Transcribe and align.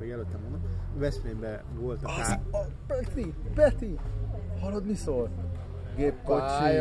még 0.00 0.10
előttem 0.10 0.40
mondom. 0.42 0.60
Veszprémben 0.98 1.60
volt 1.80 2.04
a 2.04 2.08
Az, 2.08 2.16
pár... 2.28 2.40
a, 2.50 2.56
Peti, 2.86 3.34
Peti! 3.54 3.98
Hallod 4.60 4.86
mi 4.86 4.94
szól? 4.94 5.28
Gépkocsi. 5.96 6.74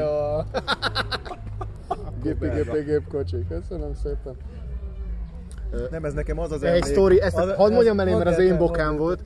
Gépi, 2.24 2.48
gépi, 2.50 2.80
gépkocsi. 2.84 3.46
Köszönöm 3.50 3.94
szépen. 3.94 4.36
Nem, 5.92 6.06
ez 6.06 6.14
nekem 6.14 6.40
az 6.40 6.52
az 6.52 6.62
Egy 6.64 6.68
emlék- 6.68 6.84
sztori, 6.86 7.22
ezt 7.22 7.38
az- 7.38 7.56
hadd 7.56 7.72
mondjam 7.74 8.00
el 8.00 8.08
én, 8.08 8.18
mert 8.18 8.30
az 8.30 8.40
én 8.40 8.58
bokám 8.58 8.96
volt. 8.98 9.24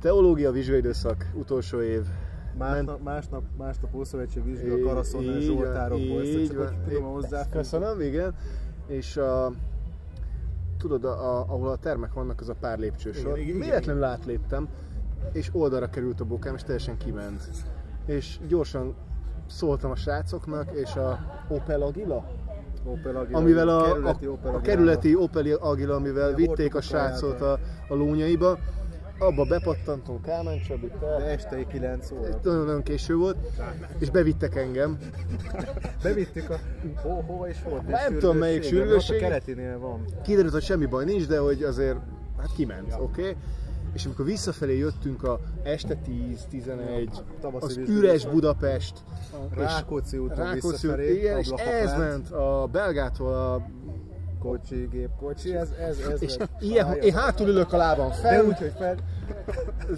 Teológia 0.00 0.50
vizsgaidőszak, 0.50 1.26
utolsó 1.34 1.80
év. 1.80 2.02
Másnap, 2.58 3.02
másnap, 3.02 3.42
másnap 3.58 3.94
Ószövetség 3.94 4.44
vizsga, 4.44 4.76
Zsoltárokból, 5.46 6.20
ezt 6.20 6.28
így 6.30 6.46
csak 6.48 6.56
hogy 6.58 6.76
tudom 6.88 7.06
Így- 7.06 7.12
hozzá. 7.12 7.48
Köszönöm, 7.50 8.00
igen. 8.00 8.34
És 8.86 9.16
a, 9.16 9.52
tudod, 10.76 11.04
a, 11.04 11.40
ahol 11.40 11.68
a 11.68 11.76
termek 11.76 12.12
vannak, 12.12 12.40
az 12.40 12.48
a 12.48 12.54
pár 12.60 12.78
lépcsősor. 12.78 13.34
Véletlenül 13.34 14.04
átléptem, 14.04 14.68
és 15.32 15.50
oldalra 15.52 15.90
került 15.90 16.20
a 16.20 16.24
bokám, 16.24 16.54
és 16.54 16.62
teljesen 16.62 16.96
kiment. 16.96 17.42
És 18.06 18.38
gyorsan 18.48 18.94
szóltam 19.46 19.90
a 19.90 19.96
srácoknak, 19.96 20.70
és 20.72 20.94
a 20.94 21.18
Opel 21.48 21.82
Agila, 21.82 22.24
Opel 22.84 23.16
Agila, 23.16 23.38
amivel 23.38 23.68
a, 23.68 23.82
kerületi 23.82 24.26
a, 24.26 24.54
a 24.54 24.60
kerületi 24.60 25.14
Opel 25.14 25.52
Agila, 25.52 25.94
amivel 25.94 26.34
vitték 26.34 26.74
a 26.74 26.80
srácot 26.80 27.40
a, 27.40 27.58
a 27.88 27.94
lónyaiba, 27.94 28.58
abba 29.18 29.44
bepattantunk 29.44 30.22
Kálmán 30.22 30.60
Csabi, 30.68 30.86
De 30.86 31.16
te, 31.16 31.24
este 31.24 31.66
9 31.66 32.10
óra. 32.10 32.40
nagyon-nagyon 32.42 32.82
késő 32.82 33.16
volt, 33.16 33.36
és 33.98 34.10
bevittek 34.10 34.56
engem. 34.56 34.98
Bevittük 36.02 36.50
a... 36.50 36.58
Ho, 37.02 37.20
hova 37.20 37.48
is 37.48 37.62
volt? 37.68 37.86
Nem 37.86 38.12
tudom, 38.12 38.36
melyik 38.36 38.62
sürgősség. 38.62 39.16
A 39.16 39.20
keletinél 39.20 39.78
van. 39.78 40.04
Kiderült, 40.22 40.52
hogy 40.52 40.62
semmi 40.62 40.86
baj 40.86 41.04
nincs, 41.04 41.26
de 41.26 41.38
hogy 41.38 41.62
azért 41.62 41.98
hát 42.38 42.52
kiment, 42.56 42.88
ja. 42.88 43.02
oké? 43.02 43.20
Okay? 43.20 43.36
És 43.92 44.04
amikor 44.04 44.24
visszafelé 44.24 44.78
jöttünk 44.78 45.22
a 45.22 45.40
este 45.62 45.98
10-11, 46.52 47.08
Tavaszi 47.40 47.80
az 47.80 47.88
üres 47.88 48.26
Budapest, 48.26 48.98
és 49.50 49.56
Rákóczi 49.56 50.18
úton 50.18 50.36
Rákóczi 50.36 50.88
igen, 51.16 51.38
és 51.38 51.48
ez 51.50 51.96
ment 51.98 52.30
a 52.30 52.68
belgától 52.72 53.34
a 53.34 53.66
Kocsi, 54.46 54.88
gépkocsi, 54.90 55.54
ez, 55.54 55.70
ez, 55.80 55.98
ez. 55.98 56.22
és 56.22 56.36
ment. 56.36 56.50
ilyen, 56.60 56.92
én 56.94 57.14
hátul 57.14 57.48
ülök 57.48 57.72
a 57.72 57.76
lábam 57.76 58.08
De 58.08 58.14
fel, 58.14 58.44
úgy, 58.44 58.58
hogy 58.58 58.72
fel... 58.78 58.96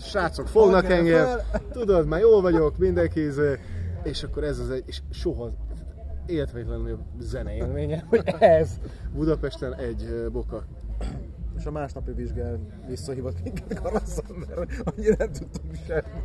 srácok 0.01 0.49
fognak 0.49 0.87
Hangel 0.87 0.99
engem, 0.99 1.25
fel. 1.25 1.61
tudod, 1.73 2.07
már 2.07 2.21
jól 2.21 2.41
vagyok, 2.41 2.79
mindenki, 2.79 3.25
izé. 3.25 3.59
és 4.03 4.23
akkor 4.23 4.45
ez 4.45 4.59
az 4.59 4.71
egy, 4.71 4.83
és 4.87 5.01
soha 5.11 5.53
életvetlenül 6.27 6.99
zene 7.21 7.55
élménye, 7.55 8.05
hogy 8.09 8.35
ez 8.39 8.71
Budapesten 9.15 9.75
egy 9.75 10.29
boka. 10.33 10.65
És 11.59 11.67
a 11.67 11.71
másnapi 11.71 12.13
vizsgán 12.13 12.83
visszahívott 12.87 13.43
minket 13.43 13.81
Karaszon, 13.81 14.45
mert 14.49 14.73
annyira 14.85 15.15
nem 15.19 15.33
tudtunk 15.33 15.75
semmi. 15.87 16.23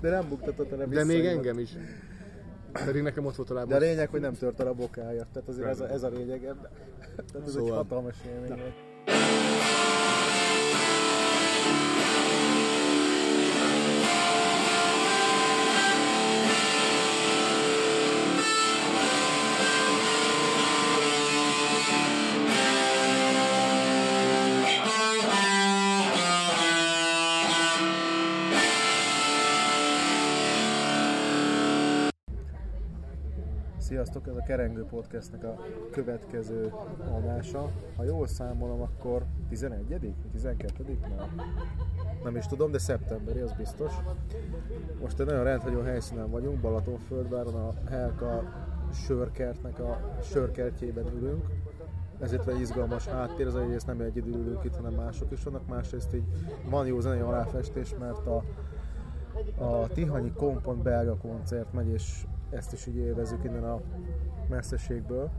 De 0.00 0.10
nem 0.10 0.28
buktatott 0.28 0.72
el, 0.72 0.86
De 0.86 1.04
még 1.04 1.24
engem 1.24 1.58
is. 1.58 1.76
Pedig 2.84 3.02
nekem 3.02 3.26
ott 3.26 3.34
volt 3.36 3.50
a 3.50 3.54
lábam. 3.54 3.68
De 3.68 3.74
a 3.74 3.78
lényeg, 3.78 4.08
hogy 4.08 4.20
nem 4.20 4.34
tört 4.34 4.60
el 4.60 4.66
a 4.66 4.72
bokája. 4.74 5.26
Tehát 5.32 5.48
azért 5.48 5.66
ez 5.68 5.80
a, 5.80 5.88
ez 5.90 6.02
a 6.02 6.08
lényeg. 6.08 6.44
ebben. 6.44 6.68
Tehát 7.00 7.46
ez 7.46 7.52
Szóval. 7.52 7.68
egy 7.70 7.74
hatalmas 7.76 8.16
élmény 8.26 8.48
volt. 8.48 8.93
Sziasztok, 34.04 34.28
ez 34.28 34.36
a 34.36 34.46
Kerengő 34.46 34.84
Podcastnek 34.84 35.44
a 35.44 35.56
következő 35.90 36.72
adása. 37.12 37.70
Ha 37.96 38.04
jól 38.04 38.26
számolom, 38.26 38.80
akkor 38.80 39.24
11 39.48 40.14
12 40.32 40.98
már? 41.00 41.28
Nem 42.24 42.36
is 42.36 42.46
tudom, 42.46 42.70
de 42.70 42.78
szeptemberi, 42.78 43.40
az 43.40 43.52
biztos. 43.52 43.92
Most 45.00 45.20
egy 45.20 45.26
nagyon 45.26 45.44
rendhagyó 45.44 45.80
helyszínen 45.80 46.30
vagyunk, 46.30 46.60
Balatonföldváron, 46.60 47.54
a 47.54 47.88
Helka 47.88 48.42
sörkertnek 48.92 49.78
a 49.78 50.18
sörkertjében 50.22 51.06
ülünk. 51.16 51.46
Ezért 52.20 52.48
egy 52.48 52.60
izgalmas 52.60 53.06
háttér, 53.06 53.46
az 53.46 53.56
egyrészt 53.56 53.86
nem 53.86 54.00
egyedül 54.00 54.34
ülünk 54.34 54.64
itt, 54.64 54.76
hanem 54.76 54.92
mások 54.92 55.30
is 55.30 55.42
vannak, 55.42 55.66
másrészt 55.66 56.14
így 56.14 56.24
van 56.70 56.86
jó 56.86 57.00
zenei 57.00 57.20
aláfestés, 57.20 57.94
mert 57.98 58.26
a 58.26 58.42
a 59.58 59.88
Tihanyi 59.88 60.32
Kompont 60.32 60.82
belga 60.82 61.16
koncert 61.16 61.72
megy, 61.72 61.88
és 61.88 62.26
ezt 62.54 62.72
is 62.72 62.86
így 62.86 62.96
élvezük 62.96 63.44
innen 63.44 63.64
a 63.64 63.80
messzeségből. 64.48 65.30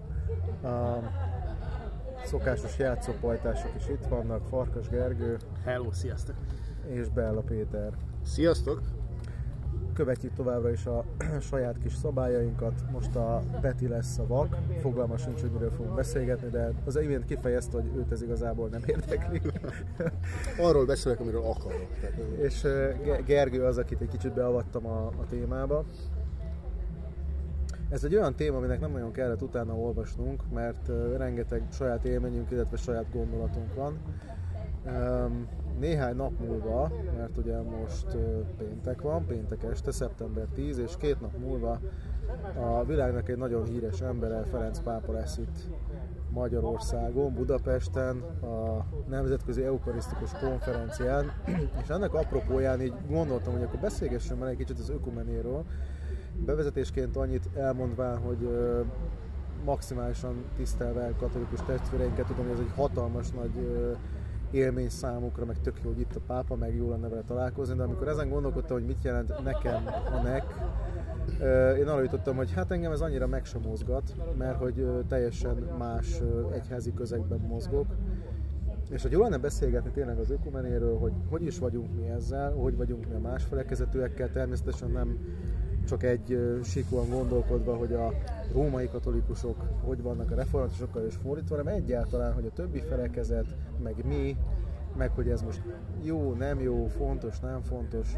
A 0.63 0.99
szokásos 2.23 2.77
játszópajtások 2.77 3.71
is 3.77 3.87
itt 3.87 4.05
vannak, 4.09 4.47
Farkas 4.47 4.89
Gergő 4.89 5.37
Hello, 5.63 5.91
sziasztok! 5.91 6.35
és 6.87 7.09
Bella 7.09 7.41
Péter. 7.41 7.91
Sziasztok! 8.23 8.81
Követjük 9.93 10.33
továbbra 10.33 10.71
is 10.71 10.85
a 10.85 11.03
saját 11.49 11.77
kis 11.83 11.93
szabályainkat. 11.93 12.73
Most 12.91 13.15
a 13.15 13.41
Peti 13.61 13.87
lesz 13.87 14.17
a 14.17 14.27
vak, 14.27 14.57
fogalma 14.81 15.17
sincs, 15.17 15.41
hogy 15.41 15.51
miről 15.51 15.71
fogunk 15.71 15.95
beszélgetni, 15.95 16.49
de 16.49 16.71
az 16.85 16.97
imént 16.97 17.25
kifejezte, 17.25 17.81
hogy 17.81 17.91
őt 17.97 18.11
ez 18.11 18.21
igazából 18.21 18.67
nem 18.69 18.81
érdekli. 18.85 19.41
Arról 20.67 20.85
beszélek, 20.85 21.19
amiről 21.19 21.43
akarok. 21.43 21.87
Tehát, 22.01 22.15
És 22.37 22.67
Gergő 23.25 23.63
az, 23.63 23.77
akit 23.77 24.01
egy 24.01 24.09
kicsit 24.09 24.33
beavattam 24.33 24.85
a, 24.85 25.07
a 25.07 25.25
témába. 25.29 25.83
Ez 27.90 28.03
egy 28.03 28.16
olyan 28.16 28.35
téma, 28.35 28.57
aminek 28.57 28.79
nem 28.79 28.91
nagyon 28.91 29.12
kellett 29.12 29.41
utána 29.41 29.73
olvasnunk, 29.73 30.44
mert 30.53 30.91
rengeteg 31.18 31.63
saját 31.72 32.06
élményünk, 32.06 32.51
illetve 32.51 32.78
saját 32.78 33.12
gondolatunk 33.12 33.73
van. 33.73 34.00
Néhány 35.79 36.16
nap 36.16 36.40
múlva, 36.40 36.91
mert 37.18 37.38
ugye 37.38 37.62
most 37.62 38.18
péntek 38.57 39.01
van, 39.01 39.25
péntek 39.25 39.63
este, 39.63 39.91
szeptember 39.91 40.45
10, 40.53 40.78
és 40.78 40.97
két 40.97 41.22
nap 41.22 41.38
múlva 41.38 41.79
a 42.59 42.84
világnak 42.85 43.29
egy 43.29 43.38
nagyon 43.38 43.66
híres 43.66 44.01
embere, 44.01 44.44
Ferenc 44.44 44.79
pápa 44.79 45.12
lesz 45.12 45.38
itt 45.38 45.69
Magyarországon, 46.29 47.34
Budapesten, 47.34 48.22
a 48.41 48.85
Nemzetközi 49.09 49.63
Eukarisztikus 49.63 50.31
Konferencián, 50.31 51.31
és 51.81 51.90
ennek 51.90 52.13
apropóján 52.13 52.81
így 52.81 52.94
gondoltam, 53.07 53.53
hogy 53.53 53.63
akkor 53.63 53.79
beszélgessünk 53.79 54.40
már 54.40 54.50
egy 54.50 54.57
kicsit 54.57 54.79
az 54.79 54.90
ökumenéről. 54.90 55.66
Bevezetésként 56.46 57.16
annyit 57.16 57.50
elmondván, 57.56 58.18
hogy 58.18 58.50
maximálisan 59.66 60.44
tisztelve 60.56 61.13
katolikus 61.19 61.59
testvéreinket, 61.66 62.25
tudom, 62.25 62.44
hogy 62.44 62.53
ez 62.53 62.59
egy 62.59 62.73
hatalmas 62.75 63.31
nagy 63.31 63.51
élmény 64.51 64.90
számukra, 64.90 65.45
meg 65.45 65.62
tök 65.62 65.79
jó, 65.84 65.90
hogy 65.90 66.00
itt 66.00 66.16
a 66.16 66.22
pápa, 66.28 66.56
meg 66.56 66.75
jó 66.75 66.90
lenne 66.90 67.07
vele 67.07 67.22
találkozni, 67.22 67.75
de 67.75 67.84
amikor 67.84 68.07
ezen 68.07 68.29
gondolkodtam, 68.29 68.78
hogy 68.78 68.85
mit 68.85 69.03
jelent 69.03 69.44
nekem 69.44 69.84
a 69.88 70.22
nek, 70.24 70.44
Én 71.78 71.88
arra 71.88 72.01
jutottam, 72.01 72.35
hogy 72.35 72.51
hát 72.53 72.72
engem 72.72 72.91
ez 72.91 73.01
annyira 73.01 73.28
meg 73.28 73.45
sem 73.45 73.62
mozgat, 73.62 74.16
mert 74.38 74.57
hogy 74.57 74.88
teljesen 75.07 75.56
más 75.78 76.22
egyházi 76.51 76.94
közegben 76.94 77.40
mozgok. 77.40 77.85
És 78.90 79.01
hogy 79.01 79.12
jó 79.12 79.22
lenne 79.22 79.38
beszélgetni 79.38 79.91
tényleg 79.91 80.18
az 80.18 80.29
ökumenéről, 80.29 80.97
hogy 80.97 81.12
hogy 81.29 81.45
is 81.45 81.59
vagyunk 81.59 81.95
mi 81.95 82.09
ezzel, 82.09 82.51
hogy 82.51 82.75
vagyunk 82.75 83.07
mi 83.07 83.13
a 83.13 83.19
más 83.19 83.44
felekezetűekkel, 83.44 84.31
természetesen 84.31 84.91
nem 84.91 85.18
csak 85.85 86.03
egy 86.03 86.59
síkúan 86.63 87.09
gondolkodva, 87.09 87.75
hogy 87.75 87.94
a 87.94 88.13
római 88.53 88.88
katolikusok 88.88 89.56
hogy 89.84 90.01
vannak 90.01 90.31
a 90.31 90.35
reformátusokkal 90.35 91.06
és 91.06 91.16
fordítva, 91.16 91.56
hanem 91.56 91.73
egyáltalán, 91.73 92.34
hogy 92.34 92.46
a 92.46 92.53
többi 92.53 92.79
felekezet, 92.79 93.56
meg 93.84 94.06
mi, 94.06 94.38
meg 94.97 95.12
hogy 95.12 95.29
ez 95.29 95.41
most 95.41 95.62
jó, 96.01 96.33
nem 96.33 96.59
jó, 96.59 96.88
fontos, 96.88 97.39
nem 97.39 97.62
fontos. 97.62 98.13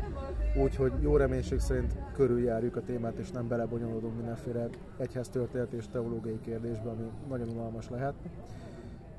Úgyhogy 0.63 0.91
jó 0.99 1.17
reménység 1.17 1.59
szerint 1.59 1.95
körüljárjuk 2.13 2.75
a 2.75 2.81
témát, 2.81 3.17
és 3.17 3.31
nem 3.31 3.47
belebonyolódunk 3.47 4.15
mindenféle 4.15 4.69
egyháztörténet 4.97 5.71
és 5.71 5.87
teológiai 5.87 6.39
kérdésbe, 6.41 6.89
ami 6.89 7.11
nagyon 7.29 7.49
unalmas 7.49 7.89
lehet. 7.89 8.13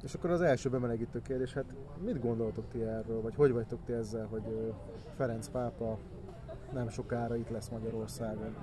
És 0.02 0.14
akkor 0.14 0.30
az 0.30 0.40
első 0.40 0.68
bemelegítő 0.68 1.22
kérdés, 1.22 1.52
hát 1.52 1.74
mit 2.04 2.20
gondoltok 2.20 2.64
ti 2.68 2.82
erről, 2.82 3.20
vagy 3.20 3.34
hogy 3.34 3.52
vagytok 3.52 3.78
ti 3.84 3.92
ezzel, 3.92 4.26
hogy 4.30 4.74
Ferenc 5.16 5.48
pápa 5.48 5.98
nem 6.72 6.88
sokára 6.88 7.36
itt 7.36 7.48
lesz 7.48 7.68
Magyarországon? 7.68 8.54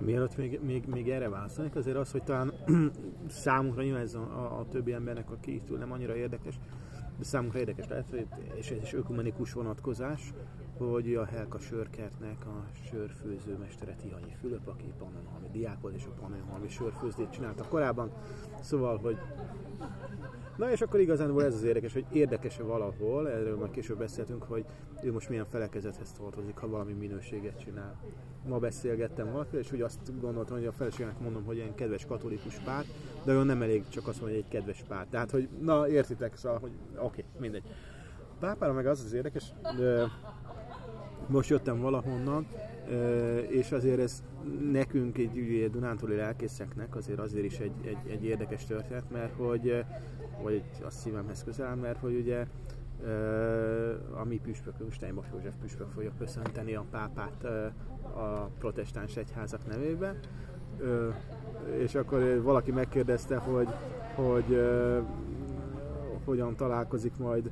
Mielőtt 0.00 0.36
még, 0.36 0.60
még, 0.62 0.86
még 0.86 1.10
erre 1.10 1.28
válaszolnék, 1.28 1.76
azért 1.76 1.96
az, 1.96 2.10
hogy 2.10 2.22
talán 2.22 2.52
számunkra 3.28 3.82
nyilván 3.82 4.02
ez 4.02 4.14
a, 4.14 4.20
a, 4.20 4.58
a 4.58 4.66
többi 4.68 4.92
embernek, 4.92 5.30
aki 5.30 5.54
itt 5.54 5.78
nem 5.78 5.92
annyira 5.92 6.16
érdekes, 6.16 6.58
de 7.18 7.24
számunkra 7.24 7.58
érdekes 7.58 7.88
lehet, 7.88 8.10
hogy 8.10 8.26
és 8.54 8.70
ez 8.70 8.82
is 8.82 8.92
ökumenikus 8.92 9.52
vonatkozás, 9.52 10.32
hogy 10.78 11.14
a 11.14 11.24
Helka 11.24 11.58
sörkertnek 11.58 12.46
a 12.46 12.64
sörfőzőmestere 12.90 13.94
Tihanyi 13.94 14.34
Fülöp, 14.40 14.68
aki 14.68 14.92
Pannonhalmi 14.98 15.48
diák 15.52 15.80
volt, 15.80 15.94
és 15.94 16.04
a 16.04 16.20
Pannonhalmi 16.20 16.68
sörfőzdét 16.68 17.30
csinálta 17.30 17.64
korábban. 17.68 18.10
Szóval, 18.60 18.98
hogy 18.98 19.18
Na 20.56 20.70
és 20.70 20.80
akkor 20.80 21.00
igazán 21.00 21.40
ez 21.40 21.54
az 21.54 21.62
érdekes, 21.62 21.92
hogy 21.92 22.04
érdekes-e 22.12 22.62
valahol, 22.62 23.30
erről 23.30 23.56
már 23.56 23.70
később 23.70 23.98
beszéltünk, 23.98 24.42
hogy 24.42 24.64
ő 25.02 25.12
most 25.12 25.28
milyen 25.28 25.44
felekezethez 25.44 26.12
tartozik, 26.12 26.56
ha 26.56 26.68
valami 26.68 26.92
minőséget 26.92 27.58
csinál. 27.58 27.96
Ma 28.46 28.58
beszélgettem 28.58 29.32
valakivel, 29.32 29.60
és 29.60 29.72
úgy 29.72 29.80
azt 29.80 30.20
gondoltam, 30.20 30.56
hogy 30.56 30.66
a 30.66 30.72
feleségnek 30.72 31.20
mondom, 31.20 31.44
hogy 31.44 31.56
ilyen 31.56 31.74
kedves 31.74 32.04
katolikus 32.06 32.54
pár, 32.54 32.84
de 33.24 33.32
olyan 33.32 33.46
nem 33.46 33.62
elég 33.62 33.88
csak 33.88 34.08
azt 34.08 34.20
mondani, 34.20 34.40
hogy 34.40 34.50
egy 34.50 34.58
kedves 34.58 34.84
pár. 34.88 35.06
Tehát, 35.10 35.30
hogy 35.30 35.48
na 35.60 35.88
értitek, 35.88 36.36
szóval, 36.36 36.58
hogy 36.58 36.72
oké, 36.94 37.04
okay, 37.04 37.24
mindegy. 37.38 37.62
Pápára 38.40 38.72
meg 38.72 38.86
az 38.86 39.02
az 39.04 39.12
érdekes, 39.12 39.52
de 39.78 40.08
most 41.28 41.50
jöttem 41.50 41.80
valahonnan, 41.80 42.46
és 43.48 43.72
azért 43.72 44.00
ez 44.00 44.22
nekünk, 44.70 45.18
egy 45.18 45.38
ugye, 45.38 45.68
Dunántúli 45.68 46.16
lelkészeknek 46.16 46.96
azért 46.96 47.18
azért 47.18 47.44
is 47.44 47.58
egy, 47.58 47.72
egy, 47.84 48.10
egy 48.10 48.24
érdekes 48.24 48.64
történet, 48.64 49.10
mert 49.10 49.32
hogy, 49.36 49.84
vagy 50.42 50.62
a 50.86 50.90
szívemhez 50.90 51.44
közel, 51.44 51.74
mert 51.74 51.98
hogy 51.98 52.14
ugye 52.14 52.46
a 54.14 54.24
mi 54.24 54.40
püspökünk, 54.40 54.92
Steinbach 54.92 55.28
József 55.32 55.54
püspök 55.60 55.90
fogja 55.90 56.10
köszönteni 56.18 56.74
a 56.74 56.84
pápát 56.90 57.44
a 58.14 58.50
protestáns 58.58 59.16
egyházak 59.16 59.66
nevében, 59.66 60.18
és 61.78 61.94
akkor 61.94 62.42
valaki 62.42 62.70
megkérdezte, 62.70 63.36
hogy, 63.36 63.68
hogy 64.14 64.60
hogyan 66.24 66.56
találkozik 66.56 67.18
majd, 67.18 67.50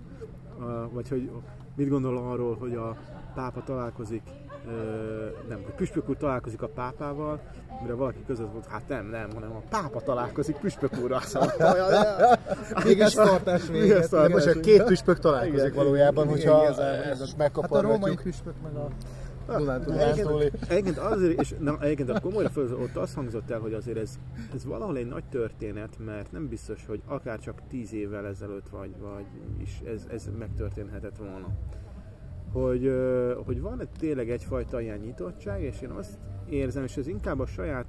vagy 0.92 1.08
hogy 1.08 1.30
mit 1.76 1.88
gondol 1.88 2.16
arról, 2.16 2.56
hogy 2.56 2.74
a 2.74 2.96
pápa 3.34 3.62
találkozik, 3.62 4.22
nem, 5.48 5.62
hogy 5.64 5.74
püspök 5.74 6.08
úr 6.08 6.16
találkozik 6.16 6.62
a 6.62 6.68
pápával, 6.68 7.40
mire 7.82 7.94
valaki 7.94 8.24
között 8.26 8.52
volt, 8.52 8.66
hát 8.66 8.88
nem, 8.88 9.06
nem, 9.06 9.30
hanem 9.34 9.52
a 9.52 9.62
pápa 9.68 10.00
találkozik 10.00 10.56
püspök 10.56 10.98
úrral. 11.02 11.20
Még 12.84 13.02
tartás 13.02 13.68
véget. 13.68 14.28
Most 14.28 14.46
a 14.46 14.60
két 14.60 14.84
püspök 14.84 15.18
találkozik 15.18 15.58
igen, 15.58 15.74
valójában, 15.74 16.24
igen, 16.24 16.36
hogyha 16.36 16.66
ezt 16.66 17.36
megkapargatjuk. 17.36 17.92
Hát 17.92 18.02
a 18.02 18.06
római 18.06 18.16
püspök 18.22 18.54
meg 18.62 18.74
a 18.74 18.88
Egyébként 20.68 20.98
azért, 20.98 21.40
és 21.40 21.54
na, 21.58 21.76
egyébként 21.80 22.10
a 22.10 22.20
komolyra 22.20 22.48
föl, 22.48 22.78
ott 22.82 22.96
azt 22.96 23.14
hangzott 23.14 23.50
el, 23.50 23.58
hogy 23.58 23.72
azért 23.72 23.98
ez, 23.98 24.18
ez 24.54 24.64
valahol 24.64 24.96
egy 24.96 25.06
nagy 25.06 25.24
történet, 25.30 25.98
mert 26.04 26.32
nem 26.32 26.48
biztos, 26.48 26.86
hogy 26.86 27.02
akár 27.06 27.38
csak 27.38 27.62
tíz 27.68 27.92
évvel 27.92 28.26
ezelőtt 28.26 28.68
vagy, 28.68 28.94
vagy 29.00 29.24
is 29.58 29.80
ez, 29.86 30.06
ez 30.10 30.28
megtörténhetett 30.38 31.16
volna 31.16 31.46
hogy, 32.54 32.92
hogy 33.44 33.60
van 33.60 33.88
tényleg 33.98 34.30
egyfajta 34.30 34.80
ilyen 34.80 34.98
nyitottság, 34.98 35.62
és 35.62 35.80
én 35.80 35.90
azt 35.90 36.18
érzem, 36.48 36.84
és 36.84 36.96
ez 36.96 37.06
inkább 37.06 37.38
a 37.40 37.46
saját 37.46 37.86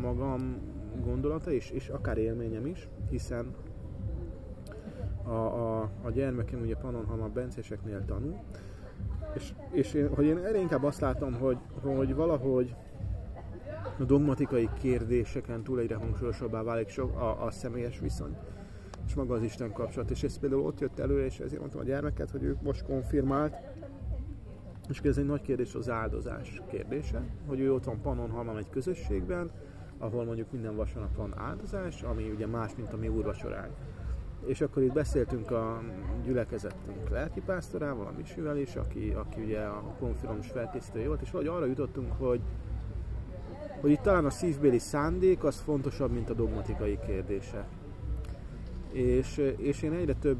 magam 0.00 0.56
gondolata, 1.04 1.50
és, 1.52 1.70
és 1.70 1.88
akár 1.88 2.18
élményem 2.18 2.66
is, 2.66 2.88
hiszen 3.10 3.54
a, 5.22 5.30
a, 5.30 5.80
a 6.02 6.10
gyermekem 6.10 6.60
ugye 6.60 6.76
Pannonhalma 6.76 7.28
Benceseknél 7.28 8.04
tanul, 8.04 8.36
és, 9.34 9.52
és 9.72 9.94
én, 9.94 10.08
hogy 10.14 10.24
én 10.24 10.38
erre 10.38 10.58
inkább 10.58 10.84
azt 10.84 11.00
látom, 11.00 11.34
hogy, 11.34 11.58
hogy 11.82 12.14
valahogy 12.14 12.74
a 13.98 14.04
dogmatikai 14.04 14.68
kérdéseken 14.80 15.62
túl 15.62 15.78
egyre 15.78 15.94
hangsúlyosabbá 15.94 16.62
válik 16.62 16.88
sok 16.88 17.16
a, 17.16 17.44
a 17.44 17.50
személyes 17.50 17.98
viszony 17.98 18.36
és 19.06 19.14
maga 19.14 19.34
az 19.34 19.42
Isten 19.42 19.72
kapcsolat. 19.72 20.10
És 20.10 20.22
ez 20.22 20.38
például 20.38 20.62
ott 20.62 20.80
jött 20.80 20.98
elő, 20.98 21.24
és 21.24 21.40
ezért 21.40 21.60
mondtam 21.60 21.80
a 21.80 21.84
gyermeket, 21.84 22.30
hogy 22.30 22.42
ő 22.42 22.56
most 22.62 22.82
konfirmált, 22.82 23.56
és 24.88 25.00
ez 25.00 25.18
egy 25.18 25.26
nagy 25.26 25.42
kérdés 25.42 25.74
az 25.74 25.90
áldozás 25.90 26.62
kérdése, 26.70 27.22
hogy 27.46 27.60
ő 27.60 27.72
ott 27.72 27.84
van 27.84 28.00
Pannonhalmon 28.00 28.56
egy 28.56 28.70
közösségben, 28.70 29.50
ahol 29.98 30.24
mondjuk 30.24 30.52
minden 30.52 30.76
vasárnap 30.76 31.16
van 31.16 31.38
áldozás, 31.38 32.02
ami 32.02 32.30
ugye 32.30 32.46
más, 32.46 32.70
mint 32.76 32.92
a 32.92 32.96
mi 32.96 33.08
úrvacsoránk. 33.08 33.72
És 34.44 34.60
akkor 34.60 34.82
itt 34.82 34.92
beszéltünk 34.92 35.50
a 35.50 35.82
gyülekezetünk 36.24 37.08
lelkipásztorával, 37.08 38.06
a 38.06 38.12
Misivel 38.16 38.56
is, 38.56 38.76
aki, 38.76 39.12
aki 39.16 39.42
ugye 39.42 39.60
a 39.60 39.94
konfirmus 39.98 40.46
felkészítője 40.46 41.06
volt, 41.06 41.22
és 41.22 41.30
valahogy 41.30 41.56
arra 41.56 41.66
jutottunk, 41.66 42.12
hogy, 42.18 42.40
hogy 43.80 43.90
itt 43.90 44.00
talán 44.00 44.24
a 44.24 44.30
szívbéli 44.30 44.78
szándék 44.78 45.44
az 45.44 45.60
fontosabb, 45.60 46.10
mint 46.10 46.30
a 46.30 46.34
dogmatikai 46.34 46.98
kérdése. 47.06 47.66
És, 48.92 49.54
és 49.56 49.82
én 49.82 49.92
egyre 49.92 50.14
több 50.14 50.38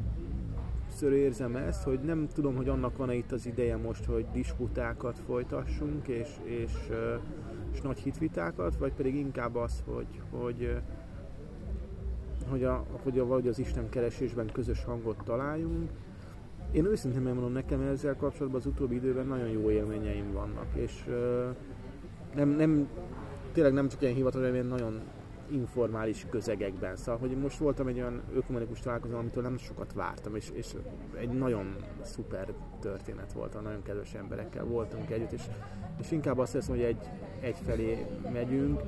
többször 0.99 1.17
érzem 1.17 1.55
ezt, 1.55 1.83
hogy 1.83 1.99
nem 1.99 2.27
tudom, 2.33 2.55
hogy 2.55 2.69
annak 2.69 2.97
van-e 2.97 3.13
itt 3.13 3.31
az 3.31 3.45
ideje 3.45 3.77
most, 3.77 4.05
hogy 4.05 4.25
disputákat 4.33 5.19
folytassunk, 5.25 6.07
és, 6.07 6.29
és, 6.43 6.71
és 7.73 7.81
nagy 7.81 7.99
hitvitákat, 7.99 8.77
vagy 8.77 8.93
pedig 8.93 9.15
inkább 9.15 9.55
az, 9.55 9.83
hogy, 9.85 10.21
hogy, 10.31 10.75
hogy, 12.49 12.63
a, 12.63 12.85
hogy 13.03 13.19
a, 13.19 13.25
vagy 13.25 13.47
az 13.47 13.59
Isten 13.59 13.89
keresésben 13.89 14.49
közös 14.51 14.83
hangot 14.83 15.17
találjunk. 15.23 15.89
Én 16.71 16.85
őszintén 16.85 17.21
megmondom, 17.21 17.51
nekem 17.51 17.81
ezzel 17.81 18.15
kapcsolatban 18.15 18.59
az 18.59 18.65
utóbbi 18.65 18.95
időben 18.95 19.27
nagyon 19.27 19.49
jó 19.49 19.69
élményeim 19.69 20.31
vannak, 20.33 20.67
és 20.73 21.05
nem, 22.35 22.49
nem, 22.49 22.87
tényleg 23.51 23.73
nem 23.73 23.87
csak 23.87 24.01
ilyen 24.01 24.13
hivatalos, 24.13 24.47
hanem 24.47 24.67
nagyon 24.67 24.99
informális 25.51 26.25
közegekben. 26.29 26.95
Szóval, 26.95 27.19
hogy 27.19 27.37
most 27.37 27.57
voltam 27.57 27.87
egy 27.87 27.97
olyan 27.97 28.21
ökumenikus 28.35 28.79
találkozón, 28.79 29.19
amitől 29.19 29.43
nem 29.43 29.57
sokat 29.57 29.93
vártam, 29.93 30.35
és, 30.35 30.49
és 30.53 30.75
egy 31.17 31.29
nagyon 31.29 31.75
szuper 32.01 32.53
történet 32.79 33.33
volt, 33.33 33.61
nagyon 33.61 33.81
kedves 33.83 34.13
emberekkel 34.13 34.63
voltunk 34.63 35.09
együtt, 35.09 35.31
és, 35.31 35.41
és 35.99 36.11
inkább 36.11 36.37
azt 36.37 36.53
hiszem, 36.53 36.75
hogy 36.75 36.83
egy, 36.83 37.09
egyfelé 37.39 38.05
megyünk. 38.31 38.81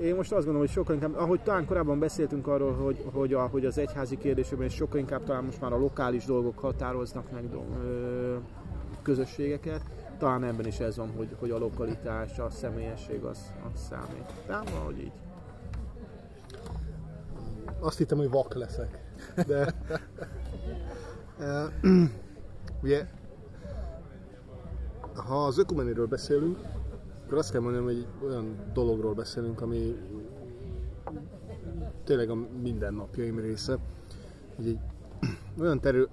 Én 0.00 0.14
most 0.14 0.32
azt 0.32 0.44
gondolom, 0.44 0.60
hogy 0.60 0.70
sokkal 0.70 0.94
inkább, 0.94 1.16
ahogy 1.16 1.40
talán 1.42 1.66
korábban 1.66 1.98
beszéltünk 1.98 2.46
arról, 2.46 2.72
hogy, 2.72 3.04
hogy, 3.12 3.34
a, 3.34 3.50
az 3.52 3.78
egyházi 3.78 4.16
kérdésében 4.16 4.66
is 4.66 4.74
sokkal 4.74 4.98
inkább 4.98 5.24
talán 5.24 5.44
most 5.44 5.60
már 5.60 5.72
a 5.72 5.78
lokális 5.78 6.24
dolgok 6.24 6.58
határoznak 6.58 7.30
meg 7.30 7.44
ö, 7.84 8.36
közösségeket, 9.02 9.82
talán 10.18 10.44
ebben 10.44 10.66
is 10.66 10.78
ez 10.78 10.96
van, 10.96 11.10
hogy, 11.16 11.28
hogy 11.38 11.50
a 11.50 11.58
lokalitás, 11.58 12.38
a 12.38 12.50
személyesség 12.50 13.22
az, 13.22 13.52
az 13.72 13.80
számít. 13.80 14.32
De 14.46 14.60
valahogy 14.72 14.98
így 14.98 15.12
azt 17.80 17.98
hittem, 17.98 18.18
hogy 18.18 18.30
vak 18.30 18.54
leszek. 18.54 19.04
De 19.46 19.74
ugye, 22.82 23.06
ha 25.14 25.44
az 25.44 25.58
ökumeniről 25.58 26.06
beszélünk, 26.06 26.58
akkor 27.24 27.38
azt 27.38 27.50
kell 27.50 27.60
mondanom, 27.60 27.86
hogy 27.86 27.96
egy 27.96 28.28
olyan 28.28 28.56
dologról 28.72 29.14
beszélünk, 29.14 29.60
ami 29.60 29.96
tényleg 32.04 32.30
a 32.30 32.34
mindennapjaim 32.62 33.38
része. 33.38 33.78
Hogy 34.56 34.66
egy 34.66 34.78
olyan 35.62 35.80
terül, 35.80 36.08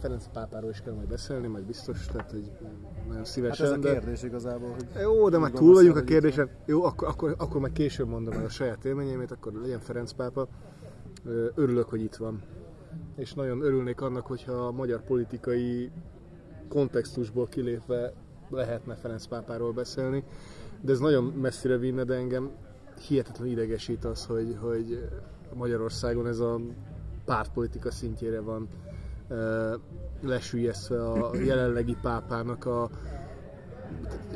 Ferenc 0.00 0.26
pápáról 0.32 0.70
is 0.70 0.80
kell 0.80 0.94
majd 0.94 1.08
beszélni, 1.08 1.46
majd 1.46 1.64
biztos, 1.64 2.06
tehát 2.06 2.30
hogy 2.30 2.50
nagyon 3.08 3.24
szívesen. 3.24 3.66
Hát 3.66 3.76
ez 3.76 3.84
a 3.84 3.90
kérdés 3.90 4.20
de... 4.20 4.26
igazából. 4.26 4.70
Hogy 4.70 5.02
jó, 5.02 5.28
de 5.28 5.38
már 5.38 5.50
túl 5.50 5.74
vagyunk 5.74 5.96
a 5.96 6.02
kérdésen. 6.02 6.50
Jó, 6.66 6.84
akkor, 6.84 7.08
akkor, 7.08 7.34
akkor 7.38 7.60
meg 7.60 7.72
később 7.72 8.08
mondom 8.08 8.32
el 8.34 8.44
a 8.44 8.48
saját 8.48 8.84
élményeimet, 8.84 9.30
akkor 9.30 9.52
legyen 9.52 9.78
Ferenc 9.78 10.12
pápa 10.12 10.48
örülök, 11.54 11.88
hogy 11.88 12.02
itt 12.02 12.14
van. 12.14 12.42
És 13.16 13.34
nagyon 13.34 13.60
örülnék 13.62 14.00
annak, 14.00 14.26
hogyha 14.26 14.52
a 14.52 14.72
magyar 14.72 15.02
politikai 15.02 15.90
kontextusból 16.68 17.48
kilépve 17.48 18.12
lehetne 18.50 18.94
Ferenc 18.94 19.26
pápáról 19.26 19.72
beszélni, 19.72 20.24
de 20.80 20.92
ez 20.92 20.98
nagyon 20.98 21.24
messzire 21.24 21.76
vinne, 21.76 22.04
de 22.04 22.14
engem 22.14 22.50
hihetetlen 23.08 23.48
idegesít 23.48 24.04
az, 24.04 24.26
hogy, 24.26 24.56
hogy 24.60 25.08
Magyarországon 25.54 26.26
ez 26.26 26.38
a 26.38 26.60
pártpolitika 27.24 27.90
szintjére 27.90 28.40
van 28.40 28.68
lesülyezve 30.20 31.10
a 31.10 31.36
jelenlegi 31.36 31.96
pápának 32.02 32.64
a, 32.64 32.90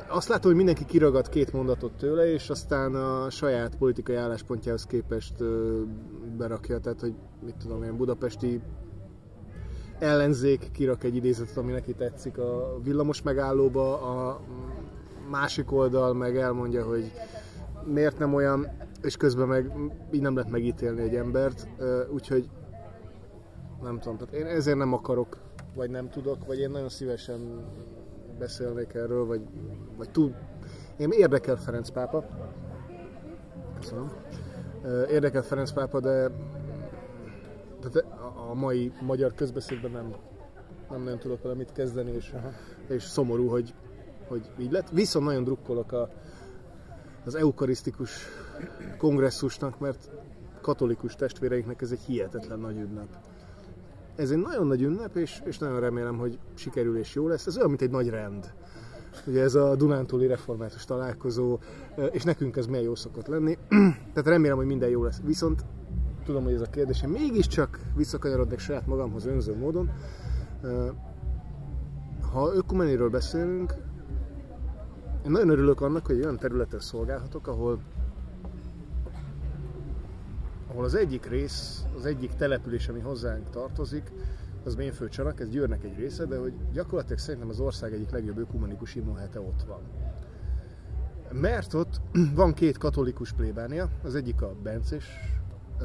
azt 0.09 0.29
látom, 0.29 0.47
hogy 0.47 0.55
mindenki 0.55 0.85
kiragad 0.85 1.29
két 1.29 1.53
mondatot 1.53 1.93
tőle, 1.93 2.33
és 2.33 2.51
aztán 2.51 2.95
a 2.95 3.31
saját 3.31 3.77
politikai 3.77 4.15
álláspontjához 4.17 4.87
képest 4.87 5.45
berakja, 6.37 6.79
tehát 6.79 7.01
hogy 7.01 7.15
mit 7.45 7.55
tudom 7.57 7.83
én, 7.83 7.97
budapesti 7.97 8.61
ellenzék 9.99 10.71
kirak 10.73 11.05
egy 11.05 11.17
idézetet, 11.17 11.57
ami 11.57 11.73
neki 11.73 11.95
tetszik 11.95 12.39
a 12.39 12.79
villamos 12.83 13.23
megállóba, 13.23 14.01
a 14.01 14.41
másik 15.31 15.73
oldal 15.73 16.15
meg 16.15 16.37
elmondja, 16.37 16.85
hogy 16.85 17.13
miért 17.85 18.19
nem 18.19 18.35
olyan, 18.35 18.69
és 19.03 19.17
közben 19.17 19.49
meg 19.49 19.73
így 20.13 20.21
nem 20.21 20.35
lehet 20.35 20.51
megítélni 20.51 21.01
egy 21.01 21.15
embert, 21.15 21.69
úgyhogy 22.13 22.49
nem 23.83 23.99
tudom, 23.99 24.19
tehát 24.19 24.35
én 24.35 24.47
ezért 24.47 24.77
nem 24.77 24.93
akarok, 24.93 25.37
vagy 25.75 25.91
nem 25.91 26.09
tudok, 26.09 26.47
vagy 26.47 26.59
én 26.59 26.71
nagyon 26.71 26.89
szívesen 26.89 27.65
beszélnék 28.41 28.95
erről, 28.95 29.27
vagy, 29.27 29.41
vagy 29.97 30.11
túl... 30.11 30.35
Én 30.97 31.11
érdekel 31.11 31.57
Ferenc 31.57 31.91
pápa. 31.91 32.25
Köszönöm. 33.81 34.11
Érdekel 35.11 35.43
Ferenc 35.43 35.73
pápa, 35.73 36.01
de, 36.01 36.31
de 37.93 38.01
a 38.51 38.55
mai 38.55 38.93
magyar 39.01 39.35
közbeszédben 39.35 39.91
nem, 39.91 40.15
nem 40.91 41.03
nagyon 41.03 41.19
tudok 41.19 41.43
vele 41.43 41.55
mit 41.55 41.73
kezdeni, 41.73 42.11
és, 42.11 42.35
és 42.89 43.03
szomorú, 43.03 43.49
hogy, 43.49 43.75
hogy 44.29 44.51
így 44.59 44.73
lett. 44.73 44.91
Viszont 44.91 45.25
nagyon 45.25 45.45
drukkolok 45.45 45.93
a, 45.93 46.09
az 47.25 47.35
eukarisztikus 47.35 48.27
kongresszusnak, 48.99 49.79
mert 49.79 50.11
katolikus 50.61 51.15
testvéreinknek 51.15 51.81
ez 51.83 51.91
egy 51.91 52.01
hihetetlen 52.07 52.59
nagy 52.59 52.77
ünnep. 52.77 53.09
Ez 54.17 54.31
egy 54.31 54.39
nagyon 54.39 54.67
nagy 54.67 54.83
ünnep, 54.83 55.17
és, 55.17 55.43
és 55.45 55.59
nagyon 55.59 55.81
remélem, 55.81 56.19
hogy 56.19 56.39
sikerül 56.55 56.99
és 56.99 57.15
jó 57.15 57.29
lesz. 57.29 57.47
Ez 57.47 57.57
olyan, 57.57 57.69
mint 57.69 57.83
egy 57.83 57.91
nagy 57.91 58.09
rend. 58.09 58.53
Ugye 59.27 59.43
ez 59.43 59.55
a 59.55 59.77
Dunántúli 59.77 60.27
református 60.27 60.85
találkozó, 60.85 61.59
és 62.11 62.23
nekünk 62.23 62.57
ez 62.57 62.67
milyen 62.67 62.85
jó 62.85 62.95
szokott 62.95 63.27
lenni. 63.27 63.59
Tehát 64.13 64.27
remélem, 64.27 64.57
hogy 64.57 64.67
minden 64.67 64.89
jó 64.89 65.05
lesz. 65.05 65.21
Viszont 65.25 65.65
tudom, 66.25 66.45
hogy 66.45 66.53
ez 66.53 66.61
a 66.61 66.71
kérdés, 66.71 67.03
mégiscsak 67.07 67.81
visszakanyarodnék 67.97 68.59
saját 68.59 68.87
magamhoz 68.87 69.27
önző 69.27 69.57
módon. 69.57 69.91
Ha 72.33 72.55
ökumeniről 72.55 73.11
beszélünk, 73.11 73.75
én 75.25 75.31
nagyon 75.31 75.49
örülök 75.49 75.81
annak, 75.81 76.07
hogy 76.07 76.21
olyan 76.21 76.39
területen 76.39 76.81
szolgálhatok, 76.81 77.47
ahol 77.47 77.79
ahol 80.71 80.85
az 80.85 80.95
egyik 80.95 81.27
rész, 81.27 81.85
az 81.97 82.07
egyik 82.07 82.35
település, 82.35 82.89
ami 82.89 83.01
hozzánk 83.01 83.51
tartozik, 83.51 84.13
az 84.65 84.75
Ménföldcsanak, 84.75 85.41
ez 85.41 85.49
Győrnek 85.49 85.85
egy 85.85 85.97
része, 85.97 86.25
de 86.25 86.39
hogy 86.39 86.53
gyakorlatilag 86.73 87.19
szerintem 87.19 87.49
az 87.49 87.61
ország 87.61 87.93
egyik 87.93 88.11
legjobb 88.11 88.39
ökumenikus 88.39 88.95
imóhete 88.95 89.41
ott 89.41 89.63
van. 89.67 89.81
Mert 91.33 91.75
ott 91.75 92.01
van 92.35 92.55
két 92.55 92.79
katolikus 92.79 93.33
plébánia, 93.33 93.89
az 94.03 94.15
egyik 94.15 94.43
a 94.43 94.55
Bencés 94.63 95.07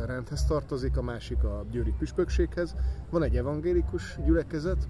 rendhez 0.06 0.46
tartozik, 0.46 0.98
a 0.98 1.02
másik 1.02 1.44
a 1.44 1.66
Győri 1.72 1.94
Püspökséghez, 1.98 2.76
van 3.10 3.24
egy 3.24 3.38
evangélikus 3.38 4.20
gyülekezet, 4.26 4.88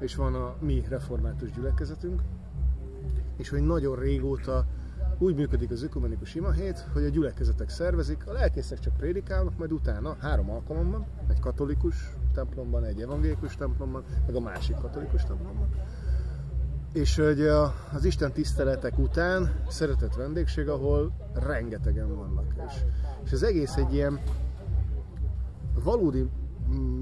és 0.00 0.14
van 0.14 0.34
a 0.34 0.56
mi 0.60 0.84
református 0.88 1.50
gyülekezetünk, 1.50 2.22
és 3.36 3.48
hogy 3.48 3.62
nagyon 3.62 3.98
régóta 3.98 4.66
úgy 5.18 5.34
működik 5.34 5.70
az 5.70 5.82
ökumenikus 5.82 6.34
imahét, 6.34 6.86
hogy 6.92 7.04
a 7.04 7.08
gyülekezetek 7.08 7.68
szervezik, 7.68 8.26
a 8.26 8.32
lelkészek 8.32 8.78
csak 8.78 8.96
prédikálnak, 8.96 9.58
majd 9.58 9.72
utána 9.72 10.16
három 10.20 10.50
alkalommal, 10.50 11.06
egy 11.28 11.40
katolikus 11.40 12.16
templomban, 12.34 12.84
egy 12.84 13.00
evangélikus 13.00 13.56
templomban, 13.56 14.04
meg 14.26 14.34
a 14.34 14.40
másik 14.40 14.76
katolikus 14.76 15.24
templomban. 15.24 15.68
És 16.92 17.16
hogy 17.16 17.40
az 17.92 18.04
Isten 18.04 18.32
tiszteletek 18.32 18.98
után 18.98 19.60
szeretett 19.68 20.14
vendégség, 20.14 20.68
ahol 20.68 21.12
rengetegen 21.34 22.16
vannak. 22.16 22.54
És, 22.66 22.74
és 23.24 23.32
az 23.32 23.42
egész 23.42 23.76
egy 23.76 23.94
ilyen 23.94 24.20
valódi 25.84 26.28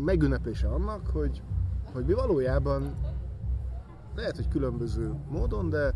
megünneplése 0.04 0.68
annak, 0.68 1.06
hogy, 1.06 1.42
hogy 1.92 2.04
mi 2.04 2.12
valójában 2.12 2.94
lehet, 4.14 4.36
hogy 4.36 4.48
különböző 4.48 5.14
módon, 5.30 5.68
de 5.68 5.94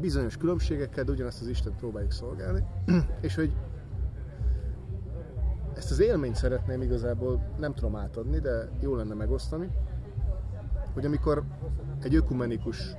bizonyos 0.00 0.36
különbségekkel, 0.36 1.04
de 1.04 1.12
ugyanazt 1.12 1.40
az 1.40 1.48
Isten 1.48 1.76
próbáljuk 1.76 2.12
szolgálni, 2.12 2.64
és 3.20 3.34
hogy 3.34 3.52
ezt 5.74 5.90
az 5.90 6.00
élményt 6.00 6.34
szeretném 6.34 6.82
igazából, 6.82 7.42
nem 7.58 7.74
tudom 7.74 7.96
átadni, 7.96 8.38
de 8.38 8.68
jó 8.80 8.94
lenne 8.94 9.14
megosztani, 9.14 9.70
hogy 10.92 11.04
amikor 11.04 11.42
egy 12.02 12.14
ökumenikus 12.14 12.96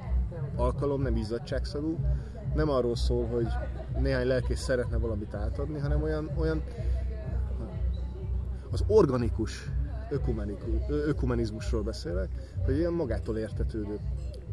alkalom 0.55 1.01
nem 1.01 1.15
izzadságszagú, 1.15 1.97
nem 2.53 2.69
arról 2.69 2.95
szól, 2.95 3.25
hogy 3.25 3.47
néhány 3.99 4.27
lelkész 4.27 4.61
szeretne 4.61 4.97
valamit 4.97 5.33
átadni, 5.33 5.79
hanem 5.79 6.01
olyan, 6.01 6.31
olyan 6.37 6.63
az 8.71 8.83
organikus 8.87 9.71
ökumenizmusról 10.89 11.81
beszélek, 11.81 12.29
hogy 12.65 12.77
ilyen 12.77 12.93
magától 12.93 13.37
értetődő 13.37 13.99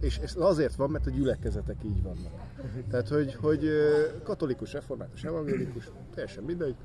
és 0.03 0.19
ez 0.19 0.37
azért 0.39 0.75
van, 0.75 0.91
mert 0.91 1.07
a 1.07 1.11
gyülekezetek 1.11 1.77
így 1.85 2.03
vannak. 2.03 2.33
Tehát, 2.91 3.09
hogy, 3.09 3.35
hogy 3.35 3.69
katolikus, 4.23 4.73
református, 4.73 5.25
evangélikus, 5.25 5.91
teljesen 6.15 6.45
mindegy, 6.45 6.77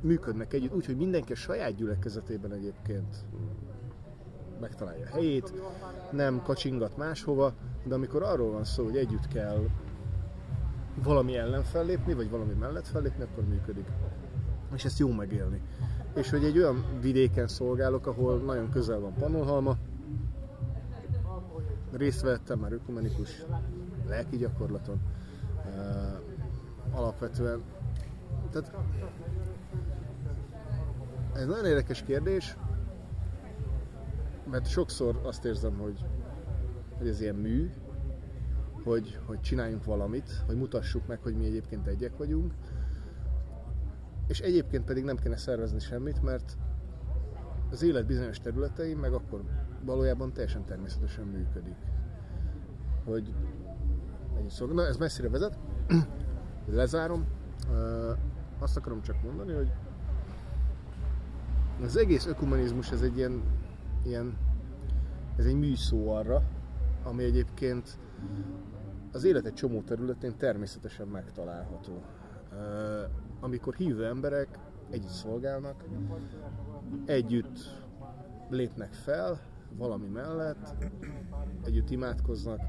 működnek 0.00 0.52
együtt, 0.52 0.74
úgyhogy 0.74 0.96
mindenki 0.96 1.32
a 1.32 1.36
saját 1.36 1.74
gyülekezetében 1.74 2.52
egyébként 2.52 3.16
megtalálja 4.60 5.06
a 5.06 5.08
helyét, 5.08 5.52
nem 6.10 6.42
kacsingat 6.42 6.96
máshova, 6.96 7.54
de 7.84 7.94
amikor 7.94 8.22
arról 8.22 8.50
van 8.52 8.64
szó, 8.64 8.84
hogy 8.84 8.96
együtt 8.96 9.28
kell 9.28 9.68
valami 11.02 11.36
ellen 11.36 11.62
fellépni, 11.62 12.14
vagy 12.14 12.30
valami 12.30 12.52
mellett 12.52 12.86
fellépni, 12.86 13.22
akkor 13.22 13.44
működik. 13.44 13.86
És 14.74 14.84
ezt 14.84 14.98
jó 14.98 15.10
megélni. 15.10 15.60
És 16.14 16.30
hogy 16.30 16.44
egy 16.44 16.58
olyan 16.58 16.84
vidéken 17.00 17.48
szolgálok, 17.48 18.06
ahol 18.06 18.38
nagyon 18.38 18.70
közel 18.70 18.98
van 18.98 19.14
Panolhalma, 19.14 19.76
részt 21.92 22.20
vettem 22.20 22.58
már 22.58 22.72
ökumenikus 22.72 23.44
lelki 24.08 24.36
gyakorlaton. 24.36 25.00
Alapvetően, 26.90 27.62
tehát 28.50 28.74
ez 31.34 31.46
nagyon 31.46 31.64
érdekes 31.64 32.02
kérdés, 32.02 32.56
mert 34.50 34.66
sokszor 34.66 35.20
azt 35.24 35.44
érzem, 35.44 35.78
hogy, 35.78 36.04
hogy 36.98 37.08
ez 37.08 37.20
ilyen 37.20 37.34
mű, 37.34 37.70
hogy, 38.84 39.18
hogy 39.26 39.40
csináljunk 39.40 39.84
valamit, 39.84 40.42
hogy 40.46 40.56
mutassuk 40.56 41.06
meg, 41.06 41.18
hogy 41.22 41.36
mi 41.36 41.44
egyébként 41.44 41.86
egyek 41.86 42.16
vagyunk, 42.16 42.52
és 44.26 44.40
egyébként 44.40 44.84
pedig 44.84 45.04
nem 45.04 45.16
kéne 45.16 45.36
szervezni 45.36 45.78
semmit, 45.78 46.22
mert 46.22 46.56
az 47.70 47.82
élet 47.82 48.06
bizonyos 48.06 48.38
területein 48.38 48.96
meg 48.96 49.12
akkor 49.12 49.42
valójában 49.84 50.32
teljesen 50.32 50.64
természetesen 50.64 51.24
működik. 51.24 51.76
Hogy 53.04 53.34
szó. 54.48 54.66
Na, 54.66 54.86
ez 54.86 54.96
messzire 54.96 55.28
vezet. 55.28 55.58
Lezárom. 56.66 57.26
Azt 58.58 58.76
akarom 58.76 59.02
csak 59.02 59.22
mondani, 59.22 59.52
hogy 59.52 59.70
az 61.82 61.96
egész 61.96 62.26
ökumenizmus 62.26 62.90
ez 62.90 63.02
egy 63.02 63.16
ilyen, 63.16 63.42
ilyen 64.04 64.36
ez 65.36 65.44
egy 65.44 65.58
műszó 65.58 66.14
arra, 66.14 66.42
ami 67.04 67.24
egyébként 67.24 67.98
az 69.12 69.24
élet 69.24 69.46
egy 69.46 69.54
csomó 69.54 69.80
területén 69.80 70.36
természetesen 70.36 71.06
megtalálható. 71.06 72.02
Amikor 73.40 73.74
hívő 73.74 74.06
emberek 74.06 74.58
együtt 74.90 75.10
szolgálnak, 75.10 75.84
együtt 77.04 77.58
lépnek 78.48 78.92
fel 78.92 79.40
valami 79.76 80.06
mellett, 80.06 80.74
együtt 81.64 81.90
imádkoznak, 81.90 82.60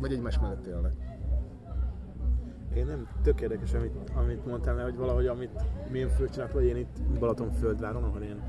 vagy 0.00 0.12
egymás 0.12 0.38
mellett 0.38 0.66
élnek. 0.66 0.92
Én 2.74 2.86
nem 2.86 3.08
tök 3.22 3.40
érdekes, 3.40 3.74
amit, 3.74 4.10
amit 4.14 4.46
mondtál, 4.46 4.74
mert 4.74 4.88
hogy 4.88 4.98
valahogy 4.98 5.26
amit 5.26 5.64
milyen 5.90 6.08
fölcsinált, 6.08 6.52
vagy 6.52 6.64
én 6.64 6.76
itt 6.76 7.00
Balatonföldváron, 7.18 8.02
ahol 8.02 8.22
én 8.22 8.42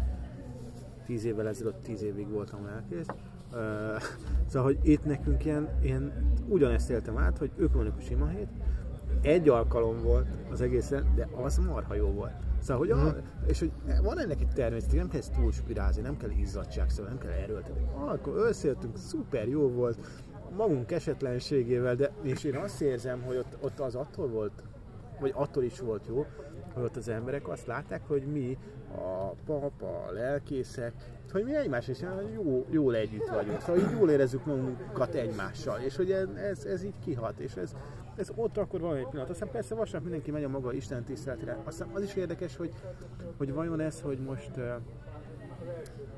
tíz 1.06 1.26
évvel 1.26 1.48
ezelőtt 1.48 1.84
tíz 1.84 2.04
évig 2.04 2.30
voltam 2.30 2.66
lelkész. 2.66 3.08
Uh, 3.08 3.58
szóval, 4.48 4.74
hogy 4.74 4.80
itt 4.90 5.06
nekünk 5.06 5.46
ilyen, 5.46 5.70
ilyen 5.82 6.34
ugyanezt 6.48 6.90
éltem 6.90 7.18
át, 7.18 7.38
hogy 7.38 7.52
ökumenikus 7.58 8.10
imahét, 8.10 8.48
egy 9.22 9.50
alkalom 9.50 10.02
volt 10.02 10.28
az 10.52 10.62
egészen, 10.62 11.12
de 11.16 11.28
az 11.44 11.58
marha 11.58 11.96
jó 11.96 12.08
volt. 12.08 12.51
Szóval, 12.62 12.78
hogy 12.78 12.92
a, 12.92 12.96
mhm. 12.96 13.18
és 13.48 13.60
hogy 13.60 13.72
van 14.02 14.20
ennek 14.20 14.42
egy 14.42 14.54
természet, 14.54 14.94
nem 14.94 15.10
kell 15.10 15.22
túl 15.36 15.52
spirázni, 15.52 16.02
nem 16.02 16.18
kell 16.18 16.30
izzadság, 16.30 16.90
szóval 16.90 17.12
nem 17.12 17.20
kell 17.20 17.32
erőltetni. 17.32 17.88
Akkor 17.94 18.34
összejöttünk, 18.36 18.98
szuper 18.98 19.48
jó 19.48 19.70
volt, 19.70 19.98
magunk 20.56 20.92
esetlenségével, 20.92 21.96
de 21.96 22.12
és 22.22 22.44
én 22.44 22.56
azt 22.56 22.82
érzem, 22.82 23.22
hogy 23.22 23.38
ott, 23.38 23.58
ott 23.62 23.80
az 23.80 23.96
attól 23.96 24.28
volt, 24.28 24.64
vagy 25.20 25.32
attól 25.36 25.64
is 25.64 25.80
volt 25.80 26.08
jó, 26.08 26.26
hogy 26.74 26.84
ott 26.84 26.96
az 26.96 27.08
emberek 27.08 27.48
azt 27.48 27.66
látták, 27.66 28.02
hogy 28.08 28.24
mi, 28.24 28.58
a 28.96 29.34
pap, 29.46 29.82
a 29.82 30.12
lelkészek, 30.12 30.94
hogy 31.32 31.44
mi 31.44 31.56
egymás 31.56 31.88
is 31.88 32.00
jó, 32.34 32.66
jól 32.70 32.96
együtt 32.96 33.28
vagyunk, 33.28 33.62
szóval 33.62 33.82
így 33.82 33.98
jól 34.00 34.10
érezzük 34.10 34.46
magunkat 34.46 35.14
egymással, 35.14 35.80
és 35.80 35.96
hogy 35.96 36.12
ez, 36.12 36.28
ez, 36.36 36.66
ez 36.66 36.84
így 36.84 37.00
kihat, 37.04 37.40
és 37.40 37.56
ez, 37.56 37.76
ez 38.16 38.32
ott 38.36 38.58
akkor 38.58 38.80
van 38.80 38.96
egy 38.96 39.08
pillanat. 39.08 39.30
Aztán 39.30 39.50
persze 39.52 39.76
vasárnap 39.76 40.02
mindenki 40.02 40.32
megy 40.32 40.44
a 40.44 40.50
maga 40.50 40.74
Isten 40.74 41.04
tiszteletére. 41.04 41.58
Aztán 41.64 41.90
az 41.94 42.04
is 42.04 42.16
érdekes, 42.16 42.56
hogy, 42.56 42.74
hogy 43.38 43.54
vajon 43.54 43.80
ez, 43.80 44.02
hogy 44.02 44.20
most 44.20 44.52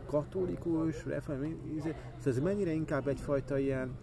katolikus, 0.05 1.05
református, 1.05 1.81
szóval 1.81 1.93
ez 2.25 2.39
mennyire 2.39 2.71
inkább 2.71 3.07
egyfajta 3.07 3.57
ilyen 3.57 3.97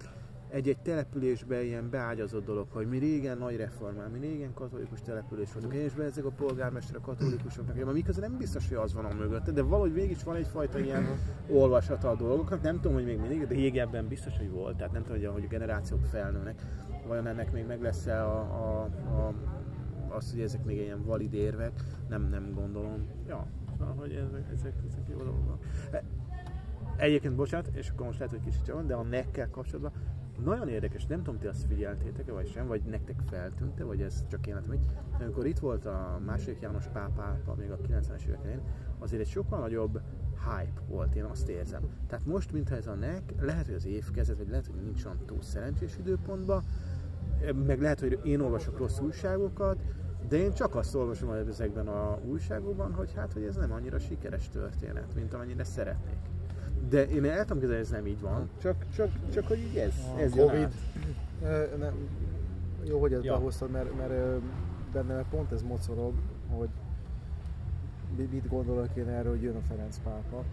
egy-egy 0.50 0.78
településben 0.78 1.62
ilyen 1.62 1.90
beágyazott 1.90 2.44
dolog, 2.44 2.66
hogy 2.72 2.88
mi 2.88 2.98
régen 2.98 3.38
nagy 3.38 3.56
reformál, 3.56 4.08
mi 4.08 4.18
régen 4.18 4.54
katolikus 4.54 5.00
település 5.00 5.52
vagyunk, 5.52 5.74
és 5.74 5.92
be 5.92 6.04
ezek 6.04 6.24
a 6.24 6.30
polgármester 6.30 6.96
a 6.96 7.00
katolikusoknak, 7.00 7.76
mert 7.76 7.92
miközben 7.92 8.30
nem 8.30 8.38
biztos, 8.38 8.68
hogy 8.68 8.76
az 8.76 8.94
van 8.94 9.04
a 9.04 9.14
mögött, 9.14 9.50
de 9.50 9.62
valahogy 9.62 9.92
végig 9.92 10.10
is 10.10 10.22
van 10.22 10.36
egyfajta 10.36 10.78
ilyen 10.78 11.06
olvasata 11.50 12.10
a 12.10 12.14
dolgoknak, 12.14 12.62
nem 12.62 12.74
tudom, 12.74 12.92
hogy 12.92 13.04
még 13.04 13.18
mindig, 13.18 13.46
de 13.46 13.54
régebben 13.54 14.08
biztos, 14.08 14.38
hogy 14.38 14.50
volt, 14.50 14.76
tehát 14.76 14.92
nem 14.92 15.04
tudom, 15.04 15.32
hogy 15.32 15.44
a 15.44 15.48
generációk 15.48 16.04
felnőnek, 16.04 16.62
vajon 17.10 17.26
ennek 17.26 17.52
még 17.52 17.66
meg 17.66 17.82
lesz-e 17.82 18.24
a, 18.24 18.38
a, 18.40 18.82
a 18.84 19.34
az, 20.08 20.30
hogy 20.30 20.40
ezek 20.40 20.64
még 20.64 20.76
ilyen 20.76 21.04
valid 21.04 21.32
érvek, 21.32 21.72
nem, 22.08 22.28
nem 22.28 22.52
gondolom. 22.54 23.08
Ja, 23.28 23.46
hogy 23.96 24.12
ezek, 24.12 24.50
ezek, 24.52 24.74
ezek 24.88 25.08
jó 25.08 25.16
dolgok. 25.16 25.58
Egyébként, 26.96 27.34
bocsánat, 27.34 27.70
és 27.72 27.90
akkor 27.90 28.06
most 28.06 28.18
lehet, 28.18 28.34
hogy 28.34 28.44
kicsit 28.44 28.72
van, 28.72 28.86
de 28.86 28.94
a 28.94 29.02
nekkel 29.02 29.50
kapcsolatban 29.50 29.92
nagyon 30.44 30.68
érdekes, 30.68 31.06
nem 31.06 31.22
tudom, 31.22 31.40
ti 31.40 31.46
azt 31.46 31.66
figyeltétek-e, 31.66 32.32
vagy 32.32 32.48
sem, 32.48 32.66
vagy 32.66 32.82
nektek 32.82 33.20
feltűnte, 33.26 33.84
vagy 33.84 34.02
ez 34.02 34.24
csak 34.28 34.46
én 34.46 34.54
látom, 34.54 34.68
hogy 34.68 34.80
amikor 35.20 35.46
itt 35.46 35.58
volt 35.58 35.86
a 35.86 36.20
második 36.24 36.60
János 36.60 36.86
pápa, 36.86 37.54
még 37.58 37.70
a 37.70 37.76
90-es 37.76 38.26
évek 38.26 38.40
elején, 38.42 38.62
azért 38.98 39.22
egy 39.22 39.28
sokkal 39.28 39.60
nagyobb 39.60 40.00
hype 40.34 40.80
volt, 40.88 41.14
én 41.14 41.24
azt 41.24 41.48
érzem. 41.48 41.82
Tehát 42.06 42.26
most, 42.26 42.52
mintha 42.52 42.76
ez 42.76 42.86
a 42.86 42.94
nek, 42.94 43.34
lehet, 43.40 43.66
hogy 43.66 43.74
az 43.74 43.86
évkezet, 43.86 44.36
vagy 44.36 44.48
lehet, 44.48 44.66
hogy 44.66 44.82
nincs 44.82 45.04
olyan 45.04 45.18
túl 45.26 45.42
szerencsés 45.42 45.96
időpontban, 45.98 46.62
meg 47.66 47.80
lehet, 47.80 48.00
hogy 48.00 48.18
én 48.22 48.40
olvasok 48.40 48.78
rossz 48.78 48.98
újságokat, 48.98 49.76
de 50.28 50.36
én 50.36 50.52
csak 50.52 50.74
azt 50.74 50.94
olvasom 50.94 51.30
ezekben 51.30 51.88
a 51.88 52.18
újságokban, 52.24 52.92
hogy 52.92 53.12
hát, 53.16 53.32
hogy 53.32 53.42
ez 53.42 53.56
nem 53.56 53.72
annyira 53.72 53.98
sikeres 53.98 54.48
történet, 54.48 55.14
mint 55.14 55.34
amennyire 55.34 55.64
szeretnék. 55.64 56.16
De 56.88 57.06
én 57.08 57.24
el 57.24 57.44
tudom 57.44 57.58
képzelni, 57.58 57.82
ez 57.82 57.90
nem 57.90 58.06
így 58.06 58.20
van, 58.20 58.48
csak, 58.60 58.84
csak, 58.94 59.08
csak 59.32 59.46
hogy 59.46 59.58
így 59.58 59.76
ez, 59.76 59.94
ez 60.18 60.34
jön 60.34 60.46
Covid. 60.46 60.62
át. 60.62 60.74
Ö, 61.42 61.76
nem, 61.76 61.94
jó, 62.84 63.00
hogy 63.00 63.12
ezt 63.12 63.24
Ja. 63.24 63.32
behoztad, 63.36 63.70
mert, 63.70 63.96
mert 63.96 64.40
bennem 64.92 65.24
pont 65.30 65.52
ez 65.52 65.62
mocorog, 65.62 66.12
hogy 66.56 66.68
mi- 68.16 68.28
mit 68.32 68.48
gondolok 68.48 68.88
én 68.96 69.08
erről, 69.08 69.32
hogy 69.32 69.42
jön 69.42 69.56
a 69.56 69.60
Ferenc 69.68 69.98
pápa. 70.04 70.44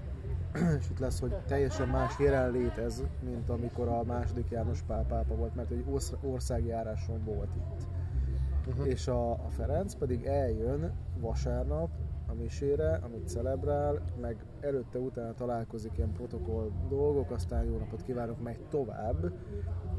és 0.79 0.89
itt 0.89 0.99
lesz, 0.99 1.19
hogy 1.19 1.33
teljesen 1.47 1.87
más 1.87 2.19
jelenlét 2.19 2.77
ez, 2.77 3.03
mint 3.23 3.49
amikor 3.49 3.87
a 3.87 4.03
második 4.03 4.49
János 4.49 4.81
Pál 4.81 5.05
pápa 5.05 5.35
volt, 5.35 5.55
mert 5.55 5.71
egy 5.71 5.83
orsz- 5.89 6.17
országjáráson 6.21 7.23
volt 7.23 7.55
itt. 7.55 7.87
Uh-huh. 8.67 8.87
És 8.87 9.07
a, 9.07 9.31
a 9.31 9.49
Ferenc 9.49 9.95
pedig 9.95 10.25
eljön 10.25 10.91
vasárnap 11.19 11.89
misére, 12.37 12.99
amit 13.03 13.27
celebrál, 13.27 14.01
meg 14.21 14.45
előtte-utána 14.59 15.33
találkozik 15.33 15.91
ilyen 15.97 16.11
protokoll 16.11 16.71
dolgok, 16.89 17.31
aztán 17.31 17.65
jó 17.65 17.77
napot 17.77 18.03
kívánok, 18.03 18.43
megy 18.43 18.59
tovább. 18.69 19.33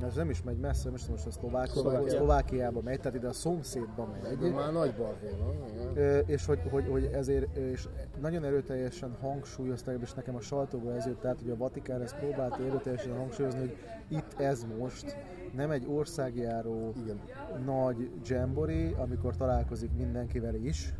Ez 0.02 0.14
nem 0.14 0.30
is 0.30 0.42
megy 0.42 0.58
messze, 0.58 0.90
most 0.90 1.08
most 1.08 1.26
a 1.26 1.30
Szlovákiába, 1.30 1.80
Szlovákia. 1.80 2.08
Szlovákiába 2.08 2.80
megy, 2.82 3.00
tehát 3.00 3.14
ide 3.14 3.28
a 3.28 3.32
szomszédba 3.32 4.08
megy. 4.22 4.38
De 4.38 4.50
már 4.50 4.72
nagy 4.72 4.94
balhé 4.94 5.28
van. 5.38 5.54
igen. 5.72 5.96
Ö, 5.96 6.18
és 6.18 6.46
hogy, 6.46 6.60
hogy, 6.70 6.88
hogy 6.88 7.04
ezért 7.12 7.56
és 7.56 7.88
nagyon 8.20 8.44
erőteljesen 8.44 9.16
hangsúlyozták, 9.20 9.98
és 10.02 10.14
nekem 10.14 10.34
a 10.34 10.40
sajtóban 10.40 10.92
ez 10.94 11.06
jött 11.06 11.24
át, 11.24 11.40
hogy 11.40 11.50
a 11.50 11.56
Vatikán 11.56 12.02
ezt 12.02 12.18
próbálta 12.18 12.64
erőteljesen 12.64 13.16
hangsúlyozni, 13.16 13.60
hogy 13.60 13.76
itt 14.08 14.40
ez 14.40 14.66
most 14.78 15.16
nem 15.54 15.70
egy 15.70 15.86
országjáró 15.88 16.92
Igen. 17.02 17.20
nagy 17.64 18.10
jamboree, 18.24 18.94
amikor 18.96 19.36
találkozik 19.36 19.90
mindenkivel 19.96 20.54
is, 20.54 20.94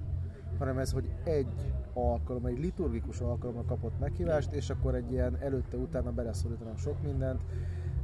hanem 0.59 0.79
ez, 0.79 0.93
hogy 0.93 1.11
egy 1.25 1.73
alkalom, 1.93 2.47
egy 2.47 2.59
liturgikus 2.59 3.21
alkalommal 3.21 3.65
kapott 3.65 3.99
meghívást, 4.01 4.53
és 4.53 4.71
akkor 4.71 4.95
egy 4.95 5.13
ilyen 5.13 5.37
előtte-utána 5.41 6.13
beleszorítanak 6.13 6.79
sok 6.79 7.03
mindent. 7.03 7.41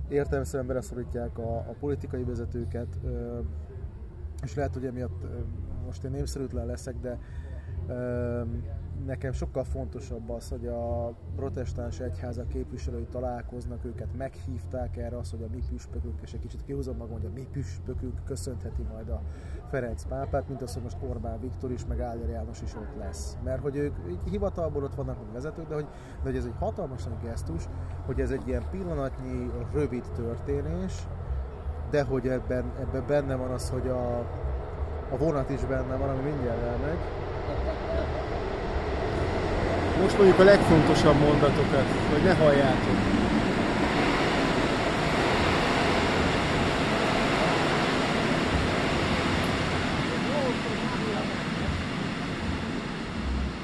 Értelmszerűen 0.08 0.66
beleszorítják 0.66 1.38
a, 1.38 1.56
a 1.56 1.74
politikai 1.80 2.22
vezetőket, 2.24 2.98
és 4.42 4.54
lehet, 4.54 4.74
hogy 4.74 4.84
emiatt 4.84 5.22
ö, 5.22 5.26
most 5.86 6.04
én 6.04 6.10
népszerűtlen 6.10 6.66
leszek, 6.66 6.94
de 7.00 7.18
nekem 9.06 9.32
sokkal 9.32 9.64
fontosabb 9.64 10.30
az, 10.30 10.48
hogy 10.48 10.66
a 10.66 11.12
protestáns 11.36 12.00
egyháza 12.00 12.46
képviselői 12.46 13.06
találkoznak, 13.10 13.84
őket 13.84 14.16
meghívták 14.16 14.96
erre, 14.96 15.16
az, 15.16 15.30
hogy 15.30 15.42
a 15.42 15.46
mi 15.54 15.62
püspökünk, 15.68 16.20
és 16.22 16.32
egy 16.32 16.40
kicsit 16.40 16.64
kihúzom 16.64 16.96
magam, 16.96 17.12
hogy 17.12 17.24
a 17.24 17.32
mi 17.34 17.46
püspökünk 17.52 18.24
köszöntheti 18.24 18.82
majd 18.92 19.08
a 19.08 19.20
Ferenc 19.70 20.04
pápát, 20.04 20.48
mint 20.48 20.62
az, 20.62 20.74
hogy 20.74 20.82
most 20.82 20.96
Orbán 21.08 21.40
Viktor 21.40 21.72
is, 21.72 21.86
meg 21.86 22.00
Áder 22.00 22.28
János 22.28 22.62
is 22.62 22.74
ott 22.74 22.96
lesz. 22.98 23.36
Mert 23.44 23.60
hogy 23.60 23.76
ők 23.76 23.96
így 24.10 24.30
hivatalból 24.30 24.82
ott 24.82 24.94
vannak, 24.94 25.18
mint 25.18 25.32
vezetők, 25.32 25.68
de 25.68 25.74
hogy, 25.74 25.86
de 26.22 26.22
hogy 26.22 26.36
ez 26.36 26.44
egy 26.44 26.56
hatalmas 26.58 27.04
nagy 27.04 27.22
gesztus, 27.22 27.68
hogy 28.06 28.20
ez 28.20 28.30
egy 28.30 28.48
ilyen 28.48 28.62
pillanatnyi, 28.70 29.50
rövid 29.72 30.04
történés, 30.14 31.06
de 31.90 32.02
hogy 32.02 32.28
ebben, 32.28 32.72
ebben 32.80 33.06
benne 33.06 33.34
van 33.34 33.50
az, 33.50 33.70
hogy 33.70 33.88
a, 33.88 34.18
a 35.10 35.16
vonat 35.18 35.50
is 35.50 35.64
benne 35.64 35.96
van, 35.96 36.08
ami 36.08 36.22
mindjárt 36.22 36.62
elmegy. 36.62 36.98
Most 40.00 40.16
mondjuk 40.16 40.38
a 40.38 40.44
legfontosabb 40.44 41.18
mondatokat, 41.18 41.86
hogy 42.12 42.22
ne 42.22 42.34
halljátok. 42.34 42.96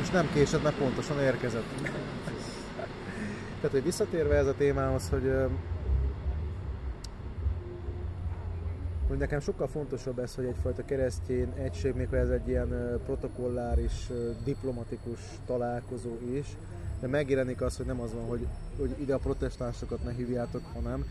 És 0.02 0.10
nem 0.10 0.28
késett, 0.32 0.62
mert 0.62 0.76
pontosan 0.76 1.20
érkezett. 1.20 1.64
Tehát, 3.60 3.70
hogy 3.70 3.82
visszatérve 3.82 4.36
ez 4.36 4.46
a 4.46 4.54
témához, 4.54 5.08
hogy 5.08 5.24
ö, 5.24 5.46
hogy 9.10 9.18
nekem 9.18 9.40
sokkal 9.40 9.66
fontosabb 9.66 10.18
ez, 10.18 10.34
hogy 10.34 10.44
egyfajta 10.44 10.84
keresztény 10.84 11.52
egység, 11.56 11.94
mikor 11.94 12.18
ez 12.18 12.28
egy 12.28 12.48
ilyen 12.48 13.00
protokolláris, 13.04 14.10
diplomatikus 14.44 15.20
találkozó 15.46 16.10
is, 16.32 16.56
de 17.00 17.06
megjelenik 17.06 17.62
az, 17.62 17.76
hogy 17.76 17.86
nem 17.86 18.00
az 18.00 18.14
van, 18.14 18.26
hogy, 18.26 18.46
hogy 18.78 18.94
ide 19.00 19.14
a 19.14 19.18
protestánsokat 19.18 20.04
ne 20.04 20.12
hívjátok, 20.12 20.62
hanem 20.74 21.04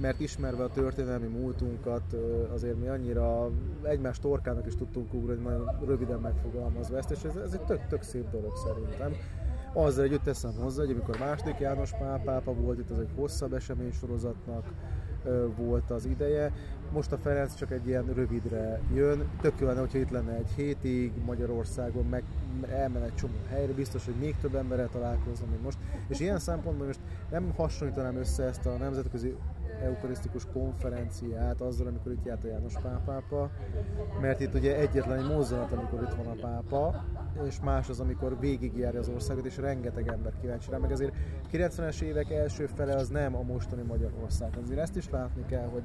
mert 0.00 0.20
ismerve 0.20 0.64
a 0.64 0.68
történelmi 0.68 1.26
múltunkat, 1.26 2.02
azért 2.54 2.80
mi 2.80 2.88
annyira 2.88 3.50
egymás 3.82 4.18
torkának 4.18 4.66
is 4.66 4.76
tudtunk 4.76 5.14
ugrani, 5.14 5.42
nagyon 5.42 5.78
röviden 5.86 6.18
megfogalmazva 6.18 6.96
ezt, 6.96 7.10
és 7.10 7.22
ez, 7.24 7.36
ez 7.36 7.52
egy 7.52 7.64
tök, 7.64 7.86
tök 7.88 8.02
szép 8.02 8.30
dolog 8.30 8.52
szerintem. 8.56 9.12
Azzal 9.72 10.04
együtt 10.04 10.22
teszem 10.22 10.52
hozzá, 10.52 10.82
hogy 10.82 10.90
amikor 10.90 11.18
második 11.18 11.58
János 11.58 11.90
pápa 12.24 12.54
volt, 12.54 12.78
itt 12.78 12.90
az 12.90 12.98
egy 12.98 13.12
hosszabb 13.16 13.52
eseménysorozatnak 13.52 14.64
volt 15.56 15.90
az 15.90 16.04
ideje. 16.04 16.52
Most 16.94 17.12
a 17.12 17.18
Ferenc 17.18 17.54
csak 17.54 17.70
egy 17.70 17.86
ilyen 17.86 18.04
rövidre 18.14 18.80
jön. 18.92 19.28
Tök 19.40 19.52
jó 19.60 19.66
lenne, 19.66 19.80
hogyha 19.80 19.98
itt 19.98 20.10
lenne 20.10 20.32
egy 20.32 20.50
hétig 20.56 21.12
Magyarországon, 21.24 22.04
meg 22.04 22.22
elmen 22.70 23.02
egy 23.02 23.14
csomó 23.14 23.34
helyre, 23.48 23.72
biztos, 23.72 24.04
hogy 24.04 24.14
még 24.14 24.36
több 24.40 24.54
emberrel 24.54 24.88
találkozna, 24.88 25.46
mint 25.50 25.62
most. 25.62 25.78
És 26.08 26.20
ilyen 26.20 26.38
szempontból 26.38 26.86
most 26.86 27.00
nem 27.30 27.52
hasonlítanám 27.56 28.16
össze 28.16 28.44
ezt 28.44 28.66
a 28.66 28.76
nemzetközi 28.76 29.36
eukarisztikus 29.82 30.46
konferenciát 30.52 31.60
azzal, 31.60 31.86
amikor 31.86 32.12
itt 32.12 32.24
járt 32.24 32.44
a 32.44 32.48
János 32.48 32.74
pápa, 33.04 33.50
mert 34.20 34.40
itt 34.40 34.54
ugye 34.54 34.76
egyetlen 34.76 35.18
egy 35.18 35.28
mozzanat, 35.28 35.72
amikor 35.72 36.02
itt 36.02 36.24
van 36.24 36.26
a 36.26 36.40
pápa, 36.40 37.04
és 37.46 37.60
más 37.60 37.88
az, 37.88 38.00
amikor 38.00 38.40
végigjárja 38.40 39.00
az 39.00 39.08
országot, 39.08 39.44
és 39.44 39.56
rengeteg 39.56 40.08
ember 40.08 40.32
kíváncsi 40.40 40.70
rá, 40.70 40.78
meg 40.78 40.92
azért 40.92 41.14
90-es 41.52 42.00
évek 42.00 42.30
első 42.30 42.66
fele 42.66 42.94
az 42.94 43.08
nem 43.08 43.36
a 43.36 43.42
mostani 43.42 43.82
Magyarország. 43.82 44.50
Azért 44.62 44.80
ezt 44.80 44.96
is 44.96 45.10
látni 45.10 45.44
kell, 45.46 45.68
hogy, 45.72 45.82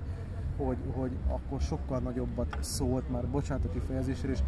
hogy, 0.66 0.78
hogy 0.92 1.18
akkor 1.28 1.62
sokkal 1.62 2.00
nagyobbat 2.00 2.58
szólt, 2.60 3.10
már 3.10 3.28
bocsánat 3.28 3.66
a 3.66 3.70
kifejezésre, 3.70 4.30
és 4.30 4.40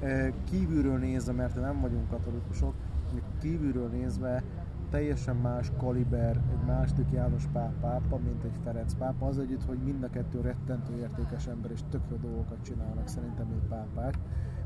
eh, 0.00 0.32
kívülről 0.44 0.98
nézve, 0.98 1.32
mert 1.32 1.54
nem 1.54 1.80
vagyunk 1.80 2.08
katolikusok, 2.08 2.74
de 3.14 3.20
kívülről 3.40 3.88
nézve 3.88 4.42
teljesen 4.90 5.36
más 5.36 5.70
kaliber 5.78 6.40
egy 6.50 6.66
második 6.66 7.10
János 7.12 7.44
Pál 7.52 7.74
pápa, 7.80 8.18
mint 8.18 8.44
egy 8.44 8.58
Ferenc 8.64 8.94
pápa, 8.94 9.26
az 9.26 9.38
együtt, 9.38 9.64
hogy 9.64 9.78
mind 9.78 10.02
a 10.02 10.10
kettő 10.10 10.40
rettentő 10.40 10.96
értékes 10.98 11.46
ember, 11.46 11.70
és 11.70 11.80
tök 11.90 12.02
jó 12.10 12.16
dolgokat 12.16 12.62
csinálnak 12.62 13.08
szerintem, 13.08 13.46
mint 13.46 13.66
pápák, 13.68 14.14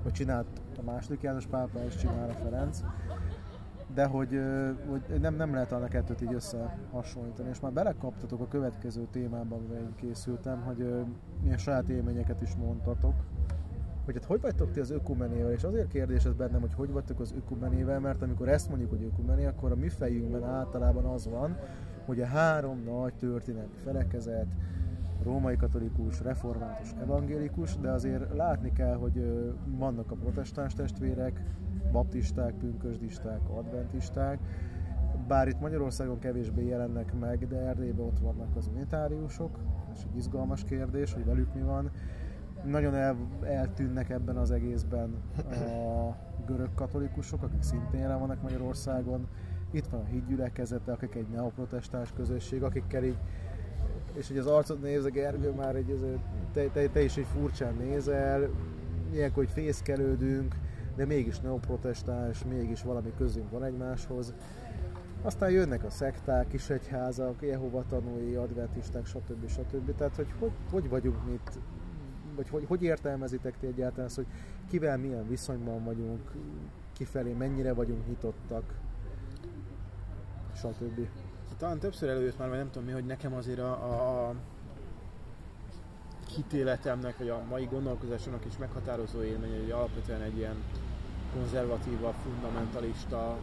vagy 0.03 0.13
csinált 0.13 0.47
a 0.79 0.83
második 0.83 1.23
János 1.23 1.47
pápa, 1.47 1.85
és 1.85 1.97
csinál 1.97 2.29
a 2.29 2.33
Ferenc, 2.33 2.83
de 3.95 4.05
hogy, 4.05 4.41
hogy 4.89 5.21
nem, 5.21 5.35
nem 5.35 5.53
lehet 5.53 5.73
a 5.73 5.85
kettőt 5.89 6.21
így 6.21 6.35
összehasonlítani, 6.35 7.49
és 7.49 7.61
már 7.61 7.73
belekaptatok 7.73 8.41
a 8.41 8.49
következő 8.49 9.07
témában, 9.11 9.59
amivel 9.59 9.79
én 9.79 9.95
készültem, 9.97 10.61
hogy 10.61 10.81
ö, 10.81 11.01
milyen 11.43 11.59
saját 11.59 11.89
élményeket 11.89 12.41
is 12.41 12.55
mondtatok, 12.55 13.15
hogy 14.05 14.15
hát 14.15 14.25
hogy 14.25 14.41
vagytok 14.41 14.71
ti 14.71 14.81
az 14.81 14.91
ökumenével, 14.91 15.53
és 15.53 15.65
azért 15.65 15.89
kérdés 15.89 16.25
ez 16.25 16.33
bennem, 16.33 16.61
hogy 16.61 16.75
hogy 16.75 16.91
vagytok 16.91 17.21
az 17.21 17.35
ökumenével, 17.37 18.01
mert 18.01 18.23
amikor 18.23 18.49
ezt 18.49 18.69
mondjuk, 18.69 18.91
hogy 18.91 19.03
ökumené, 19.03 19.47
akkor 19.47 19.73
a 19.73 19.77
mi 19.77 19.89
fejünkben 19.89 20.45
általában 20.45 21.05
az 21.05 21.29
van, 21.29 21.57
hogy 22.07 22.21
a 22.21 22.27
három 22.27 22.83
nagy 22.85 23.15
történelmi 23.15 23.77
felekezet, 23.85 24.47
római 25.23 25.57
katolikus, 25.57 26.21
református, 26.21 26.95
evangélikus, 27.03 27.77
de 27.77 27.91
azért 27.91 28.37
látni 28.37 28.73
kell, 28.73 28.95
hogy 28.95 29.47
vannak 29.67 30.11
a 30.11 30.15
protestáns 30.15 30.75
testvérek, 30.75 31.43
baptisták, 31.93 32.55
pünkösdisták, 32.55 33.41
adventisták, 33.49 34.39
bár 35.27 35.49
itt 35.49 35.61
Magyarországon 35.61 36.19
kevésbé 36.19 36.67
jelennek 36.67 37.19
meg, 37.19 37.47
de 37.49 37.57
Erdélyben 37.57 38.07
ott 38.07 38.19
vannak 38.19 38.57
az 38.57 38.67
unitáriusok, 38.67 39.59
és 39.95 40.03
egy 40.03 40.17
izgalmas 40.17 40.65
kérdés, 40.65 41.13
hogy 41.13 41.25
velük 41.25 41.55
mi 41.55 41.63
van. 41.63 41.91
Nagyon 42.65 42.95
el, 42.95 43.17
eltűnnek 43.43 44.11
ebben 44.11 44.37
az 44.37 44.51
egészben 44.51 45.15
a 45.37 46.17
görög 46.47 46.75
katolikusok, 46.75 47.43
akik 47.43 47.63
szintén 47.63 48.01
jelen 48.01 48.19
vannak 48.19 48.43
Magyarországon. 48.43 49.29
Itt 49.71 49.87
van 49.87 50.01
a 50.01 50.05
hídgyülekezete, 50.05 50.93
akik 50.93 51.15
egy 51.15 51.29
neoprotestáns 51.29 52.13
közösség, 52.13 52.63
akikkel 52.63 53.05
így 53.05 53.19
és 54.13 54.29
hogy 54.29 54.39
az 54.39 54.47
arcot 54.47 54.83
nézze 54.83 55.09
Gergő 55.09 55.51
már 55.51 55.77
egy, 55.77 56.19
te, 56.53 56.65
te, 56.65 56.89
te, 56.89 57.03
is 57.03 57.17
egy 57.17 57.27
furcsán 57.33 57.75
nézel, 57.75 58.51
ilyenkor, 59.13 59.45
hogy 59.45 59.53
fészkelődünk, 59.53 60.55
de 60.97 61.07
mégis 61.07 61.41
neoprotestáns, 61.41 62.45
mégis 62.45 62.83
valami 62.83 63.13
közünk 63.17 63.51
van 63.51 63.65
egymáshoz. 63.65 64.35
Aztán 65.23 65.51
jönnek 65.51 65.85
a 65.85 65.91
szekták, 65.91 66.49
kisegyházak, 66.49 67.43
Jehova 67.43 67.85
tanúi, 67.89 68.35
adventisták, 68.35 69.07
stb. 69.07 69.49
stb. 69.49 69.95
Tehát, 69.95 70.17
hogy 70.17 70.33
hogy, 70.39 70.53
hogy 70.71 70.89
vagyunk 70.89 71.25
mi 71.27 71.33
itt, 71.33 71.59
vagy 72.37 72.49
hogy, 72.49 72.65
hogy 72.69 72.83
értelmezitek 72.83 73.59
ti 73.59 73.67
egyáltalán 73.67 74.07
azt, 74.07 74.17
hogy 74.17 74.27
kivel 74.69 74.97
milyen 74.99 75.29
viszonyban 75.29 75.85
vagyunk, 75.85 76.31
kifelé 76.93 77.33
mennyire 77.33 77.73
vagyunk 77.73 78.07
nyitottak, 78.07 78.75
stb. 80.55 81.09
Talán 81.61 81.79
többször 81.79 82.09
előjött 82.09 82.39
már, 82.39 82.49
vagy 82.49 82.59
nem 82.59 82.71
tudom 82.71 82.89
mi, 82.89 82.93
hogy 82.93 83.07
nekem 83.07 83.35
azért 83.35 83.59
a, 83.59 83.73
a, 83.73 84.29
a 84.29 84.35
hitéletemnek, 86.35 87.19
vagy 87.19 87.29
a 87.29 87.43
mai 87.49 87.65
gondolkozásomnak 87.65 88.45
is 88.45 88.57
meghatározó 88.59 89.23
élmény, 89.23 89.61
hogy 89.61 89.71
alapvetően 89.71 90.21
egy 90.21 90.37
ilyen 90.37 90.55
konzervatíva, 91.33 92.13
fundamentalista 92.13 93.39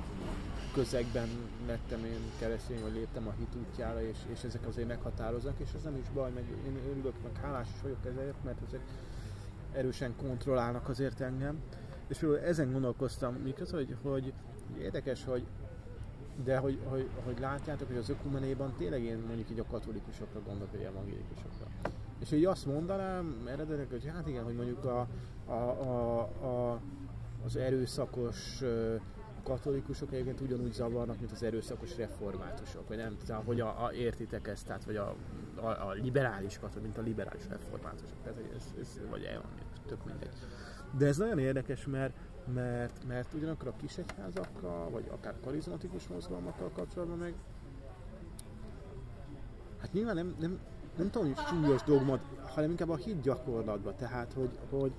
közegben 0.73 1.27
lettem 1.67 2.05
én 2.05 2.19
keresztény, 2.39 2.81
vagy 2.81 2.93
léptem 2.93 3.27
a 3.27 3.33
hit 3.37 3.55
útjára, 3.55 4.01
és, 4.01 4.17
és 4.31 4.43
ezek 4.43 4.67
azért 4.67 4.87
meghatároznak, 4.87 5.59
és 5.59 5.69
ez 5.75 5.83
nem 5.83 5.95
is 5.95 6.09
baj, 6.13 6.31
meg 6.31 6.43
én 6.67 6.79
örülök, 6.91 7.13
meg 7.23 7.43
hálás 7.43 7.67
is 7.75 7.81
vagyok 7.81 8.05
ezért, 8.05 8.43
mert 8.43 8.57
ezek 8.67 8.81
erősen 9.73 10.15
kontrollálnak 10.21 10.89
azért 10.89 11.21
engem. 11.21 11.59
És 12.07 12.17
például 12.17 12.41
ezen 12.41 12.71
gondolkoztam, 12.71 13.33
mikor, 13.33 13.67
hogy, 13.71 13.95
hogy 14.03 14.33
érdekes, 14.79 15.23
hogy 15.25 15.47
de 16.43 16.57
hogy, 16.57 16.79
hogy, 16.85 17.09
hogy 17.25 17.39
látjátok, 17.39 17.87
hogy 17.87 17.97
az 17.97 18.09
ökumenéban 18.09 18.73
tényleg 18.77 19.03
én 19.03 19.23
mondjuk 19.27 19.49
így 19.49 19.59
a 19.59 19.65
katolikusokra 19.65 20.41
gondolok, 20.45 20.71
vagy 20.71 20.81
evangélikusokra. 20.81 21.65
És 22.19 22.31
így 22.31 22.45
azt 22.45 22.65
mondanám 22.65 23.43
eredetileg, 23.45 23.87
hogy 23.89 24.11
hát 24.13 24.27
igen, 24.27 24.43
hogy 24.43 24.55
mondjuk 24.55 24.85
a, 24.85 25.07
a, 25.45 25.53
a, 25.53 26.19
a, 26.21 26.81
az 27.45 27.55
erőszakos 27.55 28.63
katolikusok 29.43 30.13
egyébként 30.13 30.41
ugyanúgy 30.41 30.73
zavarnak, 30.73 31.19
mint 31.19 31.31
az 31.31 31.43
erőszakos 31.43 31.97
reformátusok, 31.97 32.87
vagy 32.87 32.97
nem 32.97 33.17
tudom, 33.17 33.45
hogy 33.45 33.59
a, 33.59 33.85
a, 33.85 33.91
értitek 33.93 34.47
ezt, 34.47 34.65
tehát 34.65 34.85
vagy 34.85 34.95
a, 34.95 35.15
a, 35.55 35.65
a 35.65 35.91
liberális 35.91 36.59
katolikus, 36.59 36.83
mint 36.83 36.97
a 36.97 37.01
liberális 37.01 37.47
reformátusok, 37.49 38.17
tehát 38.23 38.39
ez, 38.55 38.73
ez, 38.79 38.99
vagy 39.09 39.23
el, 39.23 39.41
tök 39.85 40.05
mindegy. 40.05 40.29
De 40.97 41.05
ez 41.05 41.17
nagyon 41.17 41.39
érdekes, 41.39 41.85
mert, 41.85 42.13
mert, 42.53 43.07
mert 43.07 43.33
ugyanakkor 43.33 43.67
a 43.67 43.75
kisegyházakkal, 43.75 44.89
vagy 44.89 45.09
akár 45.11 45.35
karizmatikus 45.43 46.07
mozgalmakkal 46.07 46.71
kapcsolatban 46.73 47.17
meg 47.17 47.33
hát 49.77 49.93
nyilván 49.93 50.15
nem, 50.15 50.35
nem, 50.39 50.59
nem 50.97 51.09
tudom, 51.09 51.33
hogy 51.33 51.45
súlyos 51.45 51.83
dogmat, 51.83 52.21
hanem 52.41 52.69
inkább 52.69 52.89
a 52.89 52.95
hit 52.95 53.21
gyakorlatban, 53.21 53.95
tehát 53.95 54.33
hogy, 54.33 54.59
hogy 54.69 54.91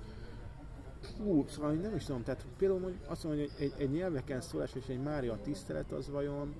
Hú, 1.17 1.45
szóval 1.47 1.71
nem 1.71 1.95
is 1.95 2.03
tudom, 2.03 2.23
tehát 2.23 2.45
például 2.57 2.81
hogy 2.81 2.99
azt 3.07 3.23
mondom, 3.23 3.41
hogy 3.41 3.51
egy, 3.59 3.73
egy 3.77 3.91
nyelveken 3.91 4.41
szólás 4.41 4.75
és 4.75 4.87
egy 4.87 5.01
Mária 5.01 5.37
tisztelet 5.41 5.91
az 5.91 6.09
vajon 6.09 6.55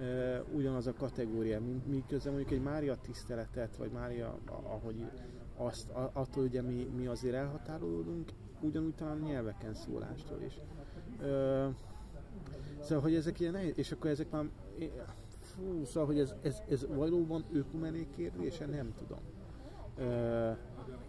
e, 0.00 0.42
ugyanaz 0.54 0.86
a 0.86 0.92
kategória, 0.92 1.60
mint 1.60 1.86
miközben 1.86 2.32
mondjuk 2.32 2.58
egy 2.58 2.64
Mária 2.64 2.96
tiszteletet, 2.96 3.76
vagy 3.76 3.90
Mária, 3.90 4.38
ahogy 4.46 5.10
azt, 5.56 5.90
attól 6.12 6.44
ugye 6.44 6.62
mi, 6.62 6.90
mi 6.96 7.06
azért 7.06 7.34
elhatárolódunk, 7.34 8.32
ugyanúgy 8.60 8.94
talán 8.94 9.18
nyelveken 9.18 9.74
szólástól 9.74 10.42
is. 10.42 10.60
E, 11.22 11.70
szóval, 12.80 13.02
hogy 13.02 13.14
ezek 13.14 13.40
ilyen 13.40 13.52
nehéz, 13.52 13.72
és 13.74 13.92
akkor 13.92 14.10
ezek 14.10 14.30
már, 14.30 14.48
fú, 15.40 15.84
szóval, 15.84 16.06
hogy 16.06 16.18
ez, 16.18 16.34
ez, 16.42 16.62
ez 16.68 16.86
valóban 16.94 17.44
ökumené 17.52 18.06
kérdése, 18.16 18.66
nem 18.66 18.94
tudom. 18.98 19.20
E, 20.08 20.58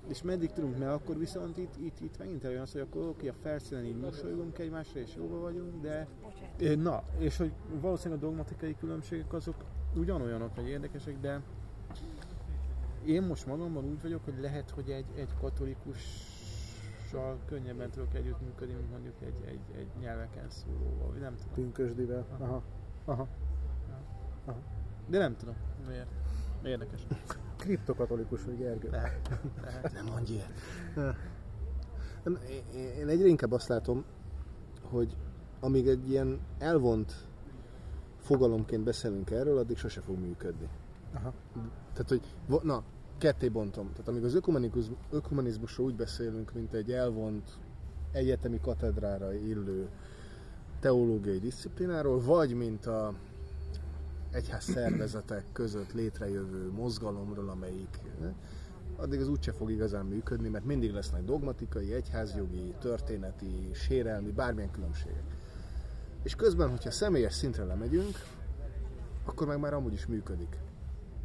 és 0.07 0.21
meddig 0.21 0.51
tudunk, 0.51 0.77
mert 0.77 0.91
akkor 0.91 1.17
viszont 1.17 1.57
itt, 1.57 1.75
itt, 1.77 1.99
itt 1.99 2.17
megint 2.17 2.43
olyan 2.43 2.62
az, 2.62 2.71
hogy 2.71 2.81
akkor 2.81 3.07
oké, 3.07 3.27
a 3.27 3.33
felszínen 3.33 3.85
így 3.85 3.99
mosolygunk 3.99 4.59
egymásra, 4.59 4.99
és 4.99 5.15
jóba 5.15 5.39
vagyunk, 5.39 5.81
de 5.81 6.07
na, 6.75 7.03
és 7.17 7.38
hogy 7.38 7.51
valószínűleg 7.81 8.23
a 8.23 8.25
dogmatikai 8.25 8.75
különbségek 8.79 9.33
azok 9.33 9.55
ugyanolyanok, 9.95 10.55
vagy 10.55 10.67
érdekesek, 10.67 11.19
de 11.19 11.41
én 13.05 13.21
most 13.21 13.45
magamban 13.45 13.85
úgy 13.85 14.01
vagyok, 14.01 14.23
hogy 14.23 14.39
lehet, 14.41 14.69
hogy 14.69 14.89
egy, 14.89 15.05
egy 15.15 15.29
katolikussal 17.11 17.37
könnyebben 17.45 17.89
tudok 17.89 18.13
együttműködni, 18.13 18.73
mint 18.73 18.91
mondjuk 18.91 19.21
egy, 19.21 19.43
egy, 19.47 19.77
egy 19.77 19.87
nyelveken 19.99 20.49
szólóval, 20.49 21.11
vagy 21.11 21.21
nem 21.21 21.35
tudom. 21.35 21.53
Pünkösdivel. 21.53 22.25
Aha. 22.39 22.63
Aha. 23.05 23.27
Aha. 24.45 24.59
De 25.07 25.17
nem 25.17 25.35
tudom, 25.35 25.55
miért. 25.87 26.07
Érdekes. 26.63 27.07
Kriptokatolikus 27.57 28.43
vagy 28.43 28.57
Gergő. 28.57 28.89
Lehet. 28.89 29.39
Lehet. 29.61 29.93
Nem 29.93 30.05
mondj 30.05 30.31
ilyet. 30.31 30.53
Én 32.97 33.07
egyre 33.07 33.27
inkább 33.27 33.51
azt 33.51 33.67
látom, 33.67 34.05
hogy 34.81 35.17
amíg 35.59 35.87
egy 35.87 36.09
ilyen 36.09 36.39
elvont 36.57 37.13
fogalomként 38.17 38.83
beszélünk 38.83 39.31
erről, 39.31 39.57
addig 39.57 39.77
sose 39.77 40.01
fog 40.01 40.19
működni. 40.19 40.69
Aha. 41.13 41.33
Tehát, 41.93 42.09
hogy, 42.09 42.21
na, 42.63 42.83
ketté 43.19 43.47
bontom. 43.47 43.91
Tehát 43.91 44.08
amíg 44.08 44.23
az 44.23 44.91
ökumenizmusról 45.12 45.88
úgy 45.88 45.95
beszélünk, 45.95 46.53
mint 46.53 46.73
egy 46.73 46.91
elvont 46.91 47.49
egyetemi 48.12 48.60
katedrára 48.62 49.34
illő 49.34 49.89
teológiai 50.79 51.39
disziplináról, 51.39 52.21
vagy 52.21 52.53
mint 52.53 52.86
a 52.86 53.13
egyház 54.32 54.63
szervezetek 54.63 55.43
között 55.51 55.93
létrejövő 55.93 56.71
mozgalomról, 56.71 57.49
amelyik 57.49 57.99
addig 58.95 59.19
az 59.19 59.27
úgyse 59.27 59.51
fog 59.51 59.71
igazán 59.71 60.05
működni, 60.05 60.49
mert 60.49 60.65
mindig 60.65 60.91
lesznek 60.91 61.23
dogmatikai, 61.23 61.93
egyházjogi, 61.93 62.73
történeti, 62.79 63.69
sérelmi, 63.73 64.32
bármilyen 64.32 64.71
különbségek. 64.71 65.23
És 66.23 66.36
közben, 66.36 66.69
hogyha 66.69 66.91
személyes 66.91 67.34
szintre 67.34 67.63
lemegyünk, 67.63 68.23
akkor 69.25 69.47
meg 69.47 69.60
már 69.60 69.73
amúgy 69.73 69.93
is 69.93 70.05
működik. 70.05 70.58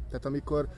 Tehát 0.07 0.25
amikor 0.25 0.69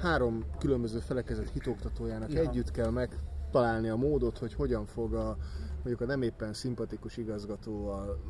három 0.00 0.44
különböző 0.58 0.98
felekezet 0.98 1.50
hitoktatójának 1.50 2.32
ja. 2.32 2.40
együtt 2.40 2.70
kell 2.70 2.90
megtalálni 2.90 3.88
a 3.88 3.96
módot, 3.96 4.38
hogy 4.38 4.54
hogyan 4.54 4.86
fog 4.86 5.14
a, 5.14 5.36
mondjuk 5.74 6.00
a 6.00 6.04
nem 6.04 6.22
éppen 6.22 6.52
szimpatikus 6.52 7.16
igazgatóval 7.16 8.20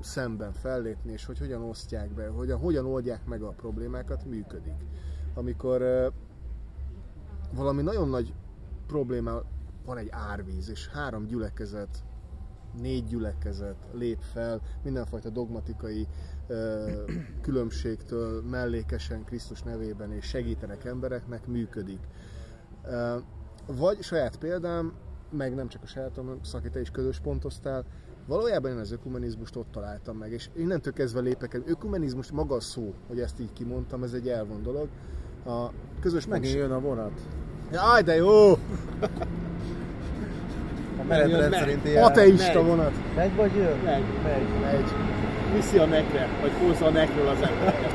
szemben 0.00 0.52
fellépni, 0.52 1.12
és 1.12 1.24
hogy 1.24 1.38
hogyan 1.38 1.62
osztják 1.62 2.14
be, 2.14 2.28
hogyan, 2.28 2.58
hogyan 2.58 2.86
oldják 2.86 3.26
meg 3.26 3.42
a 3.42 3.48
problémákat, 3.48 4.24
működik. 4.24 4.86
Amikor 5.34 5.82
uh, 5.82 6.12
valami 7.54 7.82
nagyon 7.82 8.08
nagy 8.08 8.34
probléma, 8.86 9.42
van 9.84 9.96
egy 9.96 10.08
árvíz, 10.10 10.70
és 10.70 10.88
három 10.88 11.26
gyülekezet, 11.26 12.04
négy 12.80 13.04
gyülekezet 13.04 13.76
lép 13.92 14.18
fel 14.20 14.60
mindenfajta 14.82 15.30
dogmatikai 15.30 16.06
különbségtől 17.42 18.42
mellékesen 18.42 19.24
Krisztus 19.24 19.62
nevében, 19.62 20.12
és 20.12 20.24
segítenek 20.24 20.84
embereknek, 20.84 21.46
működik. 21.46 22.00
Vagy 23.66 24.02
saját 24.02 24.38
példám, 24.38 24.92
meg 25.30 25.54
nem 25.54 25.68
csak 25.68 25.82
a 25.82 25.86
sajátom, 25.86 26.38
Szaki, 26.42 26.70
te 26.70 26.80
is 26.80 26.90
közös 26.90 27.20
pontoztál, 27.20 27.84
Valójában 28.28 28.70
én 28.70 28.76
az 28.76 28.92
ökumenizmust 28.92 29.56
ott 29.56 29.72
találtam 29.72 30.16
meg, 30.16 30.32
és 30.32 30.48
innentől 30.56 30.92
kezdve 30.92 31.20
lépek 31.20 31.54
el. 31.54 31.62
Ökumenizmus 31.66 32.30
maga 32.30 32.54
a 32.54 32.60
szó, 32.60 32.94
hogy 33.06 33.20
ezt 33.20 33.40
így 33.40 33.52
kimondtam, 33.52 34.02
ez 34.02 34.12
egy 34.12 34.28
elvon 34.28 34.62
dolog. 34.62 34.88
A 35.46 35.70
közös 36.00 36.26
Megint 36.26 36.54
jön 36.54 36.70
a 36.70 36.80
vonat. 36.80 37.20
Jaj, 37.72 38.02
de 38.02 38.16
jó! 38.16 38.52
A 40.98 41.04
menetrend 41.08 41.52
szerinti 41.52 41.96
Ateista 41.96 42.62
vonat. 42.62 42.92
Megy 43.14 43.36
vagy 43.36 43.54
jön? 43.54 43.78
Megy. 43.78 44.04
Megy. 44.22 44.60
Megy. 44.60 44.90
Viszi 45.54 45.78
a 45.78 45.86
nekre, 45.86 46.28
vagy 46.40 46.52
húzza 46.52 46.86
a 46.86 46.90
nekről 46.90 47.28
az 47.28 47.40
embereket. 47.42 47.92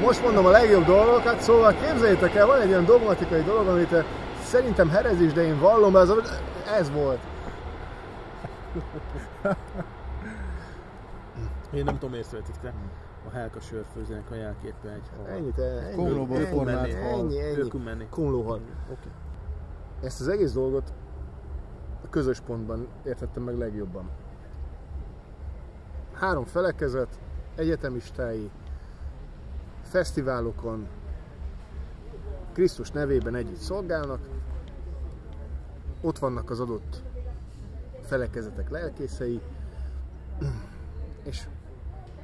Most 0.00 0.22
mondom 0.22 0.46
a 0.46 0.50
legjobb 0.50 0.84
dolgokat, 0.84 1.40
szóval 1.40 1.74
képzeljétek 1.74 2.34
el, 2.34 2.46
van 2.46 2.60
egy 2.60 2.68
olyan 2.68 2.84
dogmatikai 2.84 3.42
dolog, 3.42 3.66
amit 3.66 4.04
szerintem 4.42 4.88
herezés, 4.90 5.32
de 5.32 5.42
én 5.42 5.58
vallom, 5.58 5.96
ez, 5.96 6.12
ez 6.78 6.90
volt. 6.90 7.18
Én 11.72 11.84
nem 11.84 11.98
tudom, 11.98 12.14
észrevették 12.14 12.72
a 13.28 13.30
Helka 13.34 13.60
sörfőzének 13.60 14.30
a 14.30 14.34
jelképe 14.34 14.88
egy 14.88 15.10
hal. 15.16 15.26
Ennyit, 15.28 15.58
ennyi, 15.58 15.94
Komlóból 15.96 16.36
ennyi, 16.36 16.46
formált 16.46 16.94
hal. 16.94 17.18
Ennyi, 17.18 17.40
ennyi, 17.40 17.82
menni. 17.84 18.06
Komlóhal. 18.10 18.60
Oké. 18.90 19.08
Ezt 20.02 20.20
az 20.20 20.28
egész 20.28 20.52
dolgot 20.52 20.92
a 22.04 22.08
közös 22.10 22.40
pontban 22.40 22.86
értettem 23.04 23.42
meg 23.42 23.58
legjobban. 23.58 24.10
Három 26.18 26.44
felekezet, 26.44 27.18
egyetemistái, 27.54 28.50
fesztiválokon, 29.82 30.88
Krisztus 32.52 32.90
nevében 32.90 33.34
együtt 33.34 33.58
szolgálnak, 33.60 34.20
ott 36.00 36.18
vannak 36.18 36.50
az 36.50 36.60
adott 36.60 37.02
felekezetek 38.02 38.70
lelkészei, 38.70 39.40
és 41.22 41.48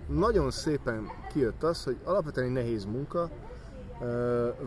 nagyon 0.08 0.50
szépen 0.50 1.06
kijött 1.32 1.62
az, 1.62 1.84
hogy 1.84 1.96
alapvetően 2.04 2.46
egy 2.46 2.52
nehéz 2.52 2.84
munka, 2.84 3.30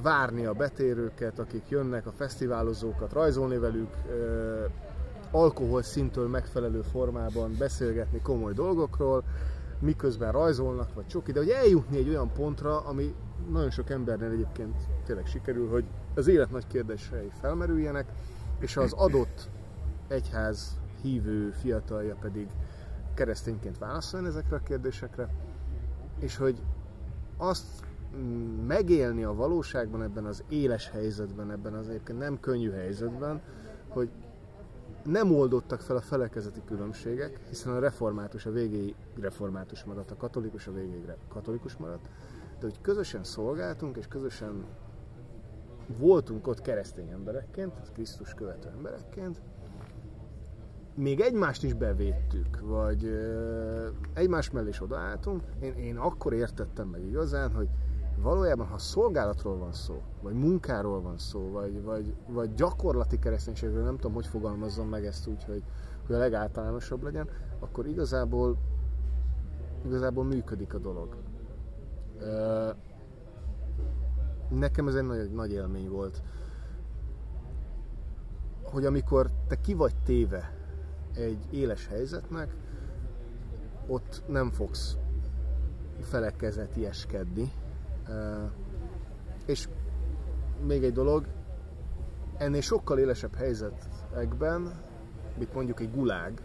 várni 0.01 0.45
a 0.45 0.53
betérőket, 0.53 1.39
akik 1.39 1.69
jönnek, 1.69 2.05
a 2.07 2.11
fesztiválozókat, 2.11 3.13
rajzolni 3.13 3.57
velük, 3.57 3.95
alkohol 5.35 5.81
szintől 5.81 6.27
megfelelő 6.27 6.81
formában 6.81 7.55
beszélgetni 7.57 8.21
komoly 8.21 8.53
dolgokról, 8.53 9.23
miközben 9.79 10.31
rajzolnak, 10.31 10.93
vagy 10.93 11.07
csoki, 11.07 11.31
de 11.31 11.39
hogy 11.39 11.49
eljutni 11.49 11.97
egy 11.97 12.09
olyan 12.09 12.31
pontra, 12.31 12.79
ami 12.79 13.15
nagyon 13.51 13.69
sok 13.69 13.89
embernél 13.89 14.31
egyébként 14.31 14.75
tényleg 15.05 15.25
sikerül, 15.25 15.69
hogy 15.69 15.83
az 16.15 16.27
élet 16.27 16.51
nagy 16.51 16.67
kérdései 16.67 17.31
felmerüljenek, 17.41 18.05
és 18.59 18.77
az 18.77 18.93
adott 18.93 19.49
egyház 20.07 20.79
hívő 21.01 21.51
fiatalja 21.51 22.15
pedig 22.21 22.47
keresztényként 23.13 23.77
válaszolni 23.77 24.27
ezekre 24.27 24.55
a 24.55 24.63
kérdésekre, 24.63 25.29
és 26.19 26.37
hogy 26.37 26.61
azt 27.37 27.65
mm, 28.17 28.65
megélni 28.65 29.23
a 29.23 29.33
valóságban 29.33 30.03
ebben 30.03 30.25
az 30.25 30.43
éles 30.49 30.89
helyzetben, 30.89 31.51
ebben 31.51 31.73
az 31.73 31.89
egyébként 31.89 32.19
nem 32.19 32.39
könnyű 32.39 32.71
helyzetben, 32.71 33.41
hogy 33.87 34.09
nem 35.05 35.35
oldottak 35.35 35.81
fel 35.81 35.95
a 35.95 36.01
felekezeti 36.01 36.61
különbségek, 36.65 37.39
hiszen 37.49 37.73
a 37.73 37.79
református 37.79 38.45
a 38.45 38.51
végéig 38.51 38.95
református 39.19 39.83
maradt, 39.83 40.11
a 40.11 40.15
katolikus 40.15 40.67
a 40.67 40.73
végéig 40.73 41.11
katolikus 41.27 41.75
maradt, 41.75 42.05
de 42.59 42.65
hogy 42.65 42.81
közösen 42.81 43.23
szolgáltunk, 43.23 43.97
és 43.97 44.07
közösen 44.07 44.65
voltunk 45.97 46.47
ott 46.47 46.61
keresztény 46.61 47.09
emberekként, 47.09 47.73
Krisztus 47.93 48.33
követő 48.33 48.69
emberekként, 48.69 49.41
még 50.95 51.19
egymást 51.19 51.63
is 51.63 51.73
bevédtük, 51.73 52.59
vagy 52.61 53.09
egymás 54.13 54.49
mellé 54.51 54.69
is 54.69 54.81
odaálltunk, 54.81 55.43
én, 55.61 55.73
én 55.73 55.97
akkor 55.97 56.33
értettem 56.33 56.87
meg 56.87 57.03
igazán, 57.03 57.53
hogy 57.53 57.67
valójában, 58.21 58.67
ha 58.67 58.77
szolgálatról 58.77 59.57
van 59.57 59.73
szó, 59.73 60.01
vagy 60.21 60.33
munkáról 60.33 61.01
van 61.01 61.17
szó, 61.17 61.51
vagy, 61.51 61.83
vagy, 61.83 62.15
vagy 62.27 62.53
gyakorlati 62.53 63.19
kereszténységről, 63.19 63.83
nem 63.83 63.95
tudom, 63.95 64.13
hogy 64.13 64.27
fogalmazzam 64.27 64.87
meg 64.87 65.05
ezt 65.05 65.27
úgy, 65.27 65.43
hogy, 65.43 65.63
hogy 66.05 66.15
a 66.15 66.19
legáltalánosabb 66.19 67.03
legyen, 67.03 67.29
akkor 67.59 67.87
igazából, 67.87 68.57
igazából 69.85 70.23
működik 70.23 70.73
a 70.73 70.77
dolog. 70.77 71.15
Nekem 74.49 74.87
ez 74.87 74.95
egy 74.95 75.05
nagy, 75.05 75.31
nagy 75.31 75.51
élmény 75.51 75.89
volt, 75.89 76.21
hogy 78.63 78.85
amikor 78.85 79.29
te 79.47 79.55
ki 79.55 79.73
vagy 79.73 79.95
téve 80.03 80.53
egy 81.13 81.47
éles 81.51 81.87
helyzetnek, 81.87 82.55
ott 83.87 84.23
nem 84.27 84.51
fogsz 84.51 84.97
felekezetieskedni, 86.01 87.51
és 89.45 89.67
még 90.65 90.83
egy 90.83 90.93
dolog, 90.93 91.25
ennél 92.37 92.61
sokkal 92.61 92.99
élesebb 92.99 93.35
helyzetekben, 93.35 94.71
mint 95.37 95.53
mondjuk 95.53 95.79
egy 95.79 95.91
gulág, 95.91 96.41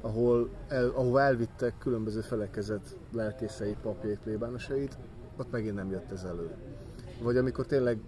ahol 0.00 0.48
el, 0.68 0.88
ahol 0.88 1.20
elvittek 1.20 1.78
különböző 1.78 2.20
felekezet 2.20 2.98
lelkészeit, 3.12 3.76
papjait, 3.76 4.18
plébánosait, 4.18 4.98
ott 5.36 5.50
megint 5.50 5.74
nem 5.74 5.90
jött 5.90 6.12
ez 6.12 6.24
elő. 6.24 6.50
Vagy 7.22 7.36
amikor 7.36 7.66
tényleg 7.66 7.98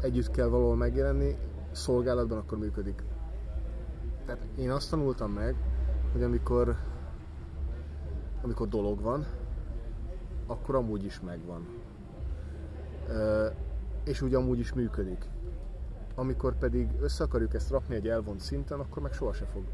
együtt 0.00 0.30
kell 0.30 0.46
valahol 0.46 0.76
megjelenni, 0.76 1.36
szolgálatban 1.70 2.38
akkor 2.38 2.58
működik. 2.58 3.02
Tehát 4.26 4.46
én 4.56 4.70
azt 4.70 4.90
tanultam 4.90 5.32
meg, 5.32 5.56
hogy 6.12 6.22
amikor, 6.22 6.76
amikor 8.42 8.68
dolog 8.68 9.00
van, 9.00 9.26
akkor 10.46 10.74
amúgy 10.74 11.04
is 11.04 11.20
megvan 11.20 11.79
és 14.04 14.20
úgy 14.22 14.34
amúgy 14.34 14.58
is 14.58 14.72
működik. 14.72 15.28
Amikor 16.14 16.58
pedig 16.58 16.88
össze 17.00 17.24
akarjuk 17.24 17.54
ezt 17.54 17.70
rakni 17.70 17.94
egy 17.94 18.08
elvont 18.08 18.40
szinten, 18.40 18.80
akkor 18.80 19.02
meg 19.02 19.12
soha 19.12 19.32
se 19.32 19.44
fog. 19.44 19.64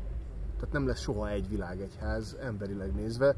Tehát 0.56 0.72
nem 0.72 0.86
lesz 0.86 1.00
soha 1.00 1.30
egy 1.30 1.48
világ, 1.48 1.80
egy 1.80 1.96
ház, 2.00 2.36
emberileg 2.40 2.94
nézve, 2.94 3.34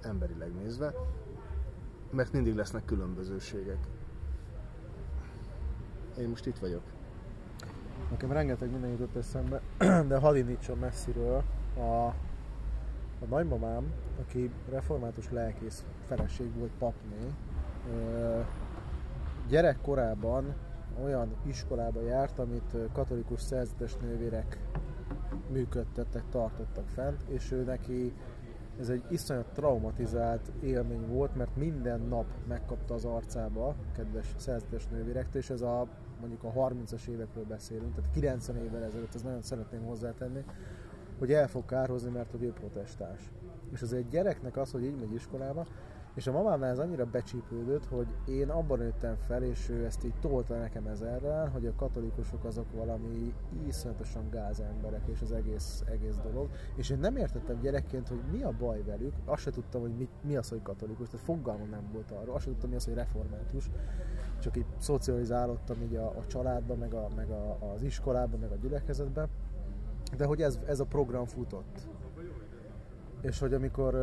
emberileg 0.00 0.52
nézve, 0.54 0.94
mert 2.10 2.32
mindig 2.32 2.54
lesznek 2.54 2.84
különbözőségek. 2.84 3.78
Én 6.18 6.28
most 6.28 6.46
itt 6.46 6.58
vagyok. 6.58 6.82
Nekem 8.10 8.32
rengeteg 8.32 8.70
minden 8.70 8.90
jutott 8.90 9.16
eszembe, 9.16 9.60
de 10.08 10.18
hadd 10.18 10.36
indítson 10.36 10.78
messziről. 10.78 11.42
A, 11.76 12.06
a 13.20 13.24
nagymamám, 13.28 13.92
aki 14.20 14.50
református 14.70 15.30
lelkész 15.30 15.84
feleség 16.06 16.54
volt 16.54 16.72
papné, 16.78 17.32
gyerekkorában 19.48 20.54
olyan 21.02 21.36
iskolába 21.46 22.00
járt, 22.00 22.38
amit 22.38 22.76
katolikus 22.92 23.40
szerzetes 23.40 23.96
nővérek 23.96 24.58
működtettek, 25.50 26.22
tartottak 26.30 26.88
fent, 26.88 27.22
és 27.28 27.52
ő 27.52 27.62
neki 27.62 28.14
ez 28.80 28.88
egy 28.88 29.04
iszonyat 29.08 29.52
traumatizált 29.52 30.52
élmény 30.60 31.06
volt, 31.06 31.34
mert 31.36 31.56
minden 31.56 32.00
nap 32.00 32.26
megkapta 32.48 32.94
az 32.94 33.04
arcába 33.04 33.74
kedves 33.92 34.34
szerzetes 34.36 34.86
nővérektől, 34.86 35.42
és 35.42 35.50
ez 35.50 35.60
a 35.60 35.86
mondjuk 36.20 36.44
a 36.44 36.52
30-as 36.52 37.06
évekről 37.06 37.44
beszélünk, 37.44 37.94
tehát 37.94 38.10
90 38.10 38.56
évvel 38.56 38.82
ezelőtt, 38.82 39.14
ez 39.14 39.22
nagyon 39.22 39.42
szeretném 39.42 39.84
hozzátenni, 39.84 40.44
hogy 41.18 41.32
el 41.32 41.48
fog 41.48 41.64
kárhozni, 41.64 42.10
mert 42.10 42.30
hogy 42.30 42.42
ő 42.42 42.52
protestáns. 42.52 43.32
És 43.72 43.82
az 43.82 43.92
egy 43.92 44.08
gyereknek 44.08 44.56
az, 44.56 44.70
hogy 44.70 44.84
így 44.84 44.98
megy 44.98 45.12
iskolába, 45.12 45.66
és 46.18 46.26
a 46.26 46.32
mamámnál 46.32 46.70
ez 46.70 46.78
annyira 46.78 47.04
becsípődött, 47.04 47.86
hogy 47.86 48.06
én 48.26 48.48
abban 48.48 48.78
nőttem 48.78 49.16
fel, 49.16 49.42
és 49.42 49.68
ő 49.68 49.84
ezt 49.84 50.04
így 50.04 50.14
tolta 50.20 50.58
nekem 50.58 50.86
ezerrel, 50.86 51.48
hogy 51.48 51.66
a 51.66 51.74
katolikusok 51.76 52.44
azok 52.44 52.72
valami 52.72 53.34
iszonyatosan 53.66 54.30
gáz 54.30 54.60
emberek, 54.60 55.00
és 55.06 55.20
az 55.22 55.32
egész, 55.32 55.84
egész 55.86 56.16
dolog. 56.16 56.48
És 56.76 56.90
én 56.90 56.98
nem 56.98 57.16
értettem 57.16 57.60
gyerekként, 57.60 58.08
hogy 58.08 58.20
mi 58.32 58.42
a 58.42 58.52
baj 58.58 58.82
velük, 58.82 59.12
azt 59.24 59.42
se 59.42 59.50
tudtam, 59.50 59.80
hogy 59.80 59.96
mi, 59.96 60.08
mi 60.22 60.36
az, 60.36 60.48
hogy 60.48 60.62
katolikus, 60.62 61.08
tehát 61.08 61.26
fogalmam 61.26 61.68
nem 61.68 61.88
volt 61.92 62.10
arról, 62.10 62.34
azt 62.34 62.44
se 62.44 62.50
tudtam, 62.50 62.70
mi 62.70 62.76
az, 62.76 62.84
hogy 62.84 62.94
református. 62.94 63.70
Csak 64.38 64.56
így 64.56 64.66
szocializálódtam 64.78 65.82
így 65.82 65.94
a, 65.94 66.06
a 66.06 66.26
családban, 66.26 66.78
meg, 66.78 66.94
a, 66.94 67.08
meg 67.16 67.30
a, 67.30 67.56
az 67.74 67.82
iskolában, 67.82 68.40
meg 68.40 68.50
a 68.50 68.56
gyülekezetben. 68.56 69.28
De 70.16 70.24
hogy 70.24 70.42
ez, 70.42 70.58
ez 70.66 70.80
a 70.80 70.84
program 70.84 71.26
futott. 71.26 71.88
És 73.20 73.38
hogy 73.38 73.54
amikor 73.54 73.94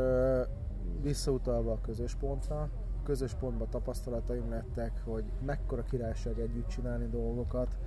visszautalva 1.02 1.72
a 1.72 1.82
közös 1.82 2.16
pontra, 2.16 2.70
közös 3.04 3.34
pontban 3.34 3.70
tapasztalataim 3.70 4.50
lettek, 4.50 5.02
hogy 5.04 5.24
mekkora 5.46 5.84
királyság 5.84 6.40
együtt 6.40 6.68
csinálni 6.68 7.08
dolgokat, 7.10 7.78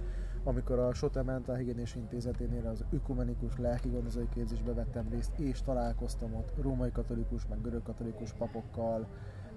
amikor 0.45 0.79
a 0.79 0.95
Sotementa 0.95 1.55
Higiénés 1.55 1.95
Intézeténél 1.95 2.67
az 2.67 2.85
ökumenikus 2.91 3.59
lelki 3.59 3.89
gondozói 3.89 4.29
képzésbe 4.29 4.73
vettem 4.73 5.09
részt, 5.11 5.39
és 5.39 5.63
találkoztam 5.63 6.35
ott 6.35 6.53
római 6.61 6.91
katolikus, 6.93 7.47
meg 7.47 7.61
görög 7.61 7.83
katolikus 7.83 8.33
papokkal, 8.33 9.07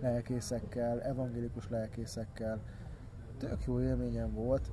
lelkészekkel, 0.01 1.01
evangélikus 1.01 1.69
lelkészekkel. 1.69 2.59
Tök 3.37 3.65
jó 3.65 3.79
élményem 3.79 4.33
volt. 4.33 4.71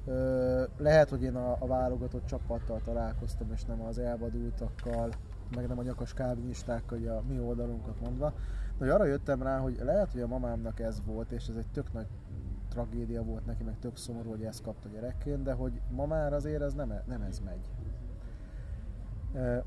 Lehet, 0.77 1.09
hogy 1.09 1.23
én 1.23 1.35
a, 1.35 1.57
a 1.59 1.67
válogatott 1.67 2.27
csapattal 2.27 2.81
találkoztam, 2.85 3.53
és 3.53 3.65
nem 3.65 3.83
az 3.83 3.99
elvadultakkal, 3.99 5.11
meg 5.55 5.69
nem 5.69 5.79
a 5.79 5.83
nyakas 5.83 6.15
kávinistákkal, 6.15 7.09
a 7.09 7.23
mi 7.29 7.41
oldalunkat 7.41 8.01
mondva, 8.01 8.33
hogy 8.79 8.89
arra 8.89 9.05
jöttem 9.05 9.43
rá, 9.43 9.59
hogy 9.59 9.79
lehet, 9.83 10.13
hogy 10.13 10.21
a 10.21 10.27
mamámnak 10.27 10.81
ez 10.81 11.03
volt, 11.07 11.31
és 11.31 11.49
ez 11.49 11.57
egy 11.57 11.67
tök 11.73 11.93
nagy 11.93 12.07
tragédia 12.69 13.23
volt 13.23 13.47
neki, 13.47 13.63
meg 13.63 13.79
tök 13.79 13.97
szomorú, 13.97 14.31
hogy 14.31 14.43
ezt 14.43 14.63
kapta 14.63 14.89
gyerekként, 14.89 15.43
de 15.43 15.53
hogy 15.53 15.81
ma 15.91 16.07
már 16.07 16.33
azért 16.33 16.63
ez 16.63 16.75
nem, 16.75 16.93
nem 17.07 17.21
ez 17.21 17.41
megy. 17.45 17.71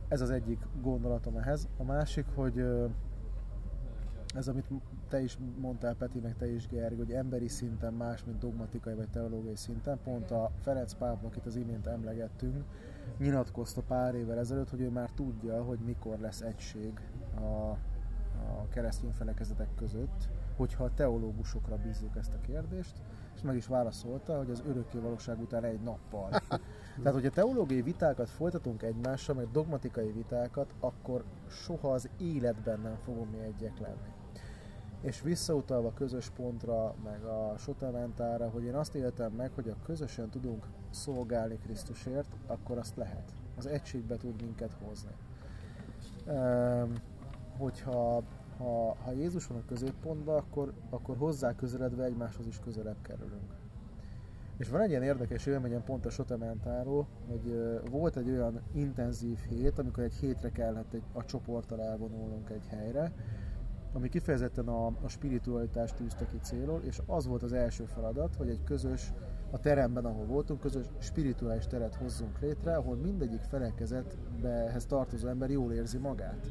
Ez 0.08 0.22
az 0.22 0.30
egyik 0.30 0.68
gondolatom 0.82 1.38
ehhez. 1.38 1.68
A 1.78 1.84
másik, 1.84 2.26
hogy 2.36 2.66
ez, 4.36 4.48
amit 4.48 4.68
te 5.10 5.22
is 5.22 5.38
mondtál, 5.60 5.96
Peti, 5.96 6.20
meg 6.20 6.36
te 6.38 6.52
is, 6.54 6.68
Gerg, 6.68 6.98
hogy 6.98 7.12
emberi 7.12 7.48
szinten 7.48 7.94
más, 7.94 8.24
mint 8.24 8.40
dogmatikai 8.40 8.94
vagy 8.94 9.10
teológiai 9.10 9.56
szinten. 9.56 10.00
Pont 10.04 10.32
a 10.32 10.52
Ferenc 10.62 10.94
pápa, 10.94 11.28
akit 11.28 11.46
az 11.46 11.56
imént 11.56 11.88
emlegettünk, 11.88 12.64
nyilatkozta 13.18 13.82
pár 13.82 14.16
évvel 14.16 14.38
ezelőtt, 14.38 14.70
hogy 14.70 14.82
ő 14.82 14.90
már 14.90 15.10
tudja, 15.10 15.64
hogy 15.64 15.80
mikor 15.80 16.20
lesz 16.20 16.42
egység 16.42 17.00
a 17.36 17.78
a 18.48 18.68
keresztény 18.70 19.12
felekezetek 19.12 19.76
között, 19.76 20.30
hogyha 20.56 20.84
a 20.84 20.94
teológusokra 20.94 21.78
bízzuk 21.78 22.16
ezt 22.16 22.34
a 22.34 22.42
kérdést, 22.42 23.02
és 23.36 23.42
meg 23.42 23.56
is 23.56 23.68
válaszolta, 23.68 24.38
hogy 24.38 24.50
az 24.50 24.64
örökké 24.68 24.98
valóság 24.98 25.42
után 25.42 25.64
egy 25.64 25.82
nappal. 25.82 26.30
Tehát, 27.02 27.14
hogyha 27.14 27.30
teológiai 27.30 27.82
vitákat 27.82 28.30
folytatunk 28.30 28.82
egymással, 28.82 29.36
meg 29.36 29.52
dogmatikai 29.52 30.12
vitákat, 30.12 30.74
akkor 30.80 31.24
soha 31.48 31.92
az 31.92 32.10
életben 32.18 32.80
nem 32.80 32.96
fogunk 33.04 33.32
mi 33.32 33.38
egyek 33.38 33.80
lenni. 33.80 34.21
És 35.02 35.22
visszautalva 35.22 35.88
a 35.88 35.94
közös 35.94 36.30
pontra, 36.30 36.96
meg 37.04 37.24
a 37.24 37.54
sotamentára, 37.58 38.50
hogy 38.50 38.64
én 38.64 38.76
azt 38.76 38.96
éltem 38.96 39.32
meg, 39.32 39.52
hogy 39.56 39.70
a 39.70 39.84
közösen 39.86 40.30
tudunk 40.30 40.66
szolgálni 40.90 41.58
Krisztusért, 41.58 42.38
akkor 42.48 42.78
azt 42.78 42.96
lehet. 42.96 43.34
Az 43.58 43.66
egységbe 43.66 44.16
tud 44.16 44.42
minket 44.42 44.78
hozni. 44.84 45.12
Um, 46.28 46.94
hogyha 47.58 48.24
ha, 48.58 48.96
ha 49.04 49.12
Jézus 49.12 49.48
van 49.48 49.58
a 49.58 49.66
középpontban, 49.68 50.38
akkor, 50.38 50.74
akkor 50.90 51.18
hozzá 51.18 51.56
közeledve 51.56 52.04
egymáshoz 52.04 52.48
is 52.48 52.60
közelebb 52.60 53.02
kerülünk. 53.02 53.60
És 54.58 54.70
van 54.70 54.82
egy 54.82 54.90
ilyen 54.90 55.04
érdekes 55.04 55.46
élményem 55.46 55.84
pont 55.84 56.06
a 56.06 56.10
Sotementáról, 56.10 57.08
hogy 57.30 57.56
volt 57.90 58.18
egy 58.18 58.30
olyan 58.30 58.62
intenzív 58.74 59.38
hét, 59.38 59.80
amikor 59.80 60.04
egy 60.04 60.14
hétre 60.14 60.50
kellett 60.50 60.94
egy, 60.94 61.04
a 61.14 61.26
csoporttal 61.26 61.82
elvonulnunk 61.82 62.50
egy 62.50 62.68
helyre, 62.70 63.12
ami 63.94 64.10
kifejezetten 64.10 64.68
a, 64.68 64.86
a 64.86 65.08
spiritualitást 65.08 65.96
tűzte 65.96 66.26
ki 66.26 66.38
célul, 66.42 66.82
és 66.84 67.02
az 67.06 67.28
volt 67.28 67.44
az 67.44 67.54
első 67.54 67.86
feladat, 67.86 68.36
hogy 68.36 68.50
egy 68.50 68.64
közös, 68.64 69.14
a 69.52 69.60
teremben, 69.60 70.06
ahol 70.06 70.26
voltunk, 70.26 70.60
közös 70.60 70.86
spirituális 70.98 71.68
teret 71.68 71.96
hozzunk 71.96 72.40
létre, 72.40 72.76
ahol 72.76 72.96
mindegyik 72.96 73.42
felekezetbehez 73.42 74.86
tartozó 74.86 75.28
ember 75.28 75.50
jól 75.50 75.74
érzi 75.74 75.98
magát. 75.98 76.48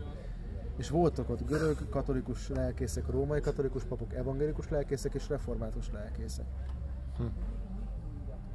És 0.76 0.90
voltak 0.90 1.30
ott 1.30 1.46
görög 1.46 1.88
katolikus 1.88 2.48
lelkészek, 2.48 3.10
római 3.10 3.40
katolikus 3.40 3.84
papok, 3.84 4.14
evangélikus 4.14 4.68
lelkészek 4.68 5.14
és 5.14 5.28
református 5.28 5.90
lelkészek. 5.92 6.46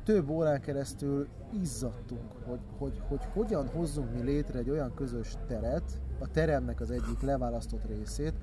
Több 0.03 0.29
órán 0.29 0.61
keresztül 0.61 1.27
izzadtunk, 1.61 2.31
hogy, 2.45 2.59
hogy, 2.77 3.01
hogy 3.07 3.25
hogyan 3.33 3.67
hozzunk 3.67 4.13
mi 4.13 4.21
létre 4.21 4.59
egy 4.59 4.69
olyan 4.69 4.93
közös 4.93 5.35
teret, 5.47 6.01
a 6.19 6.31
teremnek 6.31 6.81
az 6.81 6.91
egyik 6.91 7.21
leválasztott 7.21 7.85
részét, 7.85 8.33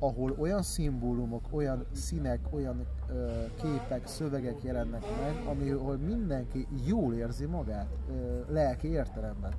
ahol 0.00 0.34
olyan 0.38 0.62
szimbólumok, 0.62 1.44
olyan 1.50 1.86
színek, 1.92 2.40
olyan 2.50 2.86
ö, 3.08 3.30
képek, 3.62 4.06
szövegek 4.06 4.62
jelennek 4.62 5.02
meg, 5.20 5.46
ami, 5.46 5.70
ahol 5.70 5.96
mindenki 5.96 6.66
jól 6.86 7.14
érzi 7.14 7.44
magát, 7.44 7.88
ö, 8.10 8.40
lelki 8.52 8.88
értelemben. 8.88 9.52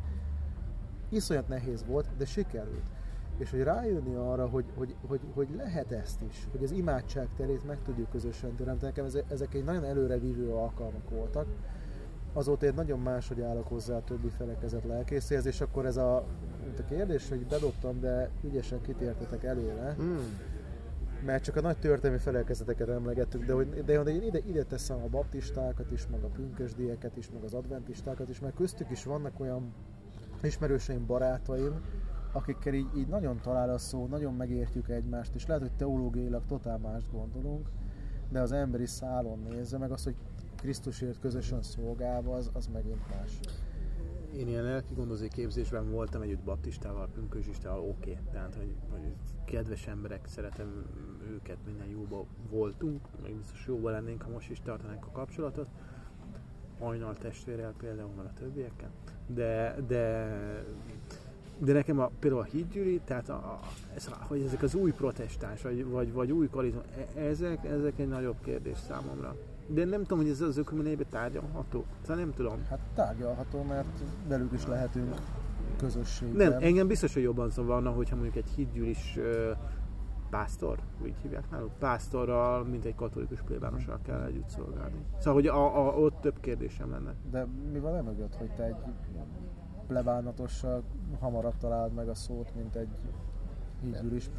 Iszonyat 1.09 1.47
nehéz 1.47 1.85
volt, 1.85 2.07
de 2.17 2.25
sikerült. 2.25 2.91
És 3.37 3.51
hogy 3.51 3.63
rájönni 3.63 4.15
arra, 4.15 4.47
hogy, 4.47 4.65
hogy, 4.77 4.95
hogy, 5.07 5.19
hogy 5.33 5.47
lehet 5.55 5.91
ezt 5.91 6.21
is, 6.21 6.47
hogy 6.51 6.63
az 6.63 6.71
imádság 6.71 7.27
terét 7.37 7.65
meg 7.65 7.77
tudjuk 7.83 8.09
közösen 8.09 8.55
teremteni. 8.55 8.91
Nekem 8.95 9.23
ezek 9.29 9.53
egy 9.53 9.63
nagyon 9.63 9.83
előrevívő 9.83 10.49
alkalmak 10.49 11.09
voltak. 11.09 11.45
Azóta 12.33 12.65
én 12.65 12.73
nagyon 12.75 12.99
máshogy 12.99 13.41
állok 13.41 13.67
hozzá 13.67 13.95
a 13.95 14.03
többi 14.03 14.29
felekezet 14.29 14.83
lelkészéhez, 14.83 15.45
és 15.45 15.61
akkor 15.61 15.85
ez 15.85 15.97
a, 15.97 16.15
a 16.77 16.83
kérdés, 16.89 17.29
hogy 17.29 17.45
bedobtam, 17.45 17.99
de 17.99 18.29
ügyesen 18.43 18.81
kitértetek 18.81 19.43
előre, 19.43 19.93
Hmm. 19.97 20.39
mert 21.25 21.43
csak 21.43 21.55
a 21.55 21.61
nagy 21.61 21.77
történelmi 21.77 22.21
felekezeteket 22.21 22.89
emlegettük, 22.89 23.45
de, 23.45 23.53
hogy, 23.53 23.83
de 23.85 23.93
én 23.93 24.23
ide, 24.23 24.39
ide 24.45 24.63
teszem 24.63 25.03
a 25.03 25.07
baptistákat 25.07 25.91
is, 25.91 26.07
meg 26.07 26.23
a 26.23 26.27
pünkösdieket 26.27 27.17
is, 27.17 27.29
meg 27.31 27.43
az 27.43 27.53
adventistákat 27.53 28.29
is, 28.29 28.39
mert 28.39 28.55
köztük 28.55 28.89
is 28.89 29.03
vannak 29.03 29.39
olyan 29.39 29.73
ismerőseim, 30.41 31.05
barátaim, 31.05 31.81
akikkel 32.31 32.73
így, 32.73 32.97
így 32.97 33.07
nagyon 33.07 33.39
talál 33.41 33.69
a 33.69 33.77
szó, 33.77 34.07
nagyon 34.07 34.33
megértjük 34.33 34.89
egymást, 34.89 35.35
és 35.35 35.45
lehet, 35.45 35.61
hogy 35.61 35.73
teológiailag 35.73 36.45
totál 36.47 36.77
mást 36.77 37.11
gondolunk, 37.11 37.69
de 38.29 38.41
az 38.41 38.51
emberi 38.51 38.85
szálon 38.85 39.39
nézve, 39.49 39.77
meg 39.77 39.91
az, 39.91 40.03
hogy 40.03 40.15
Krisztusért 40.61 41.19
közösen 41.19 41.61
szolgálva, 41.61 42.35
az, 42.35 42.49
az 42.53 42.67
megint 42.67 43.09
más. 43.09 43.39
Én 44.35 44.47
ilyen 44.47 44.63
lelki 44.63 44.93
gondozói 44.93 45.27
képzésben 45.27 45.91
voltam 45.91 46.21
együtt 46.21 46.43
baptistával, 46.43 47.07
pünkösdistával, 47.07 47.79
oké. 47.79 48.11
Okay. 48.11 48.23
Tehát, 48.31 48.55
hogy, 48.55 48.75
hogy 48.89 49.13
kedves 49.45 49.87
emberek, 49.87 50.27
szeretem 50.27 50.85
őket, 51.31 51.57
minden 51.65 51.87
jóba 51.87 52.25
voltunk, 52.49 52.99
meg 53.21 53.33
biztos 53.33 53.65
jóba 53.67 53.89
lennénk, 53.89 54.21
ha 54.21 54.29
most 54.29 54.49
is 54.49 54.59
tartanánk 54.59 55.05
a 55.05 55.11
kapcsolatot. 55.11 55.67
Hajnal 56.79 57.15
testvérrel 57.15 57.73
például, 57.77 58.11
meg 58.17 58.25
a 58.25 58.33
többiekkel. 58.33 58.89
De, 59.27 59.75
de, 59.87 60.27
de 61.57 61.73
nekem 61.73 61.99
a, 61.99 62.11
például 62.19 62.41
a 62.41 62.45
hídgyűri, 62.45 63.01
tehát 63.03 63.29
a, 63.29 63.33
a, 63.33 63.59
ez, 63.95 64.07
hogy 64.27 64.41
ezek 64.41 64.61
az 64.61 64.75
új 64.75 64.91
protestáns, 64.91 65.61
vagy, 65.61 65.85
vagy, 65.85 66.11
vagy 66.13 66.31
új 66.31 66.49
karizma, 66.49 66.81
e- 66.97 67.21
ezek, 67.21 67.65
ezek 67.65 67.99
egy 67.99 68.07
nagyobb 68.07 68.41
kérdés 68.41 68.77
számomra. 68.77 69.35
De 69.73 69.85
nem 69.85 70.01
tudom, 70.01 70.17
hogy 70.17 70.29
ez 70.29 70.41
az 70.41 70.57
ökumenébe 70.57 71.03
tárgyalható. 71.03 71.85
Szóval 72.01 72.15
nem 72.15 72.33
tudom. 72.33 72.65
Hát 72.69 72.79
tárgyalható, 72.95 73.63
mert 73.63 74.03
velük 74.27 74.51
is 74.51 74.65
lehetünk 74.65 75.13
közösségben. 75.77 76.49
Nem, 76.49 76.61
engem 76.61 76.87
biztos, 76.87 77.13
hogy 77.13 77.23
jobban 77.23 77.49
zavarna, 77.49 77.91
hogyha 77.91 78.15
mondjuk 78.15 78.35
egy 78.35 78.49
hídgyűlis 78.55 79.17
ö, 79.17 79.51
pásztor, 80.29 80.79
úgy 81.03 81.15
hívják 81.21 81.49
náluk, 81.49 81.71
pásztorral, 81.79 82.63
mint 82.63 82.85
egy 82.85 82.95
katolikus 82.95 83.41
plébánossal 83.41 83.99
kell 84.03 84.21
együtt 84.21 84.49
szolgálni. 84.49 85.05
Szóval, 85.17 85.33
hogy 85.33 85.47
a, 85.47 85.87
a, 85.87 85.97
ott 85.97 86.21
több 86.21 86.39
kérdésem 86.39 86.91
lenne. 86.91 87.15
De 87.31 87.47
mi 87.71 87.79
van 87.79 87.95
emögött, 87.95 88.35
hogy 88.35 88.51
te 88.51 88.63
egy 88.63 88.75
plebánatossal 89.87 90.83
hamarabb 91.19 91.57
találd 91.57 91.93
meg 91.93 92.09
a 92.09 92.15
szót, 92.15 92.55
mint 92.55 92.75
egy 92.75 93.09
hídgyűlis 93.81 94.29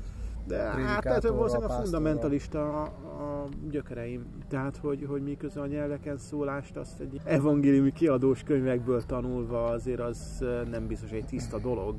De 0.47 0.63
hát 0.63 1.23
hogy 1.23 1.31
valószínűleg 1.31 1.71
a 1.71 1.73
fundamentalista 1.73 2.83
a, 2.83 2.85
a 2.85 3.49
gyökereim. 3.71 4.27
Tehát, 4.49 4.77
hogy, 4.77 5.05
hogy 5.09 5.23
miközben 5.23 5.63
a 5.63 5.67
nyelveken 5.67 6.17
szólást 6.17 6.77
azt 6.77 7.01
egy 7.01 7.21
evangéliumi 7.25 7.93
kiadós 7.93 8.43
könyvekből 8.43 9.03
tanulva 9.07 9.65
azért 9.65 10.01
az 10.01 10.45
nem 10.71 10.87
biztos 10.87 11.11
egy 11.11 11.25
tiszta 11.25 11.59
dolog, 11.59 11.97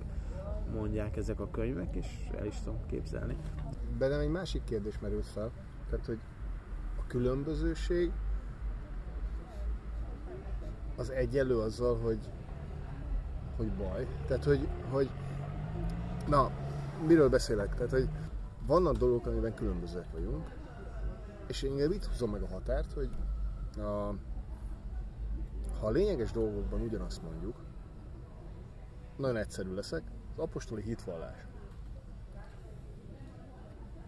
mondják 0.73 1.17
ezek 1.17 1.39
a 1.39 1.49
könyvek, 1.51 1.95
és 1.95 2.08
el 2.38 2.45
is 2.45 2.56
tudom 2.63 2.79
képzelni. 2.86 3.38
Bennem 3.97 4.19
egy 4.19 4.29
másik 4.29 4.63
kérdés 4.63 4.99
merült 4.99 5.25
fel, 5.25 5.51
tehát 5.89 6.06
hogy 6.06 6.19
a 6.99 7.08
különbözőség 7.08 8.12
az 10.95 11.10
egyenlő 11.10 11.58
azzal, 11.58 11.97
hogy, 11.97 12.19
hogy 13.58 13.71
baj. 13.71 14.08
Tehát, 14.27 14.43
hogy, 14.43 14.67
hogy 14.91 15.10
na, 16.27 16.51
miről 17.08 17.29
beszélek? 17.29 17.75
Tehát, 17.75 17.91
hogy 17.91 18.10
vannak 18.65 18.97
dolgok, 18.97 19.26
amiben 19.26 19.54
különbözőek 19.54 20.12
vagyunk, 20.12 20.49
és 21.47 21.62
én 21.62 21.91
itt 21.91 22.06
húzom 22.06 22.32
meg 22.32 22.41
a 22.41 22.47
határt, 22.47 22.93
hogy 22.93 23.10
a, 23.78 24.15
ha 25.80 25.88
a 25.88 25.89
lényeges 25.89 26.32
dolgokban 26.32 26.82
ugyanazt 26.82 27.23
mondjuk, 27.23 27.56
nagyon 29.17 29.38
egyszerű 29.38 29.73
leszek, 29.73 30.04
az 30.36 30.39
apostoli 30.43 30.82
hitvallás 30.82 31.47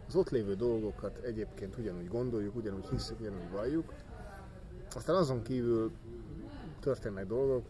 az 0.07 0.15
ott 0.15 0.29
lévő 0.29 0.55
dolgokat 0.55 1.17
egyébként 1.17 1.77
ugyanúgy 1.77 2.07
gondoljuk, 2.07 2.55
ugyanúgy 2.55 2.87
hiszük, 2.87 3.19
ugyanúgy 3.19 3.51
valljuk. 3.51 3.93
Aztán 4.95 5.15
azon 5.15 5.41
kívül 5.41 5.91
történnek 6.79 7.27
dolgok, 7.27 7.65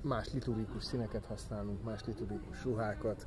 más 0.00 0.32
liturgikus 0.32 0.84
színeket 0.84 1.24
használunk, 1.24 1.84
más 1.84 2.04
liturgikus 2.04 2.64
ruhákat, 2.64 3.26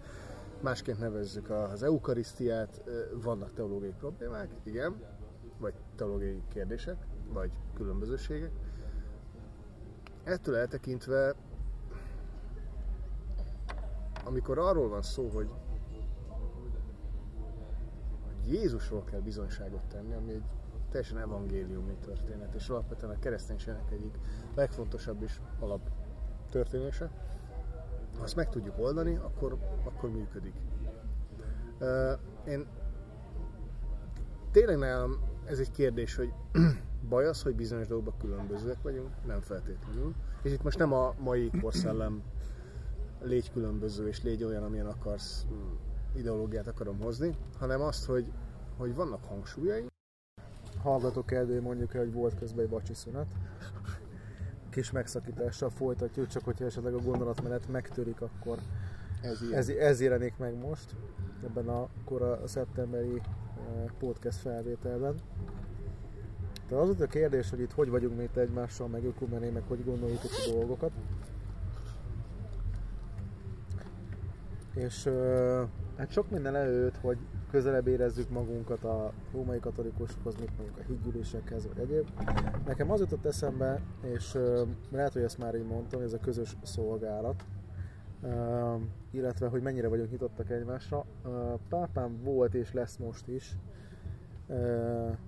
másként 0.61 0.99
nevezzük 0.99 1.49
az 1.49 1.83
eukarisztiát, 1.83 2.83
vannak 3.13 3.53
teológiai 3.53 3.93
problémák, 3.97 4.49
igen, 4.63 4.95
vagy 5.57 5.73
teológiai 5.95 6.43
kérdések, 6.47 6.95
vagy 7.33 7.51
különbözőségek. 7.73 8.51
Ettől 10.23 10.55
eltekintve, 10.55 11.35
amikor 14.25 14.57
arról 14.59 14.89
van 14.89 15.01
szó, 15.01 15.29
hogy 15.29 15.49
Jézusról 18.45 19.03
kell 19.03 19.19
bizonyságot 19.19 19.87
tenni, 19.87 20.13
ami 20.13 20.31
egy 20.31 20.43
teljesen 20.89 21.17
evangéliumi 21.17 21.95
történet, 22.01 22.53
és 22.53 22.69
alapvetően 22.69 23.11
a 23.11 23.19
kereszténységnek 23.19 23.91
egyik 23.91 24.19
legfontosabb 24.55 25.21
és 25.21 25.39
alap 25.59 25.81
történése. 26.49 27.11
Ha 28.17 28.23
azt 28.23 28.35
meg 28.35 28.49
tudjuk 28.49 28.79
oldani, 28.79 29.15
akkor, 29.15 29.57
akkor 29.83 30.09
működik. 30.11 30.53
Én 32.47 32.67
tényleg 34.51 34.77
nálam 34.77 35.19
ez 35.45 35.59
egy 35.59 35.71
kérdés, 35.71 36.15
hogy 36.15 36.33
baj 37.09 37.25
az, 37.25 37.41
hogy 37.41 37.55
bizonyos 37.55 37.87
dolgokban 37.87 38.17
különbözőek 38.19 38.81
vagyunk, 38.81 39.09
nem 39.25 39.39
feltétlenül. 39.39 40.13
És 40.41 40.51
itt 40.51 40.63
most 40.63 40.77
nem 40.77 40.93
a 40.93 41.13
mai 41.19 41.51
korszellem 41.61 42.21
légy 43.21 43.51
különböző 43.51 44.07
és 44.07 44.23
légy 44.23 44.43
olyan, 44.43 44.63
amilyen 44.63 44.85
akarsz 44.85 45.45
mm, 45.51 45.73
ideológiát 46.15 46.67
akarom 46.67 46.99
hozni, 47.01 47.35
hanem 47.59 47.81
azt, 47.81 48.05
hogy, 48.05 48.31
hogy 48.77 48.95
vannak 48.95 49.23
hangsúlyai, 49.23 49.85
hallgatók 50.81 51.25
kedvé 51.25 51.59
mondjuk 51.59 51.93
el, 51.93 52.01
hogy 52.01 52.13
volt 52.13 52.37
közben 52.39 52.65
egy 52.65 52.71
vacsi 52.71 52.93
szünet. 52.93 53.27
Kis 54.69 54.91
megszakítással 54.91 55.69
folytatjuk, 55.69 56.27
csak 56.27 56.43
hogyha 56.43 56.65
esetleg 56.65 56.93
a 56.93 56.99
gondolatmenet 56.99 57.67
megtörik, 57.71 58.21
akkor 58.21 58.57
ez 59.21 59.41
ilyen. 59.41 59.53
ez, 59.53 59.69
ez 59.69 60.01
jelenik 60.01 60.37
meg 60.37 60.57
most, 60.57 60.95
ebben 61.43 61.67
a 61.67 61.87
kora 62.05 62.47
szeptemberi 62.47 63.15
eh, 63.15 63.23
podcast 63.99 64.37
felvételben. 64.37 65.15
De 66.69 66.75
az 66.75 67.01
a 67.01 67.07
kérdés, 67.07 67.49
hogy 67.49 67.59
itt 67.59 67.71
hogy 67.71 67.89
vagyunk 67.89 68.17
mi 68.17 68.23
itt 68.23 68.35
egymással, 68.35 68.87
meg 68.87 69.03
ökumené, 69.03 69.49
meg 69.49 69.63
hogy 69.67 69.83
gondoljuk 69.83 70.23
itt 70.23 70.45
a 70.47 70.51
dolgokat. 70.51 70.91
És 74.73 75.05
ö, 75.05 75.63
hát 75.97 76.11
sok 76.11 76.29
minden 76.29 76.55
előtt, 76.55 76.97
hogy 76.97 77.17
közelebb 77.51 77.87
érezzük 77.87 78.29
magunkat 78.29 78.83
a 78.83 79.11
római 79.31 79.59
katolikusokhoz, 79.59 80.35
mint 80.35 80.57
mondjuk 80.57 80.77
a 80.77 80.87
hídgyűlésekhez, 80.87 81.67
vagy 81.67 81.79
egyéb. 81.79 82.07
Nekem 82.65 82.91
az 82.91 82.99
jutott 82.99 83.25
eszembe, 83.25 83.81
és 84.01 84.35
ö, 84.35 84.63
lehet, 84.91 85.13
hogy 85.13 85.21
ezt 85.21 85.37
már 85.37 85.55
így 85.55 85.65
mondtam, 85.65 86.01
ez 86.01 86.13
a 86.13 86.17
közös 86.19 86.57
szolgálat, 86.63 87.45
ö, 88.23 88.75
illetve 89.11 89.47
hogy 89.47 89.61
mennyire 89.61 89.87
vagyunk 89.87 90.11
nyitottak 90.11 90.49
egymásra. 90.49 91.05
Ö, 91.25 91.53
Pápám 91.69 92.21
volt 92.23 92.53
és 92.53 92.73
lesz 92.73 92.97
most 92.97 93.27
is 93.27 93.57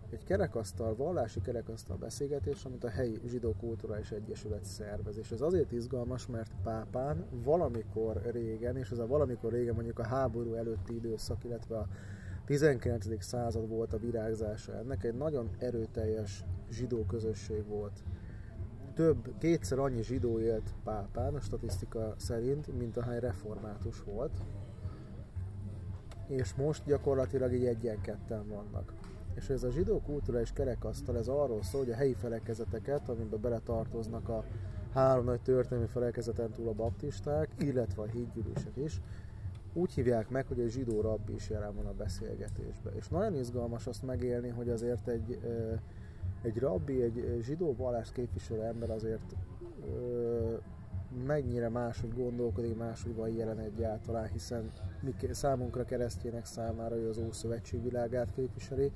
egy 0.09 0.23
kerekasztal, 0.23 0.95
vallási 0.95 1.41
kerekasztal 1.41 1.97
beszélgetés, 1.97 2.65
amit 2.65 2.83
a 2.83 2.89
helyi 2.89 3.21
zsidó 3.25 3.55
kulturális 3.59 4.11
egyesület 4.11 4.63
szervez. 4.63 5.17
És 5.17 5.31
ez 5.31 5.41
azért 5.41 5.71
izgalmas, 5.71 6.27
mert 6.27 6.51
Pápán 6.63 7.25
valamikor 7.43 8.21
régen, 8.31 8.77
és 8.77 8.91
ez 8.91 8.99
a 8.99 9.07
valamikor 9.07 9.51
régen 9.51 9.73
mondjuk 9.73 9.99
a 9.99 10.05
háború 10.05 10.53
előtti 10.53 10.95
időszak, 10.95 11.43
illetve 11.43 11.77
a 11.77 11.87
19. 12.45 13.23
század 13.23 13.67
volt 13.67 13.93
a 13.93 13.97
virágzása 13.97 14.73
ennek, 14.73 15.03
egy 15.03 15.17
nagyon 15.17 15.49
erőteljes 15.57 16.43
zsidó 16.71 17.05
közösség 17.05 17.65
volt. 17.65 18.03
Több, 18.93 19.37
kétszer 19.37 19.79
annyi 19.79 20.03
zsidó 20.03 20.39
élt 20.39 20.73
Pápán, 20.83 21.35
a 21.35 21.39
statisztika 21.39 22.13
szerint, 22.17 22.77
mint 22.77 22.97
ahány 22.97 23.19
református 23.19 24.03
volt, 24.03 24.41
és 26.27 26.53
most 26.53 26.85
gyakorlatilag 26.85 27.53
így 27.53 27.65
egyen-ketten 27.65 28.47
vannak. 28.47 28.93
És 29.39 29.49
ez 29.49 29.63
a 29.63 29.71
zsidó 29.71 30.01
kulturális 30.01 30.51
kerekasztal, 30.51 31.17
ez 31.17 31.27
arról 31.27 31.63
szól, 31.63 31.81
hogy 31.81 31.91
a 31.91 31.95
helyi 31.95 32.13
felekezeteket, 32.13 33.09
amiben 33.09 33.41
beletartoznak 33.41 34.29
a 34.29 34.43
három 34.93 35.25
nagy 35.25 35.41
történelmi 35.41 35.87
felekezeten 35.87 36.51
túl 36.51 36.67
a 36.67 36.73
baptisták, 36.73 37.49
illetve 37.59 38.01
a 38.01 38.05
hídgyűlések 38.05 38.75
is, 38.75 39.01
úgy 39.73 39.93
hívják 39.93 40.29
meg, 40.29 40.47
hogy 40.47 40.59
egy 40.59 40.69
zsidó 40.69 41.01
rabbi 41.01 41.33
is 41.33 41.49
jelen 41.49 41.75
van 41.75 41.85
a 41.85 41.93
beszélgetésben. 41.93 42.93
És 42.95 43.07
nagyon 43.07 43.35
izgalmas 43.35 43.87
azt 43.87 44.03
megélni, 44.03 44.49
hogy 44.49 44.69
azért 44.69 45.07
egy, 45.07 45.39
egy 46.41 46.57
rabbi, 46.57 47.01
egy 47.01 47.39
zsidó 47.41 47.75
vallást 47.75 48.11
képviselő 48.11 48.61
ember 48.61 48.89
azért 48.89 49.35
mennyire 51.25 51.69
máshogy 51.69 52.13
gondolkodik, 52.13 52.77
máshogy 52.77 53.15
van 53.15 53.29
jelen 53.29 53.59
egyáltalán, 53.59 54.27
hiszen 54.27 54.71
mi 55.01 55.13
számunkra 55.31 55.83
keresztjének 55.83 56.45
számára 56.45 56.95
ő 56.95 57.09
az 57.09 57.17
Ószövetség 57.17 57.83
világát 57.83 58.31
képviseli, 58.35 58.91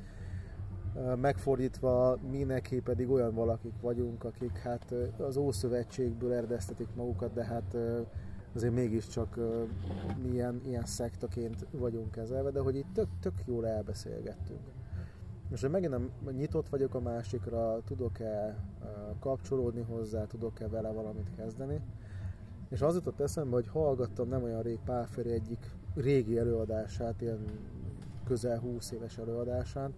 megfordítva 1.15 2.17
mi 2.31 2.43
neki 2.43 2.81
pedig 2.81 3.09
olyan 3.09 3.33
valakik 3.33 3.73
vagyunk, 3.81 4.23
akik 4.23 4.57
hát 4.57 4.93
az 5.17 5.37
Ószövetségből 5.37 6.33
eredeztetik 6.33 6.87
magukat, 6.95 7.33
de 7.33 7.43
hát 7.43 7.75
azért 8.55 8.73
mégiscsak 8.73 9.39
milyen 10.21 10.61
ilyen 10.65 10.85
szektaként 10.85 11.67
vagyunk 11.71 12.11
kezelve, 12.11 12.51
de 12.51 12.59
hogy 12.59 12.75
itt 12.75 12.93
tök, 12.93 13.07
tök 13.19 13.33
jól 13.45 13.67
elbeszélgettünk. 13.67 14.59
Most, 15.49 15.69
megint 15.69 15.95
nyitott 16.31 16.69
vagyok 16.69 16.95
a 16.95 16.99
másikra, 16.99 17.81
tudok-e 17.85 18.55
kapcsolódni 19.19 19.81
hozzá, 19.81 20.25
tudok-e 20.25 20.67
vele 20.67 20.91
valamit 20.91 21.29
kezdeni, 21.35 21.79
és 22.69 22.81
az 22.81 22.95
jutott 22.95 23.19
eszembe, 23.19 23.55
hogy 23.55 23.67
hallgattam 23.67 24.27
nem 24.27 24.43
olyan 24.43 24.61
rég 24.61 24.79
Pálferi 24.85 25.31
egyik 25.31 25.75
régi 25.95 26.37
előadását, 26.37 27.21
ilyen 27.21 27.39
közel 28.25 28.59
20 28.59 28.91
éves 28.91 29.17
előadásán, 29.17 29.93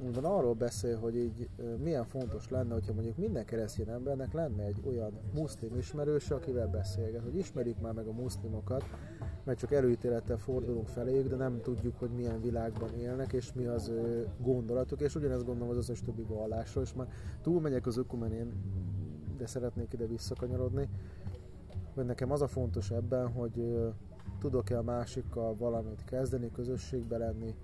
amiben 0.00 0.24
arról 0.24 0.54
beszél, 0.54 0.98
hogy 0.98 1.16
így 1.16 1.48
milyen 1.82 2.04
fontos 2.04 2.48
lenne, 2.50 2.72
hogyha 2.72 2.92
mondjuk 2.92 3.16
minden 3.16 3.44
keresztény 3.44 3.88
embernek 3.88 4.32
lenne 4.32 4.64
egy 4.64 4.82
olyan 4.86 5.12
muszlim 5.34 5.76
ismerőse, 5.76 6.34
akivel 6.34 6.68
beszélget, 6.68 7.22
hogy 7.22 7.36
ismerjük 7.36 7.80
már 7.80 7.92
meg 7.92 8.06
a 8.06 8.12
muszlimokat, 8.12 8.84
mert 9.44 9.58
csak 9.58 9.72
előítélettel 9.72 10.36
fordulunk 10.36 10.88
feléjük, 10.88 11.28
de 11.28 11.36
nem 11.36 11.60
tudjuk, 11.60 11.98
hogy 11.98 12.10
milyen 12.10 12.40
világban 12.40 12.94
élnek, 12.94 13.32
és 13.32 13.52
mi 13.52 13.64
az 13.64 13.88
ő 13.88 14.28
gondolatuk, 14.40 15.00
és 15.00 15.14
ugyanezt 15.14 15.44
gondolom 15.44 15.70
az 15.70 15.76
összes 15.76 16.02
többi 16.02 16.22
vallásról, 16.22 16.84
és 16.84 16.94
már 16.94 17.08
túlmegyek 17.42 17.86
az 17.86 17.96
ökumenén, 17.96 18.52
de 19.36 19.46
szeretnék 19.46 19.92
ide 19.92 20.06
visszakanyarodni, 20.06 20.88
hogy 21.94 22.04
nekem 22.04 22.30
az 22.30 22.42
a 22.42 22.46
fontos 22.46 22.90
ebben, 22.90 23.32
hogy 23.32 23.76
tudok-e 24.38 24.78
a 24.78 24.82
másikkal 24.82 25.56
valamit 25.56 26.04
kezdeni, 26.04 26.50
közösségbe 26.50 27.16
lenni, 27.16 27.54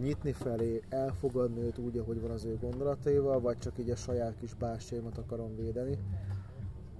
nyitni 0.00 0.32
felé, 0.32 0.82
elfogadni 0.88 1.60
őt 1.60 1.78
úgy, 1.78 1.98
ahogy 1.98 2.20
van 2.20 2.30
az 2.30 2.44
ő 2.44 2.58
gondolataival, 2.60 3.40
vagy 3.40 3.58
csak 3.58 3.78
így 3.78 3.90
a 3.90 3.96
saját 3.96 4.36
kis 4.36 4.54
bástyaimat 4.54 5.18
akarom 5.18 5.56
védeni. 5.56 5.98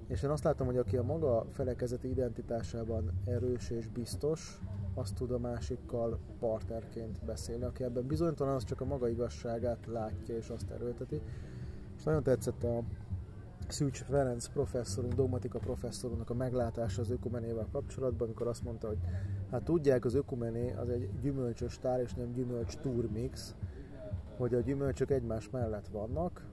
És 0.07 0.23
én 0.23 0.31
azt 0.31 0.45
látom, 0.45 0.67
hogy 0.67 0.77
aki 0.77 0.97
a 0.97 1.03
maga 1.03 1.47
felekezeti 1.51 2.09
identitásában 2.09 3.11
erős 3.25 3.71
és 3.71 3.89
biztos, 3.89 4.61
azt 4.95 5.15
tud 5.15 5.31
a 5.31 5.39
másikkal 5.39 6.19
partnerként 6.39 7.25
beszélni. 7.25 7.65
Aki 7.65 7.85
ebben 7.85 8.07
bizonytalan, 8.07 8.55
az 8.55 8.65
csak 8.65 8.81
a 8.81 8.85
maga 8.85 9.09
igazságát 9.09 9.87
látja 9.87 10.37
és 10.37 10.49
azt 10.49 10.71
erőlteti. 10.71 11.21
És 11.97 12.03
nagyon 12.03 12.23
tetszett 12.23 12.65
a 12.65 12.83
Szűcs 13.73 14.03
Ferenc 14.03 14.47
professzorunk, 14.47 15.15
dogmatika 15.15 15.59
professzorunknak 15.59 16.31
a 16.31 16.35
meglátása 16.35 17.01
az 17.01 17.11
ökumenével 17.11 17.69
kapcsolatban, 17.73 18.27
amikor 18.27 18.47
azt 18.47 18.63
mondta, 18.63 18.87
hogy 18.87 18.99
hát 19.51 19.65
tudják, 19.65 20.05
az 20.05 20.15
ökumené 20.15 20.73
az 20.73 20.89
egy 20.89 21.11
gyümölcsös 21.21 21.79
tár 21.79 22.01
és 22.01 22.15
nem 22.15 22.33
gyümölcs 22.33 22.77
turmix, 22.77 23.55
hogy 24.37 24.55
a 24.55 24.61
gyümölcsök 24.61 25.11
egymás 25.11 25.51
mellett 25.51 25.89
vannak, 25.89 26.47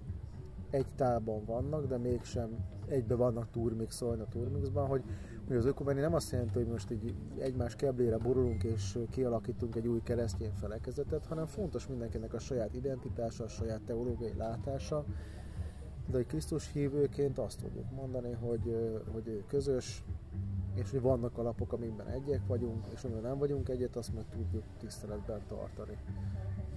egy 0.69 0.85
tálban 0.95 1.45
vannak, 1.45 1.87
de 1.87 1.97
mégsem 1.97 2.49
egybe 2.87 3.15
vannak 3.15 3.49
turmixolni 3.51 4.21
a 4.21 4.27
turmixban, 4.29 4.87
hogy, 4.87 5.03
hogy 5.47 5.55
az 5.55 5.65
ökumeni 5.65 5.99
nem 5.99 6.13
azt 6.13 6.31
jelenti, 6.31 6.53
hogy 6.53 6.67
most 6.67 6.91
így 6.91 7.15
egymás 7.37 7.75
keblére 7.75 8.17
borulunk 8.17 8.63
és 8.63 8.99
kialakítunk 9.09 9.75
egy 9.75 9.87
új 9.87 10.01
keresztény 10.03 10.53
felekezetet, 10.53 11.25
hanem 11.25 11.45
fontos 11.45 11.87
mindenkinek 11.87 12.33
a 12.33 12.39
saját 12.39 12.73
identitása, 12.73 13.43
a 13.43 13.47
saját 13.47 13.81
teológiai 13.81 14.33
látása, 14.37 15.05
de 16.11 16.17
egy 16.17 16.25
Krisztus 16.25 16.71
hívőként 16.71 17.37
azt 17.37 17.61
tudjuk 17.61 17.91
mondani, 17.91 18.31
hogy, 18.31 18.95
hogy 19.11 19.43
közös, 19.47 20.03
és 20.73 20.91
hogy 20.91 21.01
vannak 21.01 21.37
alapok, 21.37 21.73
amikben 21.73 22.07
egyek 22.07 22.41
vagyunk, 22.47 22.85
és 22.93 23.03
amiben 23.03 23.21
nem 23.21 23.37
vagyunk 23.37 23.69
egyet, 23.69 23.95
azt 23.95 24.13
meg 24.13 24.25
tudjuk 24.29 24.63
tiszteletben 24.79 25.41
tartani. 25.47 25.97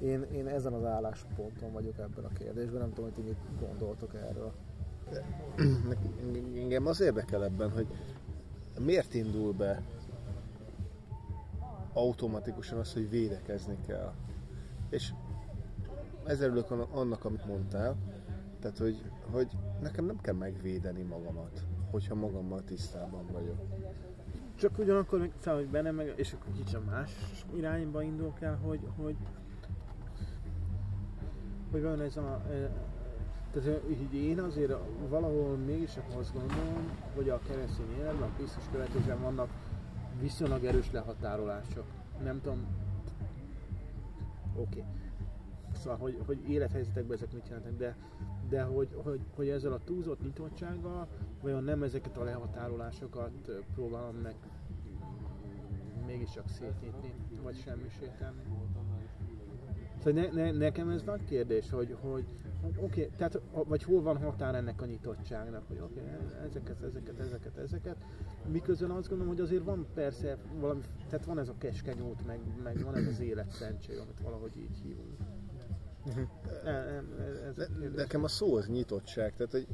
Én, 0.01 0.22
én 0.22 0.47
ezen 0.47 0.72
az 0.72 0.85
állásponton 0.85 1.72
vagyok 1.72 1.99
ebben 1.99 2.24
a 2.24 2.33
kérdésben, 2.33 2.80
nem 2.80 2.93
tudom, 2.93 3.05
hogy 3.05 3.24
ti 3.24 3.28
mit 3.28 3.61
gondoltok 3.61 4.14
erről. 4.14 4.53
Engem 6.55 6.87
az 6.87 7.01
érdekel 7.01 7.45
ebben, 7.45 7.70
hogy 7.70 7.87
miért 8.78 9.14
indul 9.14 9.53
be 9.53 9.83
automatikusan 11.93 12.78
az, 12.78 12.93
hogy 12.93 13.11
védekezni 13.11 13.78
kell. 13.87 14.12
És 14.89 15.12
ezzel 16.24 16.47
örülök 16.47 16.70
annak, 16.70 17.24
amit 17.24 17.47
mondtál, 17.47 17.97
tehát, 18.62 18.78
hogy, 18.78 19.03
hogy 19.30 19.48
nekem 19.80 20.04
nem 20.04 20.20
kell 20.20 20.34
megvédeni 20.34 21.02
magamat, 21.02 21.64
hogyha 21.90 22.14
magammal 22.14 22.64
tisztában 22.64 23.26
vagyok. 23.32 23.60
Csak 24.54 24.78
ugyanakkor 24.78 25.18
még 25.18 25.32
szóval, 25.38 25.60
hogy 25.60 25.70
benne 25.70 25.90
meg, 25.90 26.12
és 26.16 26.32
akkor 26.32 26.52
kicsit 26.52 26.90
más 26.90 27.10
irányba 27.54 28.02
indulok 28.02 28.40
el, 28.40 28.56
hogy, 28.56 28.80
hogy 28.96 29.16
hogy 31.72 31.82
van 31.82 32.00
ez 32.00 32.16
a, 32.16 32.42
e, 32.50 32.70
tehát 33.52 33.80
így 33.90 34.14
én 34.14 34.40
azért 34.40 34.72
valahol 35.08 35.56
mégis 35.56 35.98
azt 36.18 36.32
gondolom, 36.32 36.90
hogy 37.14 37.28
a 37.28 37.40
keresztény 37.48 37.96
életben, 37.98 38.28
a 38.28 38.32
Krisztus 38.36 38.64
követésben 38.72 39.20
vannak 39.20 39.48
viszonylag 40.20 40.64
erős 40.64 40.90
lehatárolások. 40.90 41.84
Nem 42.22 42.40
tudom, 42.40 42.66
oké. 44.56 44.78
Okay. 44.78 45.01
Szóval, 45.83 45.99
hogy, 45.99 46.18
hogy 46.26 46.39
élethelyzetekben 46.49 47.16
ezek 47.16 47.33
mit 47.33 47.49
jelentek, 47.49 47.76
de 47.76 47.97
de 48.53 48.62
hogy, 48.62 48.89
hogy, 48.95 49.20
hogy 49.35 49.49
ezzel 49.49 49.72
a 49.72 49.78
túlzott 49.85 50.22
nyitottsággal, 50.22 51.09
vajon 51.41 51.64
nem 51.64 51.83
ezeket 51.83 52.16
a 52.16 52.24
lehatárolásokat 52.24 53.51
próbálom 53.74 54.16
meg 54.16 54.35
mégiscsak 56.07 56.49
szétnyitni, 56.49 57.14
vagy 57.43 57.57
semmisíteni. 57.57 58.43
Szóval 59.99 60.22
ne, 60.22 60.43
ne, 60.43 60.51
nekem 60.51 60.89
ez 60.89 61.03
nagy 61.03 61.24
kérdés, 61.24 61.70
hogy, 61.70 61.97
hogy, 62.01 62.24
hogy 62.62 62.74
oké, 62.76 63.05
okay, 63.05 63.11
tehát, 63.16 63.41
vagy 63.53 63.83
hol 63.83 64.03
van 64.03 64.16
határ 64.16 64.55
ennek 64.55 64.83
a 64.83 64.87
nyitottságnak, 64.87 65.62
hogy 65.68 65.78
oké, 65.80 66.01
okay, 66.01 66.47
ezeket, 66.47 66.83
ezeket, 66.83 67.18
ezeket, 67.20 67.57
ezeket. 67.57 67.97
Miközben 68.49 68.91
azt 68.91 69.09
gondolom, 69.09 69.35
hogy 69.35 69.43
azért 69.43 69.64
van 69.64 69.87
persze 69.95 70.39
valami, 70.61 70.80
tehát 71.09 71.24
van 71.24 71.39
ez 71.39 71.49
a 71.49 71.55
keskeny 71.59 72.01
út, 72.01 72.26
meg, 72.26 72.41
meg 72.62 72.83
van 72.85 72.95
ez 72.95 73.07
az 73.07 73.20
életszentség, 73.20 73.99
amit 73.99 74.20
valahogy 74.20 74.57
így 74.57 74.80
hívunk. 74.83 75.32
Uh-huh. 76.07 76.28
Ez 77.48 77.55
De, 77.55 77.68
nekem 77.96 78.24
a 78.24 78.28
szó 78.28 78.57
az 78.57 78.66
nyitottság, 78.66 79.34
tehát 79.36 79.53
hogy 79.53 79.66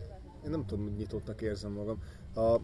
én 0.44 0.50
nem 0.50 0.66
tudom, 0.66 0.84
hogy 0.84 0.96
nyitottnak 0.96 1.42
érzem 1.42 1.72
magam. 1.72 2.02
A 2.34 2.60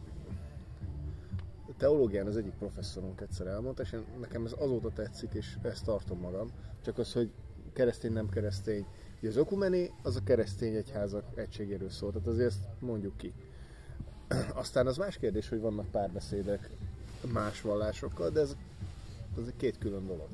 teológián 1.77 2.27
az 2.27 2.37
egyik 2.37 2.55
professzorunk 2.55 3.21
egyszer 3.21 3.47
elmondta, 3.47 3.83
és 3.83 3.93
én, 3.93 4.05
nekem 4.21 4.45
ez 4.45 4.55
azóta 4.59 4.91
tetszik, 4.93 5.33
és 5.33 5.57
ezt 5.62 5.85
tartom 5.85 6.19
magam. 6.19 6.49
Csak 6.81 6.99
az, 6.99 7.12
hogy 7.12 7.31
keresztény, 7.73 8.12
nem 8.12 8.29
keresztény. 8.29 8.87
Ugye 9.19 9.29
az 9.29 9.37
ökumené 9.37 9.91
az 10.03 10.17
a 10.17 10.23
keresztény 10.25 10.75
egyházak 10.75 11.25
egységéről 11.35 11.91
szól, 11.91 12.12
tehát 12.12 12.27
azért 12.27 12.49
ezt 12.49 12.67
mondjuk 12.79 13.17
ki. 13.17 13.33
Aztán 14.55 14.87
az 14.87 14.97
más 14.97 15.17
kérdés, 15.17 15.49
hogy 15.49 15.61
vannak 15.61 15.91
párbeszédek 15.91 16.71
más 17.33 17.61
vallásokkal, 17.61 18.31
de 18.31 18.41
ez, 18.41 18.57
ez 19.39 19.47
egy 19.47 19.57
két 19.57 19.79
külön 19.79 20.07
dolog. 20.07 20.29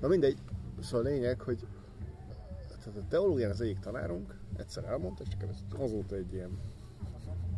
Na 0.00 0.08
mindegy, 0.08 0.36
szóval 0.82 1.06
a 1.06 1.08
lényeg, 1.08 1.40
hogy 1.40 1.66
tehát 2.84 2.98
a 2.98 3.08
teológián 3.08 3.50
az 3.50 3.60
egyik 3.60 3.78
tanárunk 3.78 4.38
egyszer 4.56 4.84
elmondta, 4.84 5.22
és 5.22 5.28
csak 5.28 5.42
ez 5.42 5.64
azóta 5.78 6.14
egy 6.14 6.32
ilyen 6.32 6.58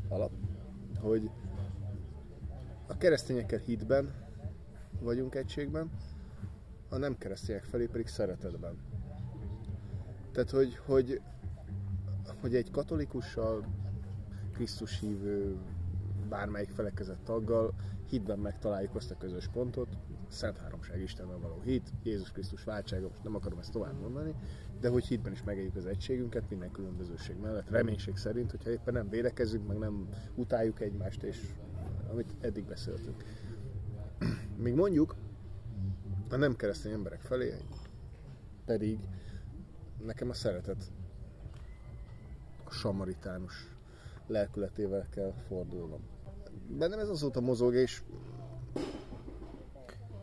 alap, 0.09 0.31
hogy 0.99 1.31
a 2.87 2.97
keresztényekkel 2.97 3.59
hitben 3.59 4.14
vagyunk 5.01 5.35
egységben, 5.35 5.91
a 6.89 6.97
nem 6.97 7.18
keresztények 7.18 7.64
felé 7.64 7.87
pedig 7.87 8.07
szeretetben. 8.07 8.77
Tehát, 10.33 10.51
hogy, 10.51 10.77
hogy, 10.77 11.20
hogy 12.41 12.55
egy 12.55 12.70
katolikussal, 12.70 13.64
Krisztus 14.53 15.01
hívő, 15.01 15.57
bármelyik 16.29 16.70
felekezett 16.70 17.24
taggal 17.24 17.74
hitben 18.09 18.39
megtaláljuk 18.39 18.95
azt 18.95 19.11
a 19.11 19.16
közös 19.16 19.49
pontot, 19.49 19.89
Szent 20.29 20.59
Háromság 20.59 21.01
Istenben 21.01 21.41
való 21.41 21.61
hit, 21.64 21.93
Jézus 22.03 22.33
Krisztus 22.33 22.64
váltsága, 22.64 23.09
most 23.09 23.22
nem 23.22 23.35
akarom 23.35 23.59
ezt 23.59 23.72
tovább 23.72 24.01
mondani, 24.01 24.35
de 24.81 24.89
hogy 24.89 25.07
hitben 25.07 25.33
is 25.33 25.43
megéljük 25.43 25.77
az 25.77 25.87
egységünket 25.87 26.51
minden 26.51 26.70
különbözőség 26.70 27.37
mellett, 27.37 27.70
reménység 27.70 28.16
szerint, 28.16 28.51
hogyha 28.51 28.70
éppen 28.70 28.95
nem 28.95 29.09
védekezünk, 29.09 29.66
meg 29.66 29.79
nem 29.79 30.09
utáljuk 30.35 30.81
egymást, 30.81 31.22
és 31.22 31.41
amit 32.11 32.35
eddig 32.41 32.64
beszéltünk. 32.64 33.24
Még 34.57 34.74
mondjuk 34.74 35.14
a 36.31 36.37
nem 36.37 36.57
keresztény 36.57 36.93
emberek 36.93 37.20
felé 37.20 37.55
pedig 38.64 38.99
nekem 40.05 40.29
a 40.29 40.35
szeretet 40.35 40.93
a 42.64 42.70
samaritánus 42.70 43.55
lelkületével 44.27 45.07
kell 45.11 45.33
fordulnom. 45.49 46.01
Bennem 46.68 46.99
ez 46.99 47.09
azóta 47.09 47.41
mozog, 47.41 47.74
és 47.74 48.03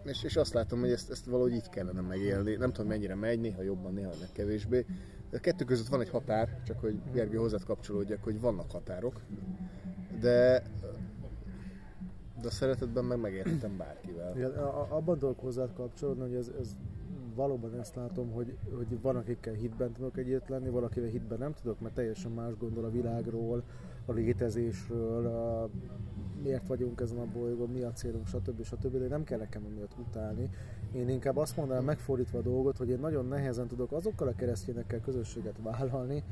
és, 0.03 0.23
és 0.23 0.35
azt 0.35 0.53
látom, 0.53 0.79
hogy 0.79 0.91
ezt, 0.91 1.11
ezt 1.11 1.25
valahogy 1.25 1.53
így 1.53 1.69
kellene 1.69 2.01
megélni. 2.01 2.55
Nem 2.55 2.71
tudom 2.71 2.87
mennyire 2.87 3.15
megy, 3.15 3.39
néha 3.39 3.61
jobban, 3.61 3.93
néha 3.93 4.11
meg 4.19 4.29
kevésbé. 4.31 4.85
A 5.31 5.37
kettő 5.37 5.65
között 5.65 5.87
van 5.87 6.01
egy 6.01 6.09
határ, 6.09 6.61
csak 6.65 6.79
hogy 6.79 7.01
Gergő 7.13 7.37
hozzád 7.37 7.63
kapcsolódjak, 7.63 8.23
hogy 8.23 8.39
vannak 8.39 8.71
határok, 8.71 9.21
de 10.19 10.63
de 12.41 12.49
a 12.49 12.51
szeretetben 12.51 13.05
meg 13.05 13.19
megérhetem 13.19 13.77
bárkivel. 13.77 14.35
Igen, 14.35 14.51
abban 14.89 15.19
tudok 15.19 15.39
hozzád 15.39 15.73
kapcsolódni, 15.73 16.21
hogy 16.21 16.35
ez, 16.35 16.51
ez 16.59 16.75
valóban 17.35 17.79
ezt 17.79 17.95
látom, 17.95 18.31
hogy, 18.31 18.57
hogy 18.75 19.01
van 19.01 19.15
akikkel 19.15 19.53
hitben 19.53 19.91
tudok 19.91 20.17
együtt 20.17 20.47
lenni, 20.47 20.69
valakivel 20.69 21.09
hitben 21.09 21.37
nem 21.37 21.53
tudok, 21.53 21.79
mert 21.79 21.95
teljesen 21.95 22.31
más 22.31 22.57
gondol 22.57 22.85
a 22.85 22.91
világról, 22.91 23.63
a 24.05 24.11
létezésről, 24.11 25.25
a, 25.27 25.69
miért 26.43 26.67
vagyunk 26.67 27.01
ezen 27.01 27.17
a 27.17 27.25
bolygón, 27.33 27.69
mi 27.69 27.81
a 27.81 27.91
célunk, 27.91 28.27
stb. 28.27 28.63
stb. 28.63 28.97
De 28.97 29.07
nem 29.07 29.23
kell 29.23 29.39
nekem 29.39 29.65
emiatt 29.65 29.95
utálni. 30.07 30.49
Én 30.91 31.09
inkább 31.09 31.37
azt 31.37 31.57
mondanám 31.57 31.83
megfordítva 31.83 32.37
a 32.37 32.41
dolgot, 32.41 32.77
hogy 32.77 32.89
én 32.89 32.99
nagyon 32.99 33.27
nehezen 33.27 33.67
tudok 33.67 33.91
azokkal 33.91 34.27
a 34.27 34.35
keresztényekkel 34.35 34.99
közösséget 34.99 35.55
vállalni, 35.63 36.23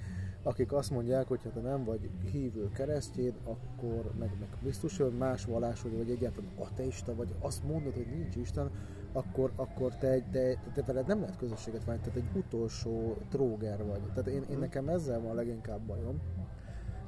akik 0.44 0.72
azt 0.72 0.92
mondják, 0.92 1.28
hogy 1.28 1.44
ha 1.44 1.50
te 1.50 1.60
nem 1.60 1.84
vagy 1.84 2.10
hívő 2.32 2.70
keresztény, 2.70 3.34
akkor 3.44 4.12
meg, 4.20 4.32
meg 4.40 4.50
Krisztus 4.60 5.00
jön, 5.00 5.12
más 5.12 5.46
vallású 5.46 5.90
vagy 5.98 6.10
egyáltalán 6.10 6.50
ateista 6.56 7.16
vagy, 7.16 7.34
azt 7.40 7.64
mondod, 7.64 7.94
hogy 7.94 8.08
nincs 8.12 8.36
Isten, 8.36 8.70
akkor, 9.14 9.52
akkor 9.56 9.96
te, 9.96 10.22
te, 10.32 10.58
te, 10.74 10.82
veled 10.86 11.08
nem 11.08 11.20
lehet 11.20 11.38
közösséget 11.38 11.84
válni, 11.84 12.02
tehát 12.02 12.18
egy 12.18 12.38
utolsó 12.38 13.18
tróger 13.30 13.86
vagy. 13.86 14.02
Tehát 14.02 14.28
én, 14.28 14.44
én 14.50 14.58
nekem 14.58 14.88
ezzel 14.90 15.20
van 15.20 15.32
a 15.32 15.34
leginkább 15.34 15.82
bajom. 15.82 16.22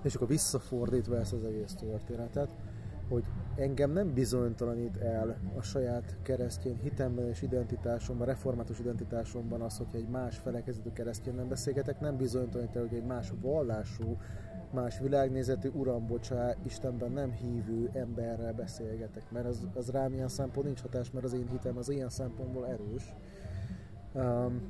És 0.01 0.15
akkor 0.15 0.27
visszafordítva 0.27 1.17
ezt 1.17 1.33
az 1.33 1.43
egész 1.43 1.73
történetet, 1.73 2.49
hogy 3.09 3.23
engem 3.55 3.91
nem 3.91 4.13
bizonytalanít 4.13 4.97
el 4.97 5.37
a 5.57 5.61
saját 5.61 6.17
keresztény 6.21 6.79
hitemben 6.81 7.27
és 7.27 7.41
identitásomban, 7.41 8.27
református 8.27 8.79
identitásomban 8.79 9.61
az, 9.61 9.77
hogyha 9.77 9.97
egy 9.97 10.07
más 10.07 10.37
felekezetű 10.37 10.89
keresztény 10.89 11.35
nem 11.35 11.47
beszélgetek, 11.47 11.99
nem 11.99 12.17
bizonytalanít 12.17 12.75
el, 12.75 12.81
hogy 12.81 12.97
egy 12.97 13.05
más 13.05 13.33
vallású, 13.41 14.17
más 14.73 14.99
világnézetű, 14.99 15.69
uram, 15.73 16.07
bocsá, 16.07 16.55
Istenben 16.65 17.11
nem 17.11 17.31
hívő 17.31 17.89
emberrel 17.93 18.53
beszélgetek, 18.53 19.31
mert 19.31 19.45
az, 19.45 19.67
az 19.73 19.89
rám 19.89 20.13
ilyen 20.13 20.27
szempont 20.27 20.65
nincs 20.65 20.81
hatás, 20.81 21.11
mert 21.11 21.25
az 21.25 21.33
én 21.33 21.47
hitem 21.51 21.77
az 21.77 21.89
ilyen 21.89 22.09
szempontból 22.09 22.67
erős. 22.67 23.13
Um, 24.13 24.61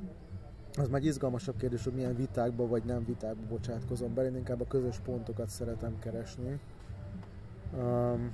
az 0.76 0.88
már 0.88 1.00
egy 1.00 1.06
izgalmasabb 1.06 1.56
kérdés, 1.56 1.84
hogy 1.84 1.92
milyen 1.92 2.16
vitákba 2.16 2.66
vagy 2.66 2.84
nem 2.84 3.04
vitákba 3.04 3.46
bocsátkozom 3.48 4.14
bele, 4.14 4.28
én 4.28 4.36
inkább 4.36 4.60
a 4.60 4.66
közös 4.66 4.98
pontokat 4.98 5.48
szeretem 5.48 5.98
keresni. 5.98 6.60
Um, 7.76 8.32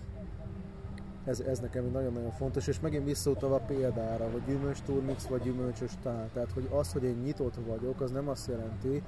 ez, 1.24 1.40
ez 1.40 1.58
nekem 1.58 1.90
nagyon-nagyon 1.92 2.30
fontos, 2.30 2.66
és 2.66 2.80
megint 2.80 3.04
visszautalva 3.04 3.54
a 3.54 3.60
példára, 3.60 4.30
hogy 4.30 4.42
gyümölcs 4.46 4.82
turmix 4.82 5.26
vagy 5.26 5.42
gyümölcsös 5.42 5.92
tál. 6.02 6.28
Tehát, 6.32 6.52
hogy 6.52 6.68
az, 6.70 6.92
hogy 6.92 7.02
én 7.02 7.16
nyitott 7.24 7.54
vagyok, 7.66 8.00
az 8.00 8.10
nem 8.10 8.28
azt 8.28 8.48
jelenti, 8.48 9.02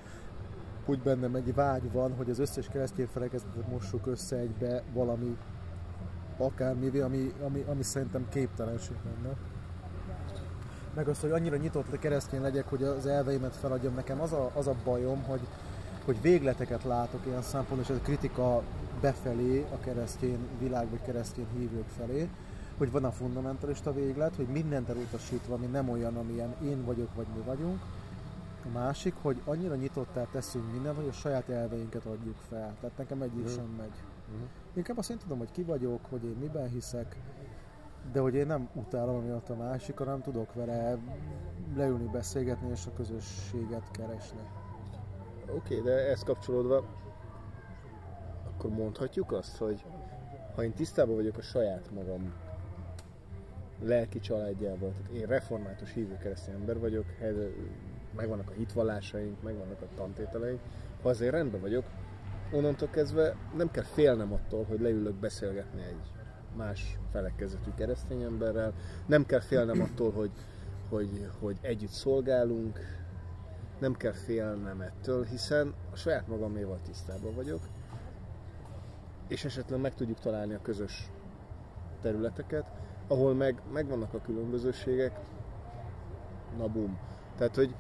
hogy 0.85 0.99
bennem 0.99 1.35
egy 1.35 1.55
vágy 1.55 1.93
van, 1.93 2.14
hogy 2.16 2.30
az 2.30 2.39
összes 2.39 2.68
keresztény 2.68 3.09
felekezetet 3.12 3.68
mossuk 3.68 4.07
össze 4.07 4.37
egybe 4.37 4.83
valami 4.93 5.37
akármi, 6.39 6.99
ami, 6.99 7.33
ami, 7.43 7.64
ami 7.68 7.83
szerintem 7.83 8.26
képtelenség 8.28 8.97
lenne. 9.05 9.37
Meg 10.95 11.09
az, 11.09 11.20
hogy 11.20 11.30
annyira 11.30 11.57
nyitott 11.57 11.99
keresztény 11.99 12.41
legyek, 12.41 12.68
hogy 12.68 12.83
az 12.83 13.07
elveimet 13.07 13.57
feladjam. 13.57 13.95
Nekem 13.95 14.20
az 14.20 14.33
a, 14.33 14.51
az 14.55 14.66
a 14.66 14.74
bajom, 14.85 15.22
hogy, 15.22 15.41
hogy 16.05 16.20
végleteket 16.20 16.85
látok 16.85 17.26
ilyen 17.26 17.43
szempontból, 17.43 17.80
és 17.80 17.89
ez 17.89 17.97
a 17.97 18.05
kritika 18.05 18.62
befelé, 19.01 19.66
a 19.72 19.80
keresztény 19.80 20.39
világ 20.59 20.91
vagy 20.91 21.03
keresztény 21.03 21.47
hívők 21.59 21.89
felé, 21.99 22.28
hogy 22.78 22.91
van 22.91 23.05
a 23.05 23.11
fundamentalista 23.11 23.93
véglet, 23.93 24.37
hogy 24.37 24.47
mindent 24.47 24.89
elutasítva, 24.89 25.55
ami 25.55 25.66
nem 25.66 25.89
olyan, 25.89 26.16
amilyen 26.16 26.55
én 26.64 26.85
vagyok, 26.85 27.14
vagy 27.14 27.26
mi 27.35 27.43
vagyunk. 27.47 27.80
A 28.64 28.68
másik, 28.72 29.14
hogy 29.22 29.42
annyira 29.44 29.74
nyitottá 29.74 30.24
teszünk 30.24 30.72
mindent, 30.72 30.96
hogy 30.96 31.08
a 31.08 31.12
saját 31.12 31.48
elveinket 31.48 32.04
adjuk 32.04 32.36
fel. 32.36 32.76
Tehát 32.80 32.98
nekem 32.98 33.22
egyik 33.22 33.38
uh-huh. 33.38 33.54
sem 33.54 33.74
megy. 33.78 34.02
Uh-huh. 34.32 34.48
Inkább 34.74 34.98
azt 34.98 35.10
én 35.10 35.18
tudom, 35.18 35.38
hogy 35.38 35.50
ki 35.50 35.62
vagyok, 35.62 36.00
hogy 36.08 36.24
én 36.24 36.36
miben 36.40 36.68
hiszek, 36.68 37.16
de 38.12 38.20
hogy 38.20 38.34
én 38.34 38.46
nem 38.46 38.68
utálom 38.74 39.16
amiatt 39.16 39.48
a 39.48 39.56
másik, 39.56 39.98
hanem 39.98 40.20
tudok 40.20 40.54
vele 40.54 40.98
leülni, 41.76 42.08
beszélgetni 42.12 42.70
és 42.70 42.86
a 42.86 42.92
közösséget 42.92 43.90
keresni. 43.90 44.40
Oké, 45.46 45.78
okay, 45.78 45.80
de 45.80 46.08
ezt 46.08 46.24
kapcsolódva 46.24 46.84
akkor 48.44 48.70
mondhatjuk 48.70 49.32
azt, 49.32 49.56
hogy 49.56 49.84
ha 50.54 50.64
én 50.64 50.72
tisztában 50.72 51.14
vagyok 51.14 51.36
a 51.36 51.42
saját 51.42 51.90
magam 51.94 52.32
lelki 53.80 54.20
családjával, 54.20 54.92
tehát 54.92 55.12
én 55.12 55.26
református 55.26 55.92
hívő 55.92 56.16
keresztény 56.16 56.54
ember 56.54 56.78
vagyok, 56.78 57.04
megvannak 58.16 58.50
a 58.50 58.52
hitvallásaink, 58.52 59.42
megvannak 59.42 59.82
a 59.82 59.94
tantételeink, 59.96 60.60
ha 61.02 61.08
azért 61.08 61.32
rendben 61.32 61.60
vagyok, 61.60 61.84
onnantól 62.52 62.88
kezdve 62.88 63.36
nem 63.56 63.70
kell 63.70 63.84
félnem 63.84 64.32
attól, 64.32 64.64
hogy 64.64 64.80
leülök 64.80 65.14
beszélgetni 65.14 65.82
egy 65.82 66.12
más 66.56 66.98
felekezetű 67.12 67.70
keresztény 67.74 68.22
emberrel, 68.22 68.72
nem 69.06 69.26
kell 69.26 69.40
félnem 69.40 69.80
attól, 69.92 70.12
hogy, 70.12 70.30
hogy, 70.88 71.28
hogy 71.40 71.58
együtt 71.60 71.90
szolgálunk, 71.90 72.78
nem 73.78 73.94
kell 73.94 74.12
félnem 74.12 74.80
ettől, 74.80 75.24
hiszen 75.24 75.74
a 75.92 75.96
saját 75.96 76.28
magaméval 76.28 76.78
tisztában 76.84 77.34
vagyok, 77.34 77.60
és 79.28 79.44
esetleg 79.44 79.80
meg 79.80 79.94
tudjuk 79.94 80.18
találni 80.18 80.54
a 80.54 80.62
közös 80.62 81.10
területeket, 82.00 82.64
ahol 83.08 83.34
meg 83.34 83.62
megvannak 83.72 84.14
a 84.14 84.20
különbözőségek, 84.20 85.20
na 86.56 86.66
bum. 86.68 86.98
Tehát, 87.36 87.54
hogy 87.54 87.74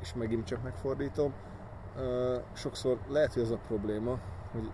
és 0.00 0.14
megint 0.14 0.46
csak 0.46 0.62
megfordítom, 0.62 1.32
sokszor 2.52 2.98
lehet, 3.08 3.32
hogy 3.32 3.42
az 3.42 3.50
a 3.50 3.58
probléma, 3.66 4.18
hogy 4.52 4.70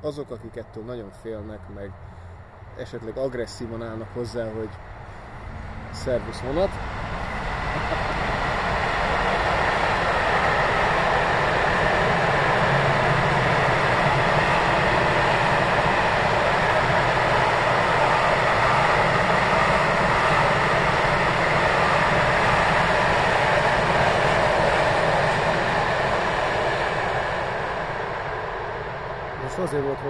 azok, 0.00 0.30
akik 0.30 0.56
ettől 0.56 0.84
nagyon 0.84 1.10
félnek, 1.10 1.74
meg 1.74 1.92
esetleg 2.78 3.16
agresszívan 3.16 3.82
állnak 3.82 4.08
hozzá, 4.12 4.52
hogy 4.52 4.70
szervusz 5.92 6.40
vonat, 6.40 6.70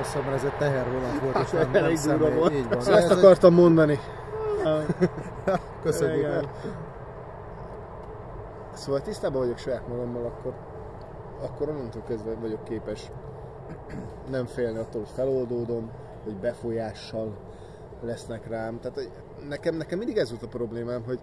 azért 0.01 0.25
volt 0.25 0.25
hosszabb, 0.25 0.25
mert 0.25 0.37
ez 0.37 0.45
egy 0.45 0.57
tehervonat 0.57 1.21
volt, 1.21 1.37
és 1.47 1.51
nem, 1.51 1.71
nem 1.71 1.97
személy. 1.97 2.35
Volt. 2.35 2.53
Így 2.53 2.69
van. 2.69 2.81
Szóval 2.81 2.99
ezt 2.99 3.11
akartam 3.11 3.55
mondani. 3.55 3.99
Köszönjük. 5.83 6.49
Szóval 8.75 9.01
tisztában 9.01 9.41
vagyok 9.41 9.59
saját 9.59 9.89
magammal, 9.89 10.25
akkor, 10.25 10.55
akkor 11.43 11.69
onnantól 11.69 12.03
kezdve 12.03 12.35
vagyok 12.35 12.65
képes 12.65 13.11
nem 14.31 14.47
félni 14.47 14.79
attól, 14.79 15.01
hogy 15.01 15.11
feloldódom, 15.15 15.91
hogy 16.25 16.35
befolyással 16.35 17.37
lesznek 18.03 18.49
rám. 18.49 18.81
Tehát 18.81 18.97
hogy 18.97 19.11
nekem, 19.49 19.75
nekem 19.75 19.99
mindig 19.99 20.17
ez 20.17 20.31
volt 20.31 20.43
a 20.43 20.49
problémám, 20.49 21.03
hogy 21.05 21.21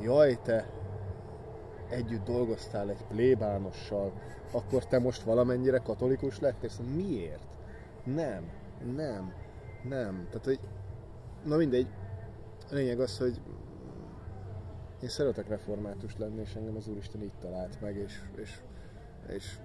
jaj, 0.00 0.38
te 0.42 0.66
együtt 1.88 2.24
dolgoztál 2.24 2.90
egy 2.90 3.04
plébánossal, 3.08 4.12
akkor 4.52 4.84
te 4.84 4.98
most 4.98 5.22
valamennyire 5.22 5.78
katolikus 5.78 6.40
lettél? 6.40 6.68
Szóval 6.68 6.92
miért? 6.92 7.49
Nem, 8.14 8.50
nem, 8.94 9.32
nem. 9.88 10.26
Tehát, 10.30 10.44
hogy 10.44 10.60
na 11.44 11.56
mindegy, 11.56 11.86
a 12.70 12.74
lényeg 12.74 13.00
az, 13.00 13.18
hogy 13.18 13.40
én 15.02 15.08
szeretek 15.08 15.48
református 15.48 16.16
lenni, 16.16 16.40
és 16.40 16.54
engem 16.54 16.76
az 16.76 16.88
Úristen 16.88 17.22
így 17.22 17.38
talált 17.40 17.80
meg, 17.80 17.96
és, 17.96 18.20
és, 18.36 18.60
és 19.28 19.58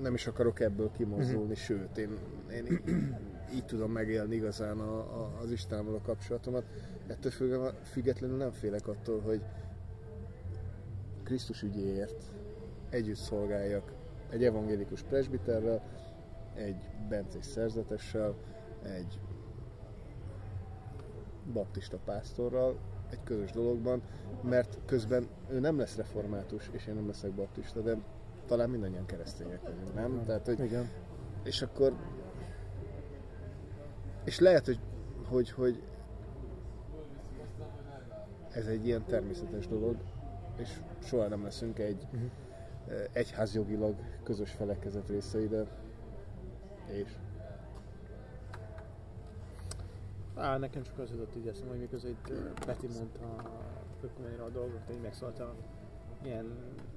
nem 0.00 0.14
is 0.14 0.26
akarok 0.26 0.60
ebből 0.60 0.90
kimozdulni, 0.96 1.40
uh-huh. 1.42 1.56
sőt, 1.56 1.98
én, 1.98 2.18
én 2.52 2.66
így, 2.66 2.82
így 3.54 3.64
tudom 3.64 3.90
megélni 3.90 4.34
igazán 4.34 4.78
a, 4.78 4.98
a, 4.98 5.38
az 5.40 5.50
Istennel 5.50 5.94
a 5.94 6.00
kapcsolatomat. 6.00 6.64
Ettől 7.06 7.32
függetlenül 7.82 8.36
nem 8.36 8.50
félek 8.50 8.88
attól, 8.88 9.20
hogy 9.20 9.42
Krisztus 11.22 11.62
ügyéért 11.62 12.24
együtt 12.90 13.16
szolgáljak 13.16 13.92
egy 14.30 14.44
evangélikus 14.44 15.02
presbiterrel, 15.02 15.82
egy 16.54 16.90
bencés 17.08 17.44
szerzetessel, 17.44 18.34
egy 18.82 19.20
baptista 21.52 21.98
pásztorral, 22.04 22.78
egy 23.10 23.22
közös 23.24 23.50
dologban, 23.50 24.02
mert 24.42 24.78
közben 24.86 25.28
ő 25.48 25.58
nem 25.60 25.78
lesz 25.78 25.96
református, 25.96 26.70
és 26.72 26.86
én 26.86 26.94
nem 26.94 27.06
leszek 27.06 27.32
baptista, 27.32 27.80
de 27.80 27.96
talán 28.46 28.70
mindannyian 28.70 29.06
keresztények 29.06 29.62
vagyunk, 29.62 29.94
nem? 29.94 30.22
Tehát, 30.26 30.46
hogy, 30.46 30.60
Igen. 30.60 30.88
És 31.42 31.62
akkor... 31.62 31.92
És 34.24 34.38
lehet, 34.38 34.64
hogy, 34.64 34.80
hogy, 35.28 35.50
hogy 35.50 35.82
ez 38.50 38.66
egy 38.66 38.86
ilyen 38.86 39.04
természetes 39.04 39.68
dolog, 39.68 39.96
és 40.56 40.80
soha 41.02 41.28
nem 41.28 41.42
leszünk 41.42 41.78
egy 41.78 42.06
uh-huh. 42.12 42.30
egyházjogilag 43.12 43.94
közös 44.22 44.50
felekezet 44.50 45.08
részei, 45.08 45.46
de 45.46 45.64
és 46.86 47.08
Á, 50.36 50.56
nekem 50.58 50.82
csak 50.82 50.98
az 50.98 51.10
jutott 51.10 51.36
így 51.36 51.46
eszembe, 51.46 51.70
hogy 51.70 51.78
miközben 51.78 52.10
itt 52.10 52.32
Peti 52.66 52.86
mondta 52.86 53.24
a 54.44 54.48
dolgot, 54.52 54.80
hogy 54.86 54.98
megszólta 55.02 55.54
ilyen 56.24 56.46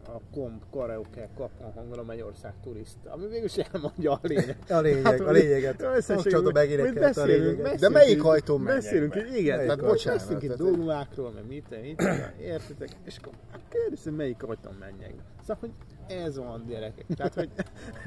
a 0.06 0.20
komp, 0.34 0.64
karaoke, 0.72 1.30
kapon 1.36 1.72
hangon 1.72 2.00
a 2.00 2.04
Magyarország 2.04 2.54
turist, 2.64 2.96
ami 3.06 3.28
végül 3.28 3.46
is 3.46 3.58
elmondja 3.58 4.12
a 4.12 4.20
lényeg. 4.22 4.58
A 4.70 4.80
lényeg, 4.80 5.04
hát, 5.04 5.20
a 5.20 5.32
lényeget. 5.32 5.78
Kapcsolatban 5.78 6.52
megénekelt 6.54 7.18
a 7.18 7.26
lényeget. 7.26 7.80
De 7.80 7.90
melyik 7.90 8.22
hajtón 8.22 8.62
menjek 8.62 8.84
Beszélünk, 8.84 9.14
be? 9.14 9.38
igen, 9.38 9.56
Melyik 9.56 9.72
tehát 9.72 9.90
bocsánat, 9.90 10.20
beszélünk 10.20 10.44
itt 10.44 10.54
dogmákról, 10.56 11.32
meg 11.32 11.48
mit, 11.48 11.82
mit, 11.82 12.02
értitek? 12.42 12.90
És 13.04 13.18
akkor 13.18 13.34
hát 13.52 13.62
kérdezem, 13.70 14.14
melyik 14.14 14.44
ajtón 14.44 14.76
menjek. 14.80 15.14
Szóval, 15.42 15.58
hogy 15.60 15.72
ez 16.18 16.38
van 16.38 16.66
gyerekek. 16.68 17.06
Tehát, 17.16 17.34
hogy 17.34 17.50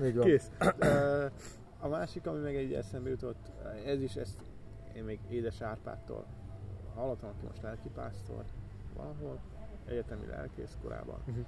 Így 0.07 0.19
kész. 0.19 0.51
A 1.81 1.89
másik, 1.89 2.27
ami 2.27 2.39
meg 2.39 2.57
egy 2.57 2.73
eszembe 2.73 3.09
jutott, 3.09 3.51
ez 3.87 4.03
is, 4.03 4.17
ezt 4.17 4.39
én 4.95 5.05
még 5.05 5.19
édes 5.29 5.61
Árpádtól 5.61 6.27
hallottam, 6.95 7.29
aki 7.29 7.47
most 7.47 7.63
lelkipásztor 7.63 8.45
valahol, 8.97 9.39
egyetemi 9.87 10.27
lelkész 10.27 10.77
korában. 10.83 11.19
Mhm. 11.25 11.41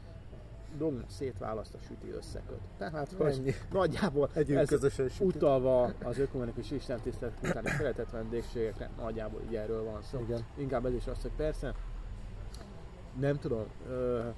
Dogma 0.76 1.02
szétválaszt 1.06 1.74
a 1.74 1.78
süti 1.78 2.10
összeköt. 2.10 2.60
Tehát, 2.78 3.12
hogy 3.12 3.32
Ennyi. 3.32 3.52
nagyjából 3.72 4.30
Együtt 4.34 4.56
ez 4.56 4.68
közösen 4.68 5.08
sütünk. 5.08 5.34
utalva 5.34 5.92
az 6.02 6.18
ökumenikus 6.18 6.70
istentisztelet 6.70 7.38
utáni 7.42 7.68
szeretett 7.68 8.10
vendégségekre, 8.10 8.90
nagyjából 8.96 9.40
így 9.48 9.54
erről 9.54 9.84
van 9.84 10.02
szó. 10.02 10.20
Igen. 10.20 10.44
Inkább 10.56 10.86
ez 10.86 10.94
is 10.94 11.06
az, 11.06 11.22
hogy 11.22 11.30
persze, 11.36 11.74
nem 13.20 13.38
tudom, 13.38 13.64
ö, 13.88 14.28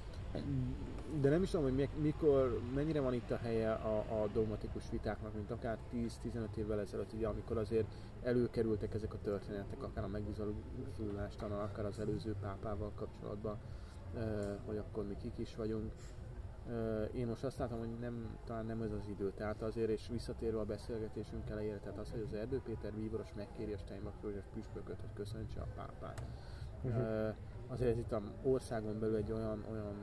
de 1.21 1.29
nem 1.29 1.43
is 1.43 1.49
tudom, 1.49 1.65
hogy 1.65 1.75
mi- 1.75 2.01
mikor, 2.01 2.59
mennyire 2.73 2.99
van 2.99 3.13
itt 3.13 3.31
a 3.31 3.37
helye 3.37 3.71
a, 3.71 3.97
a 3.97 4.27
dogmatikus 4.33 4.83
vitáknak, 4.91 5.33
mint 5.33 5.51
akár 5.51 5.77
10-15 5.93 6.55
évvel 6.55 6.79
ezelőtt, 6.79 7.13
ugye, 7.13 7.27
amikor 7.27 7.57
azért 7.57 7.87
előkerültek 8.23 8.93
ezek 8.93 9.13
a 9.13 9.19
történetek, 9.23 9.83
akár 9.83 10.03
a 10.03 10.07
megbizonyulástán, 10.07 11.51
akár 11.51 11.85
az 11.85 11.99
előző 11.99 12.35
pápával 12.41 12.91
kapcsolatban, 12.95 13.57
hogy 14.65 14.77
akkor 14.77 15.07
mi 15.07 15.15
kik 15.21 15.37
is 15.37 15.55
vagyunk. 15.55 15.91
Én 17.13 17.27
most 17.27 17.43
azt 17.43 17.57
látom, 17.57 17.79
hogy 17.79 17.99
nem, 17.99 18.37
talán 18.45 18.65
nem 18.65 18.81
ez 18.81 18.91
az 18.91 19.07
idő, 19.09 19.31
tehát 19.35 19.61
azért, 19.61 19.89
és 19.89 20.07
visszatérve 20.11 20.59
a 20.59 20.65
beszélgetésünk 20.65 21.49
elejére, 21.49 21.77
tehát 21.77 21.99
az, 21.99 22.11
hogy 22.11 22.21
az 22.27 22.33
Erdő 22.33 22.61
Péter 22.65 22.91
bíboros 22.91 23.33
megkéri 23.35 23.73
a 23.73 23.77
Steinbach 23.77 24.15
püspököt, 24.53 24.99
hogy 24.99 25.13
köszöntse 25.13 25.61
a 25.61 25.67
pápát. 25.75 26.21
Uh-huh. 26.81 27.35
Azért 27.67 27.97
itt 27.97 28.11
a 28.11 28.21
országon 28.43 28.99
belül 28.99 29.15
egy 29.15 29.31
olyan, 29.31 29.65
olyan 29.71 29.95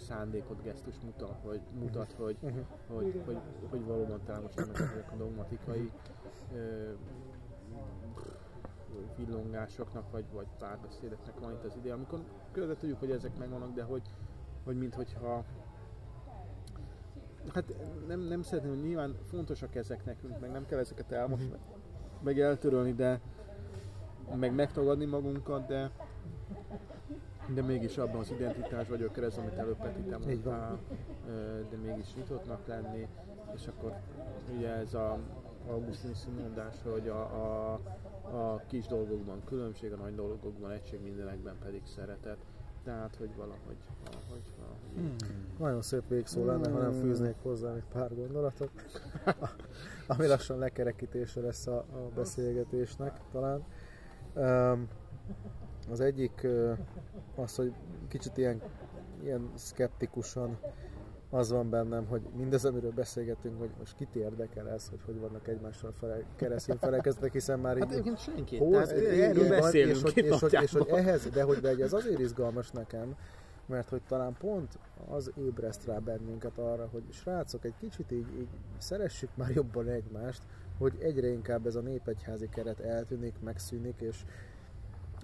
szándékot, 0.00 0.62
gesztus 0.62 1.00
mutat, 1.04 1.36
hogy, 1.42 1.60
mutat, 1.78 2.12
hogy, 2.12 2.36
Uh-huh. 2.40 2.64
hogy, 2.86 3.22
hogy, 3.24 3.38
hogy 3.70 3.84
valóban 3.84 4.20
talán 4.24 4.42
most 4.42 4.58
ennek 4.58 4.78
ezek 4.78 5.12
a 5.12 5.16
dogmatikai 5.16 5.90
ö, 6.54 6.90
villongásoknak, 9.16 10.10
vagy, 10.10 10.24
vagy 10.32 10.46
párbeszédeknek 10.58 11.38
van 11.38 11.52
itt 11.52 11.64
az 11.64 11.76
ide, 11.76 11.92
amikor 11.92 12.20
közben 12.52 12.76
tudjuk, 12.76 12.98
hogy 12.98 13.10
ezek 13.10 13.38
megvannak, 13.38 13.74
de 13.74 13.82
hogy, 13.82 14.02
hogy 14.64 14.78
minthogyha 14.78 15.44
hát 17.54 17.74
nem, 18.06 18.20
nem 18.20 18.42
szeretném, 18.42 18.74
hogy 18.74 18.82
nyilván 18.82 19.16
fontosak 19.24 19.74
ezek 19.74 20.04
nekünk, 20.04 20.40
meg 20.40 20.50
nem 20.50 20.66
kell 20.66 20.78
ezeket 20.78 21.12
elmosni, 21.12 21.52
meg 22.22 22.40
eltörölni, 22.40 22.92
de 22.92 23.20
meg 24.34 24.54
megtagadni 24.54 25.04
magunkat, 25.04 25.66
de 25.66 25.90
de 27.54 27.62
mégis 27.62 27.98
abban 27.98 28.20
az 28.20 28.30
identitás 28.30 28.88
vagyok 28.88 29.16
ez, 29.16 29.36
amit 29.36 29.54
előbb 29.54 29.76
Peti 29.76 30.00
te 30.00 30.16
Így 30.30 30.44
van. 30.44 30.54
mondtál, 30.54 30.78
de 31.70 31.76
mégis 31.76 32.14
nyitottnak 32.14 32.66
lenni, 32.66 33.08
és 33.54 33.66
akkor 33.66 33.96
ugye 34.56 34.68
ez 34.68 34.94
a 34.94 35.18
Augustin 35.68 36.34
mondás, 36.40 36.74
hogy 36.82 37.08
a, 37.08 37.20
a, 37.20 37.72
a 38.22 38.62
kis 38.66 38.86
dolgokban 38.86 39.44
különbség, 39.44 39.92
a 39.92 39.96
nagy 39.96 40.14
dolgokban 40.14 40.70
egység, 40.70 41.02
mindenekben 41.02 41.54
pedig 41.58 41.82
szeretet. 41.84 42.38
Tehát, 42.84 43.16
hogy 43.16 43.30
valahogy, 43.36 43.76
valahogy, 44.04 44.42
valahogy. 44.58 45.14
Nagyon 45.58 45.82
szép 45.82 46.08
végszó 46.08 46.44
lenne, 46.44 46.70
ha 46.70 46.78
nem 46.78 46.92
fűznék 46.92 47.34
hozzá 47.42 47.72
még 47.72 47.82
pár 47.92 48.14
gondolatot, 48.14 48.70
ami 50.08 50.26
lassan 50.26 50.58
lekerekítése 50.58 51.40
lesz 51.40 51.66
a, 51.66 51.76
a 51.76 52.08
beszélgetésnek 52.14 53.20
talán. 53.32 53.64
Um, 54.34 54.88
az 55.90 56.00
egyik 56.00 56.46
az, 57.34 57.54
hogy 57.54 57.72
kicsit 58.08 58.36
ilyen, 58.36 58.62
ilyen 59.22 59.50
szkeptikusan 59.54 60.58
az 61.30 61.50
van 61.50 61.70
bennem, 61.70 62.06
hogy 62.06 62.20
mindez, 62.36 62.64
amiről 62.64 62.92
beszélgetünk, 62.92 63.58
hogy 63.58 63.70
most 63.78 63.96
kit 63.96 64.14
érdekel 64.14 64.68
ez, 64.68 64.88
hogy 64.88 65.00
hogy 65.04 65.18
vannak 65.18 65.48
egymással 65.48 65.92
fele, 65.92 66.22
keresztény 66.36 66.76
felekeztek, 66.76 67.32
hiszen 67.32 67.58
már 67.58 67.76
Hát 67.76 67.86
így 67.86 67.92
egyébként 67.92 68.18
senki. 68.18 68.58
Hoz, 68.58 68.88
erről 68.88 69.48
beszélünk 69.48 69.96
és 69.96 70.02
hogy, 70.02 70.24
és, 70.24 70.40
hogy, 70.40 70.58
és 70.62 70.72
hogy 70.72 70.88
ehhez, 70.88 71.28
de 71.28 71.42
hogy, 71.42 71.58
de 71.58 71.76
ez 71.78 71.92
azért 71.92 72.18
izgalmas 72.18 72.70
nekem, 72.70 73.16
mert 73.66 73.88
hogy 73.88 74.02
talán 74.08 74.36
pont 74.38 74.78
az 75.08 75.32
ébreszt 75.36 75.86
rá 75.86 75.98
bennünket 75.98 76.58
arra, 76.58 76.88
hogy 76.92 77.02
srácok, 77.10 77.64
egy 77.64 77.74
kicsit 77.80 78.12
így, 78.12 78.38
így 78.38 78.48
szeressük 78.78 79.30
már 79.34 79.50
jobban 79.50 79.88
egymást, 79.88 80.42
hogy 80.78 80.92
egyre 80.98 81.28
inkább 81.28 81.66
ez 81.66 81.74
a 81.74 81.80
népegyházi 81.80 82.48
keret 82.48 82.80
eltűnik, 82.80 83.34
megszűnik, 83.44 84.00
és, 84.00 84.24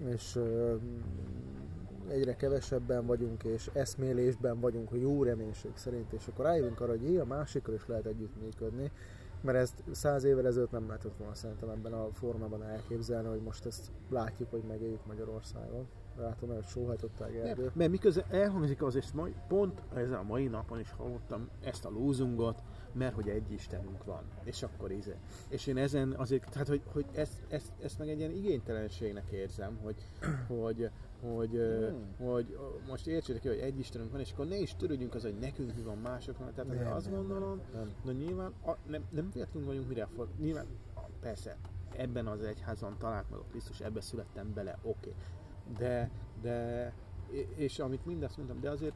és 0.05 0.39
egyre 2.07 2.35
kevesebben 2.35 3.05
vagyunk, 3.05 3.43
és 3.43 3.69
eszmélésben 3.73 4.59
vagyunk, 4.59 4.89
hogy 4.89 5.01
jó 5.01 5.23
reménység 5.23 5.71
szerint, 5.73 6.13
és 6.13 6.27
akkor 6.27 6.45
rájövünk 6.45 6.81
arra, 6.81 6.91
hogy 6.91 7.03
jé, 7.03 7.17
a 7.17 7.25
másikkal 7.25 7.73
is 7.73 7.87
lehet 7.87 8.05
együttműködni, 8.05 8.91
mert 9.41 9.57
ezt 9.57 9.83
száz 9.91 10.23
évvel 10.23 10.47
ezelőtt 10.47 10.71
nem 10.71 10.87
lehetett 10.87 11.17
volna 11.17 11.33
szerintem 11.33 11.69
ebben 11.69 11.93
a 11.93 12.07
formában 12.11 12.63
elképzelni, 12.63 13.27
hogy 13.27 13.41
most 13.41 13.65
ezt 13.65 13.91
látjuk, 14.09 14.49
hogy 14.49 14.63
megéljük 14.67 15.05
Magyarországon. 15.05 15.87
Látom, 16.17 16.49
hogy 16.49 16.63
sóhajtották 16.63 17.35
Erdő. 17.35 17.61
Nem, 17.61 17.71
mert 17.75 17.91
miközben 17.91 18.25
elhangzik 18.29 18.81
az, 18.81 18.95
és 18.95 19.11
majd 19.11 19.33
pont 19.47 19.81
ezen 19.95 20.17
a 20.17 20.23
mai 20.23 20.47
napon 20.47 20.79
is 20.79 20.91
hallottam 20.91 21.49
ezt 21.63 21.85
a 21.85 21.89
lózungot, 21.89 22.63
mert 22.97 23.13
hogy 23.13 23.29
egy 23.29 23.51
Istenünk 23.51 24.03
van, 24.03 24.23
és 24.43 24.63
akkor 24.63 24.91
íze. 24.91 25.15
És 25.49 25.67
én 25.67 25.77
ezen 25.77 26.11
azért, 26.11 26.49
tehát 26.51 26.67
hogy, 26.67 26.81
hogy 26.91 27.05
ezt, 27.13 27.43
ezt, 27.49 27.71
ezt 27.81 27.99
meg 27.99 28.09
egy 28.09 28.19
ilyen 28.19 28.31
igénytelenségnek 28.31 29.29
érzem, 29.31 29.77
hogy, 29.81 29.95
hogy, 30.47 30.89
hogy, 31.21 31.49
hmm. 31.49 32.27
hogy 32.27 32.57
most 32.87 33.07
értsétek 33.07 33.41
ki, 33.41 33.47
hogy 33.47 33.57
egy 33.57 33.79
Istenünk 33.79 34.11
van, 34.11 34.19
és 34.19 34.31
akkor 34.31 34.47
ne 34.47 34.57
is 34.57 34.75
törődjünk 34.75 35.15
az, 35.15 35.21
hogy 35.21 35.37
nekünk 35.39 35.75
mi 35.75 35.81
van 35.81 35.97
másoknak. 35.97 36.53
Tehát 36.53 36.73
Nem, 36.73 36.93
azt 36.93 37.09
nem, 37.09 37.15
gondolom, 37.15 37.61
nem. 38.03 38.15
nyilván 38.15 38.53
a, 38.65 38.71
nem, 38.89 39.03
nem 39.09 39.29
véletlenül 39.33 39.67
vagyunk 39.67 39.87
mire 39.87 40.07
for, 40.15 40.27
nyilván 40.39 40.65
persze 41.19 41.57
ebben 41.95 42.27
az 42.27 42.41
egyházan 42.41 42.97
talált 42.97 43.29
meg 43.29 43.39
a 43.39 43.43
Krisztus, 43.49 43.79
ebbe 43.79 44.01
születtem 44.01 44.53
bele, 44.53 44.77
oké. 44.81 44.89
Okay. 44.91 45.13
De, 45.77 46.11
de, 46.41 46.93
és 47.55 47.79
amit 47.79 48.05
mindezt 48.05 48.37
mondtam, 48.37 48.59
de 48.59 48.69
azért 48.69 48.93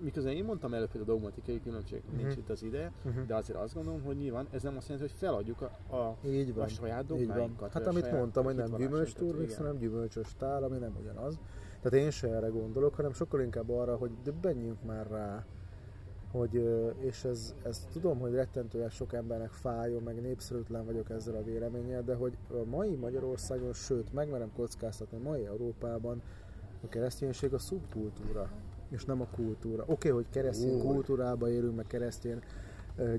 miközben 0.00 0.32
én 0.32 0.44
mondtam 0.44 0.74
előbb, 0.74 0.90
hogy 0.90 1.00
a 1.00 1.04
dogmatikai 1.04 1.60
különbség 1.60 2.02
uh-huh. 2.04 2.20
nincs 2.22 2.36
itt 2.36 2.50
az 2.50 2.62
ideje, 2.62 2.92
Mhm. 3.02 3.08
uh-huh. 3.08 3.26
de 3.26 3.34
azért 3.34 3.58
azt 3.58 3.74
gondolom, 3.74 4.02
hogy 4.02 4.16
nyilván 4.16 4.46
ez 4.50 4.62
nem 4.62 4.76
azt 4.76 4.88
jelenti, 4.88 5.10
hogy 5.10 5.18
feladjuk 5.18 5.60
a, 5.60 5.96
a, 5.96 6.16
Így 6.26 6.54
van. 6.54 6.64
a 6.64 6.68
saját 6.68 7.06
dogmáinkat. 7.06 7.72
Hát 7.72 7.86
amit 7.86 8.12
mondtam, 8.12 8.44
hogy 8.44 8.54
nem 8.54 8.76
gyümölcsturmix, 8.76 9.52
igen. 9.52 9.64
hanem 9.64 9.78
gyümölcsös 9.80 10.34
tál, 10.38 10.62
ami 10.62 10.78
nem 10.78 10.96
ugyanaz. 11.00 11.38
Tehát 11.82 12.04
én 12.04 12.10
se 12.10 12.28
erre 12.28 12.48
gondolok, 12.48 12.94
hanem 12.94 13.12
sokkal 13.12 13.40
inkább 13.40 13.70
arra, 13.70 13.96
hogy 13.96 14.10
döbbenjünk 14.22 14.84
már 14.84 15.06
rá, 15.10 15.44
hogy, 16.32 16.54
és 16.98 17.24
ez, 17.24 17.54
ez 17.62 17.86
tudom, 17.92 18.18
hogy 18.18 18.32
rettentően 18.32 18.88
sok 18.90 19.12
embernek 19.12 19.50
fájjon, 19.50 20.02
meg 20.02 20.20
népszerűtlen 20.20 20.84
vagyok 20.84 21.10
ezzel 21.10 21.34
a 21.34 21.42
véleménnyel, 21.42 22.02
de 22.02 22.14
hogy 22.14 22.36
a 22.50 22.64
mai 22.70 22.94
Magyarországon, 22.94 23.72
sőt, 23.72 24.12
megmerem 24.12 24.52
kockáztatni, 24.56 25.16
a 25.16 25.28
mai 25.28 25.46
Európában 25.46 26.22
A 26.84 26.88
kereszténység 26.88 27.54
a 27.54 27.58
szubkultúra, 27.58 28.50
és 28.88 29.04
nem 29.04 29.20
a 29.20 29.26
kultúra. 29.26 29.82
Oké, 29.82 29.92
okay, 29.92 30.10
hogy 30.10 30.26
keresztény 30.30 30.74
Új. 30.74 30.80
kultúrába 30.80 31.50
élünk, 31.50 31.76
meg 31.76 31.86
keresztény 31.86 32.40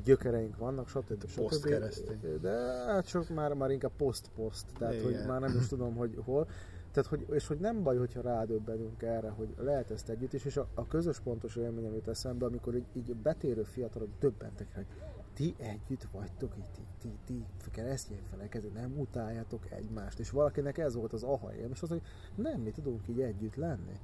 gyökereink 0.04 0.58
vannak, 0.58 0.88
stb. 0.88 1.28
stb. 1.28 2.42
De 2.42 2.50
hát 2.88 3.08
csak 3.08 3.30
már, 3.30 3.54
már 3.54 3.72
inkább 3.72 3.92
poszt-poszt, 3.98 4.66
tehát 4.78 4.94
Igen. 4.94 5.06
hogy 5.06 5.28
már 5.28 5.40
nem 5.40 5.58
is 5.60 5.68
tudom, 5.68 5.96
hogy 5.96 6.18
hol. 6.26 6.48
Tehát, 6.92 7.10
hogy, 7.10 7.26
és 7.36 7.48
hogy 7.48 7.58
nem 7.58 7.84
baj, 7.84 7.98
hogyha 7.98 8.22
rádöbbenünk 8.22 9.02
erre, 9.02 9.30
hogy 9.30 9.56
lehet 9.58 9.92
ezt 9.92 10.10
együtt 10.10 10.34
is, 10.34 10.46
és 10.46 10.58
a, 10.58 10.68
a 10.74 10.88
közös 10.88 11.20
pontos 11.20 11.56
élményem 11.56 11.94
jut 11.94 12.08
eszembe, 12.08 12.46
amikor 12.46 12.76
így, 12.76 12.86
így 12.94 13.16
betérő 13.16 13.64
fiatalok 13.64 14.10
döbbentek 14.20 14.76
hogy 14.76 14.86
ti 15.34 15.56
együtt 15.58 16.08
vagytok, 16.12 16.54
így, 16.58 16.70
ti, 16.72 17.10
ti, 17.26 17.46
ti 17.64 17.70
keresztény 17.72 18.22
felekező, 18.30 18.70
nem 18.74 19.00
utáljátok 19.00 19.72
egymást. 19.72 20.20
És 20.20 20.30
valakinek 20.30 20.78
ez 20.78 20.96
volt 20.96 21.14
az 21.14 21.24
aha 21.24 21.54
élmény, 21.54 21.72
és 21.72 21.82
az, 21.82 21.90
hogy 21.90 22.02
nem, 22.36 22.62
mi 22.62 22.72
tudunk 22.72 23.08
így 23.08 23.22
együtt 23.22 23.56
lenni. 23.56 24.00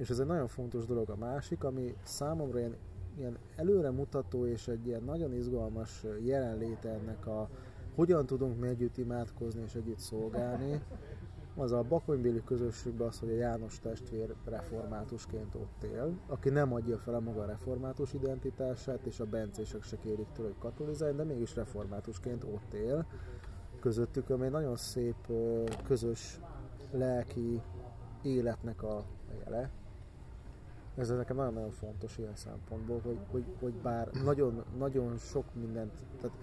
És 0.00 0.10
ez 0.10 0.18
egy 0.18 0.26
nagyon 0.26 0.46
fontos 0.46 0.86
dolog 0.86 1.10
a 1.10 1.16
másik, 1.16 1.64
ami 1.64 1.94
számomra 2.02 2.58
ilyen, 2.58 2.76
ilyen 3.16 3.38
előremutató 3.56 4.46
és 4.46 4.68
egy 4.68 4.86
ilyen 4.86 5.02
nagyon 5.02 5.34
izgalmas 5.34 6.04
jelenléte 6.24 6.88
ennek 6.88 7.26
a 7.26 7.48
hogyan 7.94 8.26
tudunk 8.26 8.60
mi 8.60 8.68
együtt 8.68 8.96
imádkozni 8.96 9.62
és 9.62 9.74
együtt 9.74 9.98
szolgálni, 9.98 10.82
az 11.56 11.72
a 11.72 11.82
bakonybéli 11.82 12.42
közösségben 12.44 13.08
az, 13.08 13.18
hogy 13.18 13.30
a 13.30 13.34
János 13.34 13.78
testvér 13.78 14.34
reformátusként 14.44 15.54
ott 15.54 15.82
él, 15.82 16.18
aki 16.26 16.48
nem 16.48 16.72
adja 16.72 16.98
fel 16.98 17.14
a 17.14 17.20
maga 17.20 17.44
református 17.44 18.14
identitását, 18.14 19.06
és 19.06 19.20
a 19.20 19.24
bencések 19.24 19.82
se 19.82 19.96
kérik 19.98 20.28
tőle, 20.32 20.48
hogy 20.48 20.58
katolizálj, 20.58 21.14
de 21.14 21.24
mégis 21.24 21.54
reformátusként 21.54 22.44
ott 22.44 22.72
él. 22.72 23.06
Közöttük, 23.80 24.30
ami 24.30 24.44
egy 24.44 24.50
nagyon 24.50 24.76
szép 24.76 25.32
közös 25.84 26.40
lelki 26.90 27.62
életnek 28.22 28.82
a 28.82 29.04
jele. 29.44 29.70
Ez 31.00 31.08
nekem 31.08 31.36
nagyon-nagyon 31.36 31.70
fontos 31.70 32.18
ilyen 32.18 32.34
szempontból, 32.34 33.00
hogy, 33.04 33.18
hogy, 33.30 33.44
hogy 33.60 33.72
bár 33.72 34.08
nagyon, 34.24 34.64
nagyon 34.78 35.16
sok 35.16 35.44
mindent, 35.54 35.92
tehát 36.20 36.36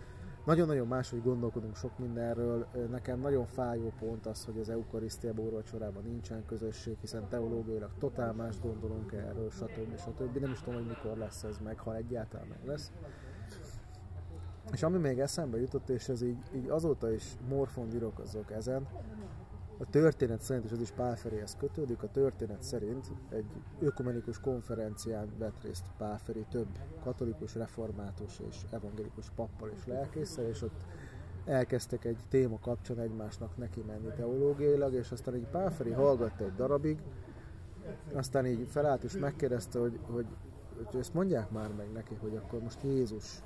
nagyon-nagyon 0.45 0.87
máshogy 0.87 1.23
gondolkodunk 1.23 1.75
sok 1.75 1.97
mindenről. 1.97 2.67
Nekem 2.89 3.19
nagyon 3.19 3.45
fájó 3.45 3.93
pont 3.99 4.25
az, 4.25 4.45
hogy 4.45 4.59
az 4.59 4.69
eukarisztiában, 4.69 5.45
úrvacsorában 5.45 6.03
nincsen 6.03 6.45
közösség, 6.45 6.97
hiszen 6.99 7.27
teológiailag 7.29 7.91
totál 7.99 8.33
más 8.33 8.59
gondolunk 8.59 9.11
erről, 9.11 9.49
stb. 9.49 9.99
stb. 9.99 10.37
Nem 10.37 10.51
is 10.51 10.59
tudom, 10.59 10.79
hogy 10.79 10.87
mikor 10.87 11.17
lesz 11.17 11.43
ez 11.43 11.57
meg, 11.63 11.79
ha 11.79 11.95
egyáltalán 11.95 12.47
meg 12.47 12.65
lesz. 12.65 12.91
És 14.71 14.83
ami 14.83 14.97
még 14.97 15.19
eszembe 15.19 15.59
jutott, 15.59 15.89
és 15.89 16.09
ez 16.09 16.21
így, 16.21 16.37
így 16.55 16.69
azóta 16.69 17.11
is 17.11 17.37
morfon 17.49 17.89
virokozok 17.89 18.51
ezen, 18.51 18.87
a 19.77 19.89
történet 19.89 20.41
szerint, 20.41 20.65
és 20.65 20.71
ez 20.71 20.81
is 20.81 20.91
Pál 20.91 21.15
Feréhez 21.15 21.55
kötődik, 21.59 22.03
a 22.03 22.11
történet 22.11 22.63
szerint 22.63 23.11
egy 23.29 23.45
ökumenikus 23.79 24.39
konferencián 24.39 25.27
vett 25.37 25.63
részt 25.63 25.85
Pál 25.97 26.17
Feré 26.17 26.45
több 26.49 26.67
katolikus, 27.03 27.55
református 27.55 28.39
és 28.49 28.57
evangélikus 28.71 29.29
pappal 29.35 29.69
és 29.75 29.85
lelkészsel, 29.85 30.45
és 30.45 30.61
ott 30.61 30.85
elkezdtek 31.45 32.05
egy 32.05 32.17
téma 32.29 32.59
kapcsán 32.59 32.99
egymásnak 32.99 33.57
neki 33.57 33.83
menni 33.87 34.09
teológiailag, 34.15 34.93
és 34.93 35.11
aztán 35.11 35.35
így 35.35 35.47
Pál 35.47 35.71
Feri 35.71 35.91
hallgatta 35.91 36.43
egy 36.43 36.55
darabig, 36.55 36.97
aztán 38.13 38.45
így 38.45 38.67
felállt 38.69 39.03
és 39.03 39.17
megkérdezte, 39.17 39.79
hogy, 39.79 39.99
hogy, 40.01 40.25
hogy 40.83 40.99
ezt 40.99 41.13
mondják 41.13 41.51
már 41.51 41.73
meg 41.73 41.91
neki, 41.91 42.15
hogy 42.15 42.35
akkor 42.35 42.61
most 42.61 42.83
Jézus 42.83 43.41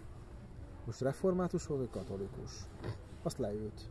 most 0.85 1.01
református 1.01 1.65
volt, 1.65 1.79
vagy 1.79 1.89
katolikus? 1.89 2.51
Azt 3.23 3.37
leült. 3.37 3.89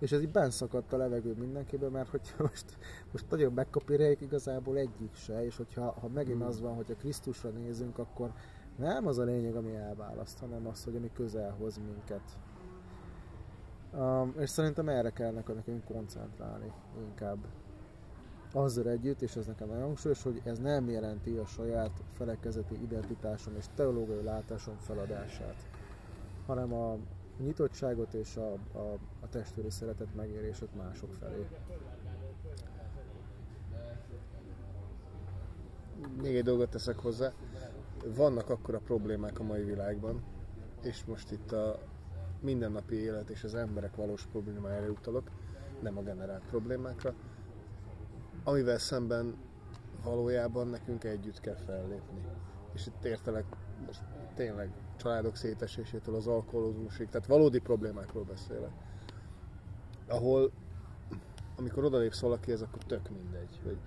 És 0.00 0.12
ez 0.12 0.20
így 0.20 0.30
benszakadt 0.30 0.92
a 0.92 0.96
levegő 0.96 1.34
mindenkiben, 1.38 1.90
mert 1.90 2.08
hogy 2.08 2.34
most, 2.38 2.64
most 3.12 3.30
nagyon 3.30 3.52
megkapirják 3.52 4.20
igazából 4.20 4.76
egyik 4.76 5.14
se, 5.14 5.44
és 5.44 5.56
hogyha 5.56 5.96
ha 6.00 6.08
megint 6.08 6.42
az 6.42 6.60
van, 6.60 6.74
hogy 6.74 6.90
a 6.90 6.94
Krisztusra 6.94 7.50
nézünk, 7.50 7.98
akkor 7.98 8.32
nem 8.76 9.06
az 9.06 9.18
a 9.18 9.22
lényeg, 9.22 9.56
ami 9.56 9.76
elválaszt, 9.76 10.38
hanem 10.38 10.66
az, 10.66 10.84
hogy 10.84 10.96
ami 10.96 11.10
közel 11.14 11.54
hoz 11.58 11.76
minket. 11.76 12.38
Um, 13.92 14.34
és 14.38 14.50
szerintem 14.50 14.88
erre 14.88 15.10
kell 15.10 15.32
nekünk 15.32 15.84
koncentrálni 15.84 16.72
inkább. 17.00 17.38
Azzal 18.52 18.88
együtt, 18.88 19.22
és 19.22 19.36
ez 19.36 19.46
nekem 19.46 19.68
nagyon 19.68 19.82
hangsúlyos, 19.82 20.22
hogy 20.22 20.40
ez 20.44 20.58
nem 20.58 20.88
jelenti 20.88 21.36
a 21.36 21.46
saját 21.46 22.02
felekezeti 22.12 22.82
identitásom 22.82 23.54
és 23.56 23.64
teológiai 23.74 24.22
látásom 24.22 24.76
feladását, 24.78 25.66
hanem 26.46 26.72
a 26.72 26.96
nyitottságot 27.42 28.14
és 28.14 28.36
a, 28.36 28.52
a, 28.78 28.98
a 29.20 29.28
testvéri 29.28 29.70
szeretet 29.70 30.14
megérését 30.14 30.74
mások 30.76 31.12
felé. 31.12 31.46
Még 36.22 36.36
egy 36.36 36.44
dolgot 36.44 36.70
teszek 36.70 36.98
hozzá. 36.98 37.32
Vannak 38.16 38.50
akkora 38.50 38.78
problémák 38.78 39.38
a 39.38 39.42
mai 39.42 39.64
világban, 39.64 40.22
és 40.82 41.04
most 41.04 41.30
itt 41.30 41.52
a 41.52 41.78
mindennapi 42.40 42.94
élet 42.94 43.30
és 43.30 43.44
az 43.44 43.54
emberek 43.54 43.96
valós 43.96 44.26
problémájára 44.26 44.90
utalok, 44.90 45.30
nem 45.80 45.98
a 45.98 46.02
generált 46.02 46.44
problémákra, 46.46 47.14
amivel 48.44 48.78
szemben 48.78 49.36
valójában 50.04 50.66
nekünk 50.66 51.04
együtt 51.04 51.40
kell 51.40 51.56
fellépni. 51.56 52.24
És 52.74 52.86
itt 52.86 53.04
értelek 53.04 53.44
most 53.86 54.02
tényleg 54.34 54.70
családok 55.00 55.36
szétesésétől 55.36 56.14
az 56.14 56.26
alkoholizmusig, 56.26 57.08
tehát 57.08 57.26
valódi 57.26 57.58
problémákról 57.58 58.24
beszélek. 58.24 58.72
Ahol, 60.08 60.50
amikor 61.56 61.84
odalépsz 61.84 62.20
valakihez, 62.20 62.62
akkor 62.62 62.84
tök 62.84 63.08
mindegy, 63.10 63.60
hogy 63.64 63.78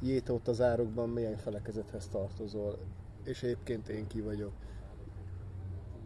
jé, 0.00 0.20
te 0.20 0.32
ott 0.32 0.48
az 0.48 0.60
árokban 0.60 1.08
milyen 1.08 1.36
felekezethez 1.36 2.08
tartozol, 2.08 2.78
és 3.24 3.42
egyébként 3.42 3.88
én 3.88 4.06
ki 4.06 4.20
vagyok. 4.20 4.52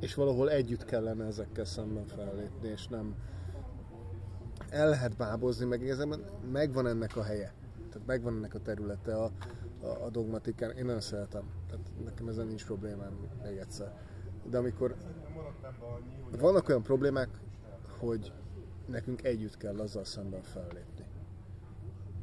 És 0.00 0.14
valahol 0.14 0.50
együtt 0.50 0.84
kellene 0.84 1.24
ezekkel 1.24 1.64
szemben 1.64 2.06
fellépni, 2.06 2.68
és 2.68 2.86
nem 2.86 3.14
el 4.70 4.88
lehet 4.88 5.16
bábozni, 5.16 5.64
meg 5.64 5.82
igazából 5.82 6.40
megvan 6.52 6.86
ennek 6.86 7.16
a 7.16 7.22
helye. 7.22 7.52
Tehát 7.90 8.06
megvan 8.06 8.36
ennek 8.36 8.54
a 8.54 8.60
területe 8.60 9.14
a, 9.14 9.30
a, 9.80 9.86
a 9.86 10.10
dogmatikán. 10.10 10.70
Én 10.70 10.84
nagyon 10.84 11.00
szeretem. 11.00 11.50
Tehát 11.68 11.84
nekem 12.04 12.28
ezen 12.28 12.46
nincs 12.46 12.64
problémám 12.64 13.12
még 13.42 13.56
egyszer. 13.56 14.07
De 14.50 14.58
amikor 14.58 14.96
vannak 16.38 16.68
olyan 16.68 16.82
problémák, 16.82 17.28
hogy 17.98 18.32
nekünk 18.86 19.24
együtt 19.24 19.56
kell 19.56 19.78
azzal 19.78 20.04
szemben 20.04 20.42
fellépni. 20.42 21.04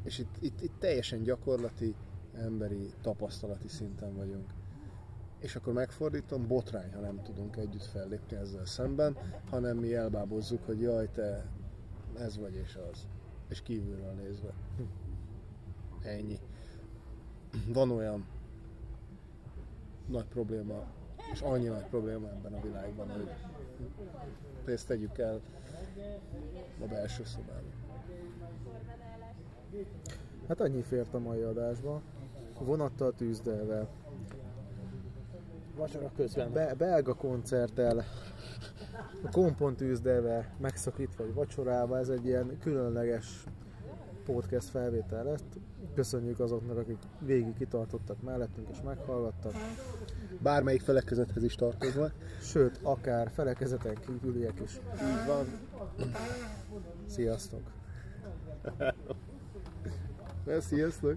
És 0.04 0.18
itt, 0.18 0.36
itt, 0.40 0.60
itt 0.60 0.78
teljesen 0.78 1.22
gyakorlati, 1.22 1.94
emberi, 2.34 2.92
tapasztalati 3.00 3.68
szinten 3.68 4.14
vagyunk. 4.14 4.50
És 5.38 5.56
akkor 5.56 5.72
megfordítom, 5.72 6.46
botrány, 6.46 6.92
ha 6.92 7.00
nem 7.00 7.22
tudunk 7.22 7.56
együtt 7.56 7.84
fellépni 7.84 8.36
ezzel 8.36 8.64
szemben, 8.64 9.16
hanem 9.50 9.76
mi 9.76 9.94
elbábozzuk, 9.94 10.64
hogy 10.64 10.80
jaj, 10.80 11.10
te 11.10 11.46
ez 12.18 12.38
vagy 12.38 12.54
és 12.54 12.78
az. 12.90 13.06
És 13.48 13.62
kívülről 13.62 14.12
nézve. 14.12 14.52
Ennyi. 16.02 16.38
Van 17.72 17.90
olyan 17.90 18.26
nagy 20.06 20.26
probléma, 20.26 20.86
és 21.32 21.40
annyi 21.40 21.66
nagy 21.66 21.86
probléma 21.86 22.28
ebben 22.28 22.52
a 22.52 22.60
világban, 22.60 23.10
hogy 24.64 24.72
ezt 24.72 24.86
tegyük 24.86 25.18
el 25.18 25.40
a 26.82 26.86
belső 26.86 27.24
szobába. 27.24 27.68
Hát 30.48 30.60
annyi 30.60 30.82
fért 30.82 31.14
a 31.14 31.18
mai 31.18 31.42
adásba. 31.42 32.00
Vonattal 32.58 33.12
tűzdelve, 33.12 33.86
Vacsora 35.76 36.10
közben. 36.16 36.52
be, 36.52 36.74
belga 36.74 37.14
koncerttel, 37.14 38.04
a 39.22 39.30
kompont 39.30 39.76
tűzdelve, 39.76 40.54
megszakítva 40.60 41.24
vagy 41.24 41.34
vacsorával, 41.34 41.98
ez 41.98 42.08
egy 42.08 42.26
ilyen 42.26 42.58
különleges 42.60 43.44
podcast 44.24 44.68
felvétel 44.68 45.24
lett. 45.24 45.58
Köszönjük 45.94 46.40
azoknak, 46.40 46.78
akik 46.78 46.98
végig 47.18 47.56
kitartottak 47.56 48.22
mellettünk 48.22 48.68
és 48.70 48.80
meghallgattak. 48.84 49.52
Bármelyik 50.42 50.80
felekezethez 50.80 51.42
is 51.42 51.54
tartozva. 51.54 52.10
Sőt, 52.40 52.80
akár 52.82 53.30
felekezeten 53.30 53.94
kívüliek 54.06 54.60
is. 54.64 54.72
Így 54.94 55.26
van. 55.26 55.46
Sziasztok! 57.06 57.62
Sziasztok! 60.58 61.16